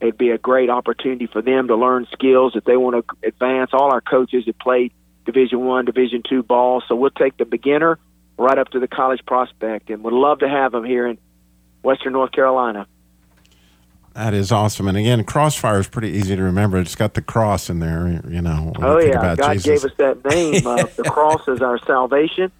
it'd 0.00 0.18
be 0.18 0.30
a 0.30 0.38
great 0.38 0.70
opportunity 0.70 1.26
for 1.26 1.42
them 1.42 1.68
to 1.68 1.76
learn 1.76 2.06
skills 2.12 2.56
if 2.56 2.64
they 2.64 2.76
want 2.76 3.06
to 3.06 3.16
advance. 3.26 3.70
All 3.72 3.92
our 3.92 4.00
coaches 4.00 4.44
have 4.46 4.58
played 4.58 4.92
division 5.24 5.60
1 5.60 5.84
division 5.84 6.22
2 6.28 6.42
ball 6.42 6.82
so 6.88 6.94
we'll 6.94 7.10
take 7.10 7.36
the 7.36 7.44
beginner 7.44 7.98
right 8.40 8.58
up 8.58 8.70
to 8.70 8.80
the 8.80 8.88
college 8.88 9.20
prospect, 9.26 9.90
and 9.90 10.02
would 10.02 10.14
love 10.14 10.38
to 10.40 10.48
have 10.48 10.72
them 10.72 10.84
here 10.84 11.06
in 11.06 11.18
Western 11.82 12.14
North 12.14 12.32
Carolina. 12.32 12.86
That 14.14 14.34
is 14.34 14.50
awesome. 14.50 14.88
And 14.88 14.96
again, 14.96 15.22
Crossfire 15.24 15.78
is 15.78 15.86
pretty 15.86 16.08
easy 16.08 16.34
to 16.34 16.42
remember. 16.42 16.78
It's 16.78 16.96
got 16.96 17.14
the 17.14 17.22
cross 17.22 17.70
in 17.70 17.78
there, 17.78 18.22
you 18.28 18.42
know. 18.42 18.72
Oh 18.76 18.98
yeah, 18.98 19.36
God 19.36 19.52
Jesus. 19.52 19.64
gave 19.64 19.84
us 19.84 19.96
that 19.98 20.24
name. 20.24 20.66
Uh, 20.66 20.84
the 20.96 21.04
cross 21.10 21.46
is 21.46 21.60
our 21.60 21.78
salvation. 21.78 22.50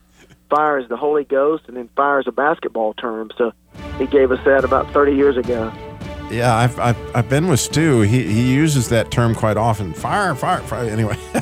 Fire 0.49 0.79
is 0.79 0.89
the 0.89 0.97
Holy 0.97 1.25
Ghost, 1.25 1.65
and 1.67 1.77
then 1.77 1.89
fire 1.97 2.21
is 2.21 2.27
a 2.29 2.33
basketball 2.33 2.95
term. 2.95 3.31
So 3.37 3.53
He 3.99 4.07
gave 4.07 4.31
us 4.31 4.45
that 4.45 4.65
about 4.65 4.93
30 4.93 5.17
years 5.17 5.37
ago. 5.37 5.73
Yeah, 6.31 6.55
I've, 6.55 6.79
I've, 6.79 7.17
I've 7.17 7.29
been 7.29 7.49
with 7.49 7.59
Stu. 7.59 8.03
He, 8.03 8.23
he 8.23 8.55
uses 8.55 8.89
that 8.91 9.11
term 9.11 9.35
quite 9.35 9.57
often. 9.57 9.93
Fire, 9.93 10.35
fire, 10.35 10.61
fire. 10.61 10.89
Anyway. 10.89 11.17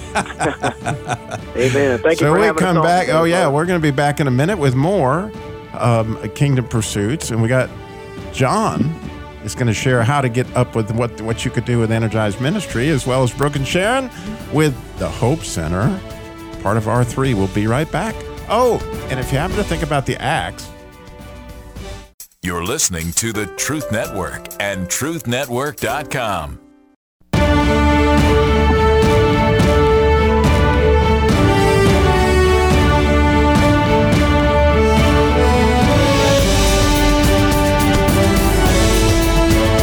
Amen. 1.57 1.99
Thank 1.99 2.21
you 2.21 2.27
so 2.27 2.33
we 2.33 2.53
come 2.59 2.83
back. 2.83 3.09
Oh, 3.11 3.25
yeah, 3.25 3.49
we're 3.49 3.67
going 3.67 3.81
to 3.81 3.83
be 3.83 3.95
back 3.95 4.19
in 4.19 4.27
a 4.27 4.31
minute 4.31 4.59
with 4.59 4.75
more 4.75 5.31
um, 5.75 6.19
Kingdom 6.31 6.67
Pursuits. 6.67 7.31
And 7.31 7.43
we 7.43 7.49
got 7.49 7.69
John 8.33 8.85
is 9.45 9.55
going 9.55 9.67
to 9.67 9.75
share 9.75 10.03
how 10.03 10.21
to 10.21 10.29
get 10.29 10.47
up 10.57 10.75
with 10.75 10.91
what, 10.93 11.21
what 11.21 11.45
you 11.45 11.51
could 11.51 11.65
do 11.65 11.79
with 11.79 11.93
Energized 11.93 12.41
Ministry, 12.41 12.89
as 12.89 13.07
well 13.07 13.23
as 13.23 13.33
Brooke 13.33 13.57
and 13.57 13.67
Sharon 13.67 14.11
with 14.53 14.75
the 14.99 15.09
Hope 15.09 15.41
Center, 15.41 16.01
part 16.63 16.77
of 16.77 16.85
R3. 16.85 17.35
We'll 17.35 17.49
be 17.49 17.67
right 17.67 17.91
back. 17.91 18.15
Oh, 18.49 18.79
and 19.11 19.21
if 19.21 19.33
you 19.33 19.39
happen 19.39 19.57
to 19.57 19.65
think 19.65 19.83
about 19.83 20.07
the 20.07 20.17
axe, 20.21 20.71
You're 22.41 22.65
listening 22.65 23.11
to 23.15 23.33
the 23.33 23.47
Truth 23.47 23.91
Network 23.91 24.47
and 24.63 24.87
truthnetwork.com. 24.87 26.61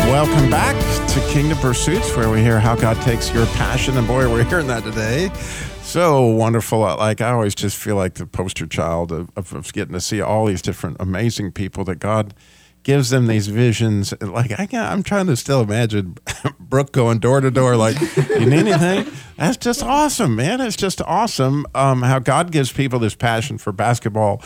Welcome 0.07 0.49
back 0.49 1.09
to 1.09 1.19
Kingdom 1.33 1.57
Pursuits, 1.57 2.15
where 2.15 2.29
we 2.29 2.39
hear 2.39 2.61
how 2.61 2.75
God 2.75 2.95
takes 3.01 3.33
your 3.33 3.47
passion. 3.47 3.97
And 3.97 4.07
boy, 4.07 4.31
we're 4.31 4.45
hearing 4.45 4.67
that 4.67 4.85
today. 4.85 5.29
So 5.85 6.25
wonderful. 6.25 6.79
Like, 6.79 7.21
I 7.21 7.29
always 7.29 7.55
just 7.55 7.77
feel 7.77 7.95
like 7.95 8.15
the 8.15 8.25
poster 8.25 8.65
child 8.65 9.11
of, 9.11 9.31
of, 9.37 9.53
of 9.53 9.71
getting 9.71 9.93
to 9.93 10.01
see 10.01 10.19
all 10.19 10.47
these 10.47 10.61
different 10.61 10.97
amazing 10.99 11.51
people 11.51 11.83
that 11.85 11.99
God 11.99 12.33
gives 12.83 13.11
them 13.11 13.27
these 13.27 13.47
visions. 13.47 14.13
Like, 14.19 14.51
I 14.59 14.67
I'm 14.73 15.03
trying 15.03 15.27
to 15.27 15.37
still 15.37 15.61
imagine 15.61 16.17
Brooke 16.59 16.91
going 16.91 17.19
door 17.19 17.39
to 17.39 17.51
door, 17.51 17.77
like, 17.77 17.97
you 18.17 18.45
need 18.47 18.67
anything? 18.67 19.13
That's 19.37 19.57
just 19.57 19.83
awesome, 19.83 20.35
man. 20.35 20.59
It's 20.59 20.75
just 20.75 21.01
awesome 21.03 21.65
um, 21.75 22.01
how 22.01 22.19
God 22.19 22.51
gives 22.51 22.73
people 22.73 22.99
this 22.99 23.15
passion 23.15 23.57
for 23.57 23.71
basketball 23.71 24.41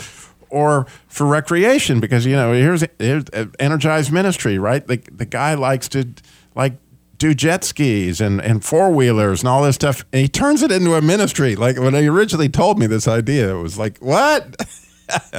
or 0.49 0.87
for 1.07 1.25
recreation 1.25 1.99
because 1.99 2.25
you 2.25 2.35
know 2.35 2.53
here's, 2.53 2.83
here's 2.97 3.25
energized 3.59 4.11
ministry 4.11 4.57
right 4.57 4.87
the, 4.87 4.97
the 5.11 5.25
guy 5.25 5.53
likes 5.53 5.87
to 5.87 6.07
like 6.55 6.73
do 7.19 7.35
jet 7.35 7.63
skis 7.63 8.19
and, 8.19 8.41
and 8.41 8.65
four 8.65 8.89
wheelers 8.89 9.41
and 9.41 9.49
all 9.49 9.61
this 9.61 9.75
stuff 9.75 10.03
and 10.11 10.21
he 10.21 10.27
turns 10.27 10.63
it 10.63 10.71
into 10.71 10.95
a 10.95 11.01
ministry 11.01 11.55
like 11.55 11.77
when 11.77 11.93
he 11.93 12.07
originally 12.07 12.49
told 12.49 12.79
me 12.79 12.87
this 12.87 13.07
idea 13.07 13.55
it 13.55 13.61
was 13.61 13.77
like 13.77 13.97
what 13.99 14.55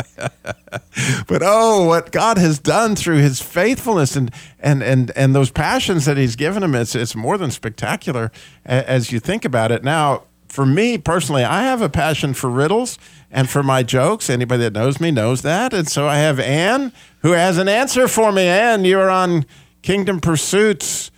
but 1.26 1.42
oh 1.42 1.84
what 1.84 2.12
god 2.12 2.38
has 2.38 2.58
done 2.58 2.94
through 2.94 3.16
his 3.16 3.40
faithfulness 3.40 4.14
and 4.14 4.30
and 4.60 4.82
and, 4.82 5.10
and 5.16 5.34
those 5.34 5.50
passions 5.50 6.04
that 6.04 6.16
he's 6.16 6.36
given 6.36 6.62
him 6.62 6.74
it's, 6.74 6.94
it's 6.94 7.16
more 7.16 7.36
than 7.36 7.50
spectacular 7.50 8.30
as 8.64 9.10
you 9.10 9.18
think 9.18 9.44
about 9.44 9.72
it 9.72 9.82
now 9.82 10.22
for 10.50 10.66
me 10.66 10.98
personally, 10.98 11.44
I 11.44 11.62
have 11.62 11.80
a 11.80 11.88
passion 11.88 12.34
for 12.34 12.50
riddles 12.50 12.98
and 13.30 13.48
for 13.48 13.62
my 13.62 13.82
jokes. 13.82 14.28
Anybody 14.28 14.64
that 14.64 14.72
knows 14.72 15.00
me 15.00 15.10
knows 15.10 15.42
that. 15.42 15.72
And 15.72 15.88
so 15.88 16.08
I 16.08 16.16
have 16.16 16.40
Anne 16.40 16.92
who 17.22 17.32
has 17.32 17.58
an 17.58 17.68
answer 17.68 18.08
for 18.08 18.32
me. 18.32 18.42
Anne, 18.42 18.84
you're 18.84 19.10
on 19.10 19.46
Kingdom 19.82 20.20
Pursuits. 20.20 21.10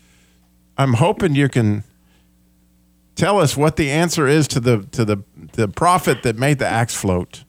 I'm 0.76 0.94
hoping 0.94 1.34
you 1.34 1.48
can 1.48 1.84
tell 3.14 3.38
us 3.38 3.56
what 3.56 3.76
the 3.76 3.90
answer 3.90 4.26
is 4.26 4.48
to 4.48 4.60
the 4.60 4.82
to 4.92 5.04
the 5.04 5.22
the 5.52 5.68
prophet 5.68 6.22
that 6.22 6.36
made 6.36 6.58
the 6.58 6.66
axe 6.66 6.94
float. 6.94 7.44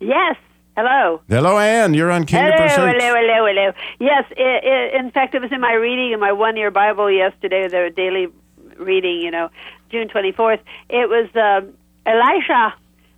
Yes. 0.00 0.36
Hello. 0.76 1.20
Hello, 1.28 1.58
Anne. 1.58 1.92
You're 1.92 2.12
on 2.12 2.24
Kingdom 2.24 2.52
hello, 2.52 2.68
Pursuits. 2.68 3.02
hello, 3.02 3.14
hello, 3.16 3.46
hello. 3.46 3.72
Yes, 3.98 4.24
i 4.38 4.60
i 4.94 4.98
in 5.00 5.10
fact, 5.10 5.34
it 5.34 5.42
was 5.42 5.50
in 5.50 5.60
my 5.60 5.72
reading 5.72 6.12
in 6.12 6.20
my 6.20 6.30
one-year 6.30 6.70
Bible 6.70 7.10
yesterday, 7.10 7.66
the 7.66 7.90
daily 7.96 8.28
reading, 8.76 9.20
you 9.20 9.32
know, 9.32 9.50
June 9.90 10.08
24th. 10.08 10.60
It 10.88 11.08
was 11.08 11.28
um, 11.34 11.74
Elisha, 12.06 12.74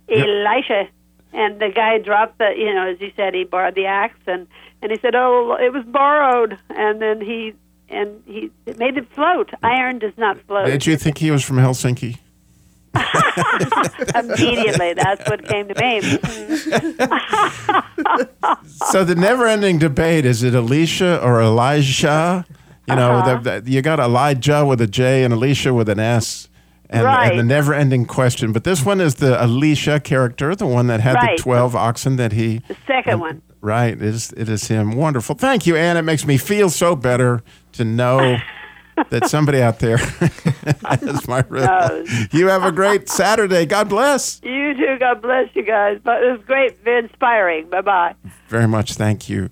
Elisha, 0.09 0.89
and 1.33 1.61
the 1.61 1.69
guy 1.69 1.99
dropped 1.99 2.39
the, 2.39 2.51
you 2.57 2.73
know, 2.73 2.89
as 2.89 2.99
you 2.99 3.11
said, 3.15 3.35
he 3.35 3.43
borrowed 3.43 3.75
the 3.75 3.85
axe, 3.85 4.17
and 4.25 4.47
and 4.81 4.91
he 4.91 4.97
said, 4.99 5.13
oh, 5.13 5.55
it 5.61 5.71
was 5.71 5.85
borrowed, 5.85 6.57
and 6.71 6.99
then 6.99 7.21
he 7.21 7.53
and 7.91 8.21
he 8.25 8.51
made 8.77 8.97
it 8.97 9.07
float. 9.13 9.49
Iron 9.63 9.99
does 9.99 10.13
not 10.17 10.39
float. 10.47 10.65
Did 10.67 10.85
you 10.85 10.97
think 10.97 11.17
he 11.19 11.31
was 11.31 11.43
from 11.43 11.57
Helsinki? 11.57 12.17
Immediately, 14.15 14.93
that's 14.95 15.29
what 15.29 15.47
came 15.47 15.67
to 15.69 15.75
me. 15.79 16.01
so 18.91 19.03
the 19.03 19.15
never-ending 19.15 19.77
debate 19.79 20.25
is 20.25 20.43
it 20.43 20.53
Elisha 20.55 21.21
or 21.23 21.41
Elijah? 21.41 22.45
You 22.87 22.95
know, 22.95 23.11
Uh-huh. 23.11 23.37
the, 23.39 23.61
the, 23.61 23.71
you 23.71 23.81
got 23.81 23.99
Elijah 23.99 24.65
with 24.65 24.81
a 24.81 24.87
J 24.87 25.23
and 25.23 25.33
Elisha 25.33 25.73
with 25.73 25.87
an 25.87 25.99
S, 25.99 26.49
and, 26.89 27.03
Right. 27.05 27.29
and 27.31 27.39
the 27.39 27.43
never-ending 27.43 28.05
question. 28.07 28.51
But 28.51 28.63
this 28.65 28.83
one 28.85 28.99
is 28.99 29.15
the 29.15 29.39
Elisha 29.39 29.99
character, 29.99 30.55
the 30.55 30.65
one 30.67 30.87
that 30.87 30.99
had 30.99 31.15
Right. 31.15 31.37
the 31.37 31.43
twelve 31.43 31.75
oxen 31.75 32.15
that 32.17 32.33
he. 32.33 32.61
The 32.67 32.75
second 32.87 33.19
one. 33.19 33.41
Right, 33.61 33.93
it 33.93 34.01
is 34.01 34.33
it 34.35 34.49
is 34.49 34.67
him. 34.67 34.91
Wonderful, 34.93 35.35
thank 35.35 35.67
you, 35.67 35.75
Anne. 35.75 35.95
It 35.95 36.01
makes 36.01 36.25
me 36.25 36.37
feel 36.37 36.69
so 36.71 36.95
better 36.95 37.41
to 37.73 37.85
know 37.85 38.37
that 39.09 39.27
somebody 39.29 39.61
out 39.61 39.79
there 39.79 39.97
has 40.85 41.27
my 41.27 41.43
riddle. 41.49 41.69
Oh. 41.69 42.05
You 42.31 42.47
have 42.47 42.63
a 42.63 42.71
great 42.71 43.09
Saturday. 43.09 43.65
God 43.65 43.89
bless. 43.89 44.39
You 44.43 44.73
too. 44.75 44.97
God 44.99 45.21
bless 45.21 45.49
you 45.55 45.63
guys. 45.63 45.99
But 46.03 46.23
it 46.23 46.31
was 46.31 46.41
great, 46.45 46.83
very 46.83 47.03
inspiring. 47.05 47.69
Bye 47.69 47.81
bye. 47.81 48.15
Very 48.47 48.67
much, 48.67 48.93
thank 48.93 49.29
you. 49.29 49.49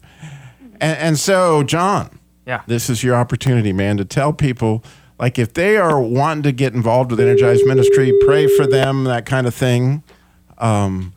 And, 0.81 0.97
and 0.97 1.19
so, 1.19 1.63
John, 1.63 2.19
Yeah. 2.45 2.61
this 2.67 2.89
is 2.89 3.03
your 3.03 3.15
opportunity, 3.15 3.73
man, 3.73 3.97
to 3.97 4.05
tell 4.05 4.33
people 4.33 4.83
like 5.19 5.37
if 5.39 5.53
they 5.53 5.77
are 5.77 5.99
wanting 5.99 6.43
to 6.43 6.51
get 6.51 6.73
involved 6.73 7.11
with 7.11 7.19
Energized 7.19 7.65
Ministry, 7.65 8.13
pray 8.25 8.47
for 8.55 8.65
them, 8.67 9.03
that 9.05 9.25
kind 9.25 9.47
of 9.47 9.53
thing. 9.53 10.03
Um, 10.59 11.13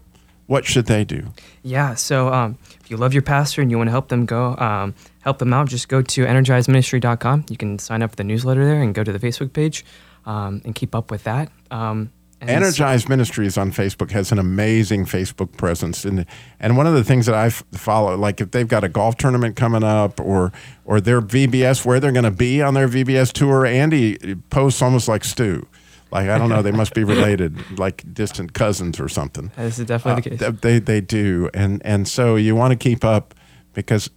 what 0.46 0.64
should 0.64 0.86
they 0.86 1.04
do? 1.04 1.26
Yeah. 1.62 1.94
So 1.94 2.32
um, 2.32 2.58
if 2.80 2.90
you 2.90 2.96
love 2.96 3.12
your 3.12 3.22
pastor 3.22 3.62
and 3.62 3.70
you 3.70 3.76
want 3.78 3.86
to 3.88 3.92
help 3.92 4.08
them 4.08 4.26
go, 4.26 4.56
um, 4.56 4.94
help 5.22 5.38
them 5.38 5.52
out, 5.52 5.68
just 5.68 5.88
go 5.88 6.02
to 6.02 6.24
energizeministry.com. 6.26 7.46
You 7.48 7.56
can 7.56 7.78
sign 7.78 8.02
up 8.02 8.10
for 8.10 8.16
the 8.16 8.24
newsletter 8.24 8.64
there 8.64 8.80
and 8.82 8.94
go 8.94 9.02
to 9.04 9.12
the 9.12 9.18
Facebook 9.18 9.52
page 9.52 9.84
um, 10.26 10.62
and 10.64 10.74
keep 10.74 10.94
up 10.94 11.10
with 11.10 11.24
that. 11.24 11.50
Um, 11.70 12.10
and 12.40 12.50
so- 12.50 12.54
Energize 12.56 13.08
Ministries 13.08 13.56
on 13.56 13.70
Facebook 13.70 14.10
has 14.10 14.32
an 14.32 14.38
amazing 14.40 15.04
Facebook 15.06 15.56
presence, 15.56 16.04
and 16.04 16.26
and 16.58 16.76
one 16.76 16.88
of 16.88 16.94
the 16.94 17.04
things 17.04 17.26
that 17.26 17.36
I 17.36 17.50
follow, 17.50 18.16
like 18.16 18.40
if 18.40 18.50
they've 18.50 18.66
got 18.66 18.82
a 18.82 18.88
golf 18.88 19.16
tournament 19.16 19.54
coming 19.54 19.84
up, 19.84 20.18
or 20.18 20.50
or 20.84 21.00
their 21.00 21.20
VBS 21.22 21.84
where 21.84 22.00
they're 22.00 22.10
going 22.10 22.24
to 22.24 22.32
be 22.32 22.60
on 22.60 22.74
their 22.74 22.88
VBS 22.88 23.32
tour, 23.32 23.64
Andy 23.64 24.34
posts 24.50 24.82
almost 24.82 25.06
like 25.06 25.22
Stu. 25.22 25.68
Like 26.10 26.28
I 26.28 26.36
don't 26.36 26.48
know, 26.48 26.62
they 26.62 26.72
must 26.72 26.94
be 26.94 27.04
related, 27.04 27.78
like 27.78 28.02
distant 28.12 28.54
cousins 28.54 28.98
or 28.98 29.08
something. 29.08 29.52
This 29.56 29.78
is 29.78 29.86
definitely 29.86 30.36
the 30.36 30.46
Uh, 30.48 30.50
case. 30.50 30.60
They 30.62 30.78
they 30.80 31.00
do, 31.00 31.48
and 31.54 31.80
and 31.84 32.08
so 32.08 32.34
you 32.34 32.56
want 32.56 32.72
to 32.72 32.76
keep 32.76 33.04
up 33.04 33.34
because 33.72 34.10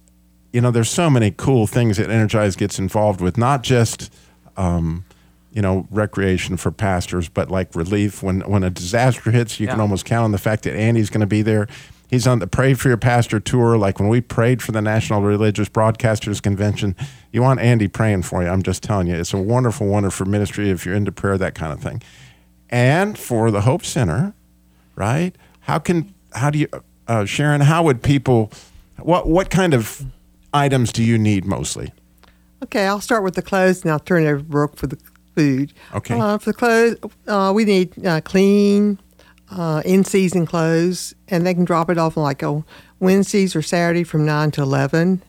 you 0.56 0.62
know 0.62 0.70
there's 0.70 0.88
so 0.88 1.10
many 1.10 1.30
cool 1.32 1.66
things 1.66 1.98
that 1.98 2.08
Energize 2.08 2.56
gets 2.56 2.78
involved 2.78 3.20
with, 3.20 3.36
not 3.36 3.62
just 3.62 4.10
um, 4.56 5.04
you 5.52 5.60
know 5.60 5.86
recreation 5.90 6.56
for 6.56 6.70
pastors, 6.70 7.28
but 7.28 7.50
like 7.50 7.74
relief 7.74 8.22
when 8.22 8.40
when 8.40 8.64
a 8.64 8.70
disaster 8.70 9.30
hits, 9.30 9.60
you 9.60 9.66
can 9.66 9.78
almost 9.80 10.06
count 10.06 10.24
on 10.24 10.32
the 10.32 10.38
fact 10.38 10.62
that 10.62 10.74
Andy's 10.74 11.10
going 11.10 11.20
to 11.20 11.26
be 11.26 11.42
there. 11.42 11.68
He's 12.08 12.26
on 12.26 12.38
the 12.38 12.46
Pray 12.46 12.72
for 12.72 12.88
Your 12.88 12.96
Pastor 12.96 13.38
tour. 13.38 13.76
Like 13.76 14.00
when 14.00 14.08
we 14.08 14.22
prayed 14.22 14.62
for 14.62 14.72
the 14.72 14.80
National 14.80 15.20
Religious 15.20 15.68
Broadcasters 15.68 16.40
Convention, 16.40 16.96
you 17.32 17.42
want 17.42 17.60
Andy 17.60 17.86
praying 17.86 18.22
for 18.22 18.42
you. 18.42 18.48
I'm 18.48 18.62
just 18.62 18.82
telling 18.82 19.08
you, 19.08 19.14
it's 19.14 19.34
a 19.34 19.38
wonderful, 19.38 19.86
wonderful 19.86 20.24
ministry 20.24 20.70
if 20.70 20.86
you're 20.86 20.94
into 20.94 21.12
prayer, 21.12 21.36
that 21.36 21.54
kind 21.54 21.74
of 21.74 21.80
thing. 21.80 22.02
And 22.70 23.18
for 23.18 23.50
the 23.50 23.60
Hope 23.60 23.84
Center, 23.84 24.32
right? 24.94 25.36
How 25.60 25.80
can 25.80 26.14
how 26.32 26.48
do 26.48 26.60
you 26.60 26.68
uh, 27.06 27.26
Sharon? 27.26 27.60
How 27.60 27.82
would 27.82 28.02
people? 28.02 28.50
What 28.96 29.28
what 29.28 29.50
kind 29.50 29.74
of 29.74 30.06
items 30.52 30.92
do 30.92 31.02
you 31.02 31.18
need 31.18 31.44
mostly? 31.44 31.92
Okay, 32.62 32.86
I'll 32.86 33.00
start 33.00 33.22
with 33.22 33.34
the 33.34 33.42
clothes 33.42 33.82
and 33.82 33.90
I'll 33.90 33.98
turn 34.00 34.24
it 34.24 34.28
over 34.28 34.38
to 34.38 34.44
Brooke 34.44 34.76
for 34.76 34.86
the 34.86 34.98
food. 35.34 35.72
Okay. 35.94 36.18
Uh, 36.18 36.38
for 36.38 36.50
the 36.52 36.56
clothes, 36.58 36.96
uh, 37.26 37.52
we 37.54 37.64
need 37.64 38.06
uh, 38.06 38.20
clean, 38.22 38.98
uh, 39.50 39.82
in 39.84 40.04
season 40.04 40.46
clothes, 40.46 41.14
and 41.28 41.46
they 41.46 41.54
can 41.54 41.64
drop 41.64 41.90
it 41.90 41.98
off 41.98 42.16
on 42.16 42.24
like 42.24 42.42
on 42.42 42.64
Wednesdays 43.00 43.54
or 43.54 43.62
Saturday 43.62 44.04
from 44.04 44.24
9 44.24 44.50
to 44.52 44.62
11. 44.62 45.22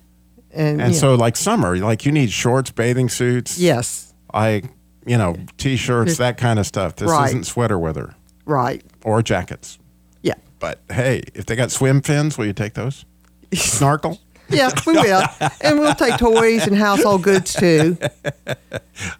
And, 0.51 0.82
And 0.82 0.95
so, 0.95 1.15
like 1.15 1.36
summer, 1.36 1.78
like 1.78 2.05
you 2.05 2.11
need 2.11 2.32
shorts, 2.32 2.72
bathing 2.72 3.09
suits. 3.09 3.59
Yes, 3.59 4.13
Like 4.34 4.65
you 5.05 5.18
know, 5.18 5.38
t-shirts, 5.57 6.18
that 6.18 6.38
kind 6.38 6.59
of 6.59 6.65
stuff. 6.65 6.97
This 6.97 7.09
Right. 7.09 7.28
isn't 7.30 7.45
sweater 7.45 7.80
weather 7.80 8.13
right. 8.45 8.84
or 9.05 9.22
jackets. 9.22 9.80
Yeah. 10.22 10.34
But 10.59 10.82
hey, 10.89 11.24
if 11.34 11.45
they 11.45 11.55
got 11.55 11.72
swim 11.72 12.01
fins, 12.01 12.38
will 12.38 12.45
you 12.45 12.53
take 12.53 12.74
those? 12.74 13.05
Snorkel. 13.53 14.20
Yeah, 14.49 14.71
we 14.85 14.93
will. 14.93 15.23
and 15.61 15.79
we'll 15.79 15.95
take 15.95 16.17
toys 16.17 16.65
and 16.67 16.75
household 16.75 17.23
goods 17.23 17.53
too. 17.53 17.97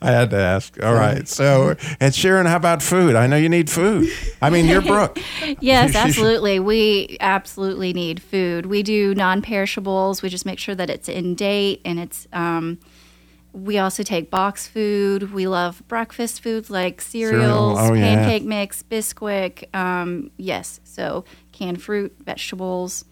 I 0.02 0.12
had 0.12 0.30
to 0.32 0.38
ask. 0.38 0.82
All 0.84 0.94
right. 0.94 1.28
So, 1.28 1.76
and 2.00 2.14
Sharon, 2.16 2.46
how 2.46 2.56
about 2.58 2.82
food? 2.82 3.16
I 3.16 3.28
know 3.28 3.36
you 3.38 3.50
need 3.50 3.70
food. 3.70 4.10
I 4.42 4.50
mean, 4.50 4.66
you're 4.66 4.82
Brooke. 4.82 5.20
Yes, 5.60 5.96
absolutely. 6.06 6.60
We 6.60 7.18
absolutely 7.20 7.94
need 7.94 8.22
food. 8.22 8.66
We 8.66 8.84
do 8.84 9.14
non-perishables. 9.16 10.22
We 10.22 10.30
just 10.30 10.46
make 10.46 10.60
sure 10.60 10.76
that 10.76 10.90
it's 10.90 11.08
in 11.10 11.36
date 11.36 11.82
and 11.86 12.00
it's. 12.00 12.28
Um, 12.34 12.80
we 13.54 13.80
also 13.80 14.04
take 14.04 14.30
box 14.30 14.68
food. 14.68 15.34
We 15.34 15.48
love 15.48 15.82
breakfast 15.88 16.44
foods 16.44 16.70
like 16.70 17.02
cereals, 17.02 17.80
Oh, 17.82 17.94
yeah. 17.94 18.16
pancake 18.16 18.44
mix, 18.44 18.84
Bisquick. 18.84 19.74
Um, 19.76 20.30
yes, 20.38 20.80
so 20.84 21.26
canned 21.54 21.82
fruit, 21.82 22.16
vegetables. 22.24 23.06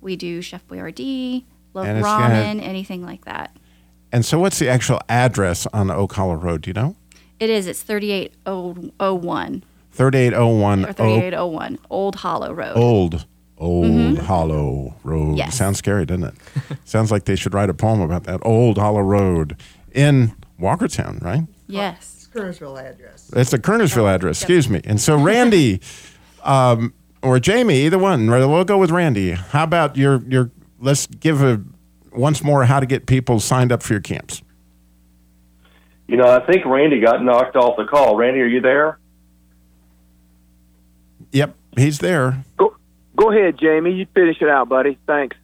We 0.00 0.16
do 0.16 0.40
Chef 0.40 0.66
Boyardee, 0.68 1.44
love 1.74 1.86
And 1.86 1.98
it's 1.98 2.04
got- 2.06 2.30
ramen, 2.30 2.62
anything 2.62 3.04
like 3.04 3.24
that. 3.24 3.56
And 4.12 4.24
so, 4.24 4.38
what's 4.40 4.58
the 4.58 4.68
actual 4.68 5.00
address 5.08 5.66
on 5.72 5.90
Oak 5.90 6.12
Hollow 6.14 6.34
Road? 6.34 6.62
Do 6.62 6.70
you 6.70 6.74
know? 6.74 6.96
It 7.38 7.48
is. 7.48 7.66
It's 7.66 7.82
3801 7.82 9.62
3801 9.92 10.84
or 10.84 10.88
Oak 10.88 10.96
3801 10.96 11.78
Old 11.90 12.14
Hollow 12.16 12.52
Road. 12.52 12.76
Old, 12.76 13.26
Old 13.58 14.18
Hollow 14.18 14.94
Road. 15.04 15.20
Mm-hmm. 15.28 15.36
Yes. 15.36 15.56
Sounds 15.56 15.78
scary, 15.78 16.06
doesn't 16.06 16.24
it? 16.24 16.34
Sounds 16.84 17.10
like 17.10 17.24
they 17.24 17.36
should 17.36 17.54
write 17.54 17.70
a 17.70 17.74
poem 17.74 18.00
about 18.00 18.24
that. 18.24 18.40
Old 18.44 18.78
Hollow 18.78 19.00
Road 19.00 19.56
in 19.92 20.34
Walkertown, 20.60 21.22
right? 21.22 21.42
Yes. 21.66 22.28
Kernersville 22.34 22.80
address. 22.80 23.30
It's 23.34 23.50
the 23.50 23.58
Kernersville 23.58 24.12
address, 24.12 24.40
excuse 24.40 24.68
me. 24.68 24.80
And 24.84 25.00
so, 25.00 25.16
Randy 25.16 25.80
um, 26.44 26.94
or 27.22 27.40
Jamie, 27.40 27.80
either 27.86 27.98
one, 27.98 28.28
right? 28.30 28.44
We'll 28.44 28.64
go 28.64 28.78
with 28.78 28.90
Randy. 28.90 29.32
How 29.32 29.64
about 29.64 29.96
your, 29.96 30.22
your 30.28 30.50
let's 30.80 31.06
give 31.06 31.42
a 31.42 31.62
once 32.12 32.42
more 32.42 32.64
how 32.64 32.80
to 32.80 32.86
get 32.86 33.06
people 33.06 33.38
signed 33.38 33.70
up 33.70 33.82
for 33.82 33.92
your 33.92 34.00
camps. 34.00 34.42
You 36.08 36.16
know, 36.16 36.26
I 36.26 36.44
think 36.44 36.66
Randy 36.66 36.98
got 37.00 37.22
knocked 37.22 37.54
off 37.54 37.76
the 37.76 37.84
call. 37.84 38.16
Randy, 38.16 38.40
are 38.40 38.46
you 38.46 38.60
there? 38.60 38.98
Yep, 41.30 41.54
he's 41.76 42.00
there. 42.00 42.44
Go, 42.56 42.74
go 43.14 43.30
ahead, 43.30 43.56
Jamie. 43.58 43.92
You 43.92 44.06
finish 44.12 44.42
it 44.42 44.48
out, 44.48 44.68
buddy. 44.68 44.98
Thanks. 45.06 45.36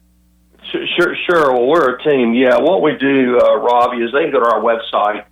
Sure, 0.71 0.85
sure. 0.97 1.15
sure. 1.29 1.53
Well, 1.53 1.67
we're 1.67 1.95
a 1.95 2.03
team. 2.03 2.33
Yeah. 2.33 2.57
What 2.57 2.81
we 2.81 2.97
do, 2.97 3.39
uh, 3.39 3.59
Robbie, 3.59 4.03
is 4.03 4.11
they 4.11 4.23
can 4.23 4.31
go 4.31 4.41
to 4.41 4.47
our 4.47 4.59
website, 4.59 5.23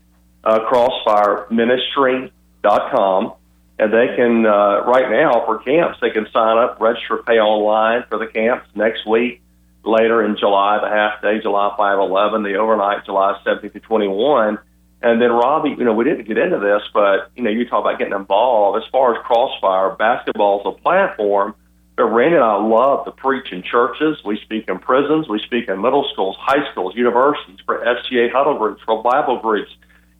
uh, 0.45 0.59
crossfireministry.com, 0.71 3.33
and 3.77 3.93
they 3.93 4.15
can, 4.15 4.45
uh, 4.45 4.85
right 4.85 5.11
now 5.11 5.43
for 5.45 5.57
camps, 5.59 5.99
they 5.99 6.11
can 6.11 6.29
sign 6.31 6.57
up, 6.57 6.79
register, 6.79 7.17
pay 7.17 7.39
online 7.39 8.05
for 8.07 8.17
the 8.17 8.27
camps 8.27 8.69
next 8.73 9.05
week. 9.05 9.41
Later 9.86 10.25
in 10.25 10.36
July, 10.38 10.79
the 10.81 10.89
half 10.89 11.21
day, 11.21 11.39
July 11.41 11.73
5 11.77 11.99
11, 11.99 12.43
the 12.43 12.55
overnight, 12.55 13.05
July 13.05 13.39
17th 13.45 13.73
to 13.73 13.79
21. 13.79 14.57
And 15.01 15.21
then, 15.21 15.29
Robbie, 15.31 15.75
you 15.77 15.86
know, 15.86 15.93
we 15.93 16.03
didn't 16.03 16.27
get 16.27 16.38
into 16.38 16.57
this, 16.57 16.81
but, 16.93 17.29
you 17.36 17.43
know, 17.43 17.51
you 17.51 17.67
talk 17.69 17.81
about 17.81 17.99
getting 17.99 18.13
involved. 18.13 18.81
As 18.83 18.89
far 18.91 19.15
as 19.15 19.21
Crossfire, 19.23 19.95
basketball 19.95 20.61
is 20.61 20.65
a 20.65 20.81
platform 20.81 21.53
but 21.95 22.05
Randy 22.05 22.36
and 22.36 22.43
I 22.43 22.61
love 22.61 23.05
to 23.05 23.11
preach 23.11 23.51
in 23.51 23.63
churches. 23.63 24.17
We 24.25 24.38
speak 24.43 24.67
in 24.67 24.79
prisons. 24.79 25.29
We 25.29 25.39
speak 25.39 25.69
in 25.69 25.81
middle 25.81 26.07
schools, 26.11 26.36
high 26.39 26.69
schools, 26.71 26.93
universities, 26.95 27.59
for 27.65 27.79
FCA 27.79 28.31
huddle 28.31 28.57
groups, 28.57 28.81
for 28.86 29.01
Bible 29.01 29.39
groups. 29.39 29.71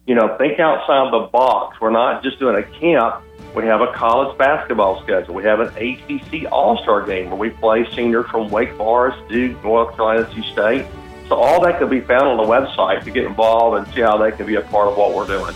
You 0.06 0.14
know, 0.14 0.36
think 0.38 0.60
outside 0.60 1.12
the 1.12 1.26
box. 1.32 1.80
We're 1.80 1.90
not 1.90 2.22
just 2.22 2.38
doing 2.38 2.56
a 2.56 2.62
camp. 2.62 3.22
We 3.56 3.64
have 3.64 3.80
a 3.80 3.92
college 3.92 4.38
basketball 4.38 5.02
schedule. 5.02 5.34
We 5.34 5.42
have 5.44 5.58
an 5.58 5.68
ACC 5.68 6.50
All 6.52 6.78
Star 6.82 7.04
game 7.04 7.30
where 7.30 7.38
we 7.38 7.50
play 7.50 7.84
seniors 7.92 8.26
from 8.30 8.48
Wake 8.48 8.72
Forest, 8.74 9.18
Duke, 9.28 9.62
North 9.64 9.96
Carolina, 9.96 10.30
State. 10.52 10.86
So 11.28 11.34
all 11.34 11.60
that 11.64 11.80
can 11.80 11.88
be 11.88 12.00
found 12.00 12.28
on 12.28 12.36
the 12.36 12.44
website 12.44 13.02
to 13.02 13.10
get 13.10 13.24
involved 13.24 13.78
and 13.78 13.94
see 13.94 14.02
how 14.02 14.16
they 14.16 14.30
can 14.30 14.46
be 14.46 14.54
a 14.54 14.60
part 14.60 14.88
of 14.88 14.96
what 14.96 15.12
we're 15.12 15.26
doing. 15.26 15.54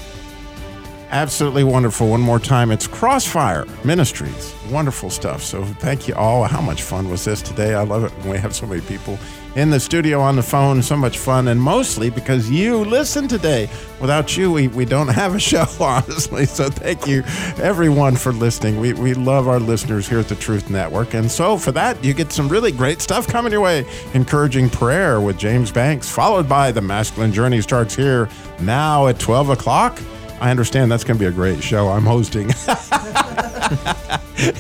Absolutely 1.11 1.65
wonderful. 1.65 2.09
One 2.09 2.21
more 2.21 2.39
time, 2.39 2.71
it's 2.71 2.87
Crossfire 2.87 3.67
Ministries. 3.83 4.55
Wonderful 4.71 5.11
stuff. 5.11 5.43
So 5.43 5.65
thank 5.65 6.07
you 6.07 6.15
all. 6.15 6.45
How 6.45 6.61
much 6.61 6.83
fun 6.83 7.11
was 7.11 7.25
this 7.25 7.43
today? 7.43 7.75
I 7.75 7.83
love 7.83 8.05
it 8.05 8.13
when 8.19 8.31
we 8.31 8.39
have 8.39 8.55
so 8.55 8.65
many 8.65 8.81
people 8.81 9.19
in 9.57 9.71
the 9.71 9.81
studio 9.81 10.21
on 10.21 10.37
the 10.37 10.43
phone. 10.43 10.81
So 10.85 10.97
much 10.97 11.19
fun. 11.19 11.49
And 11.49 11.61
mostly 11.61 12.11
because 12.11 12.49
you 12.49 12.85
listen 12.85 13.27
today. 13.27 13.69
Without 14.01 14.37
you, 14.37 14.53
we, 14.53 14.69
we 14.69 14.85
don't 14.85 15.09
have 15.09 15.35
a 15.35 15.41
show, 15.41 15.67
honestly. 15.81 16.47
So 16.47 16.69
thank 16.69 17.09
you, 17.09 17.25
everyone, 17.61 18.15
for 18.15 18.33
listening. 18.33 18.79
We, 18.79 18.93
we 18.93 19.15
love 19.15 19.49
our 19.49 19.59
listeners 19.59 20.09
here 20.09 20.21
at 20.21 20.29
the 20.29 20.37
Truth 20.37 20.71
Network. 20.71 21.15
And 21.15 21.29
so 21.29 21.57
for 21.57 21.73
that, 21.73 22.03
you 22.05 22.15
get 22.15 22.31
some 22.31 22.49
really 22.49 22.71
great 22.71 23.03
stuff 23.03 23.27
coming 23.27 23.51
your 23.51 23.63
way. 23.63 23.85
Encouraging 24.15 24.71
prayer 24.71 25.21
with 25.21 25.39
James 25.39 25.73
Banks, 25.73 26.09
followed 26.09 26.49
by 26.49 26.71
The 26.71 26.83
Masculine 26.83 27.33
Journey 27.33 27.61
starts 27.63 27.97
here 27.97 28.29
now 28.61 29.09
at 29.09 29.19
12 29.19 29.49
o'clock. 29.49 30.01
I 30.41 30.51
understand 30.51 30.91
that's 30.91 31.05
going 31.05 31.19
to 31.19 31.23
be 31.23 31.27
a 31.29 31.33
great 31.33 31.63
show. 31.63 31.89
I'm 31.89 32.05
hosting. 32.05 32.47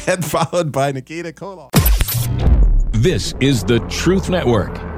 and 0.06 0.24
followed 0.24 0.70
by 0.70 0.92
Nikita 0.92 1.32
Koloff. 1.32 1.70
This 2.92 3.34
is 3.40 3.64
the 3.64 3.80
Truth 3.88 4.28
Network. 4.28 4.89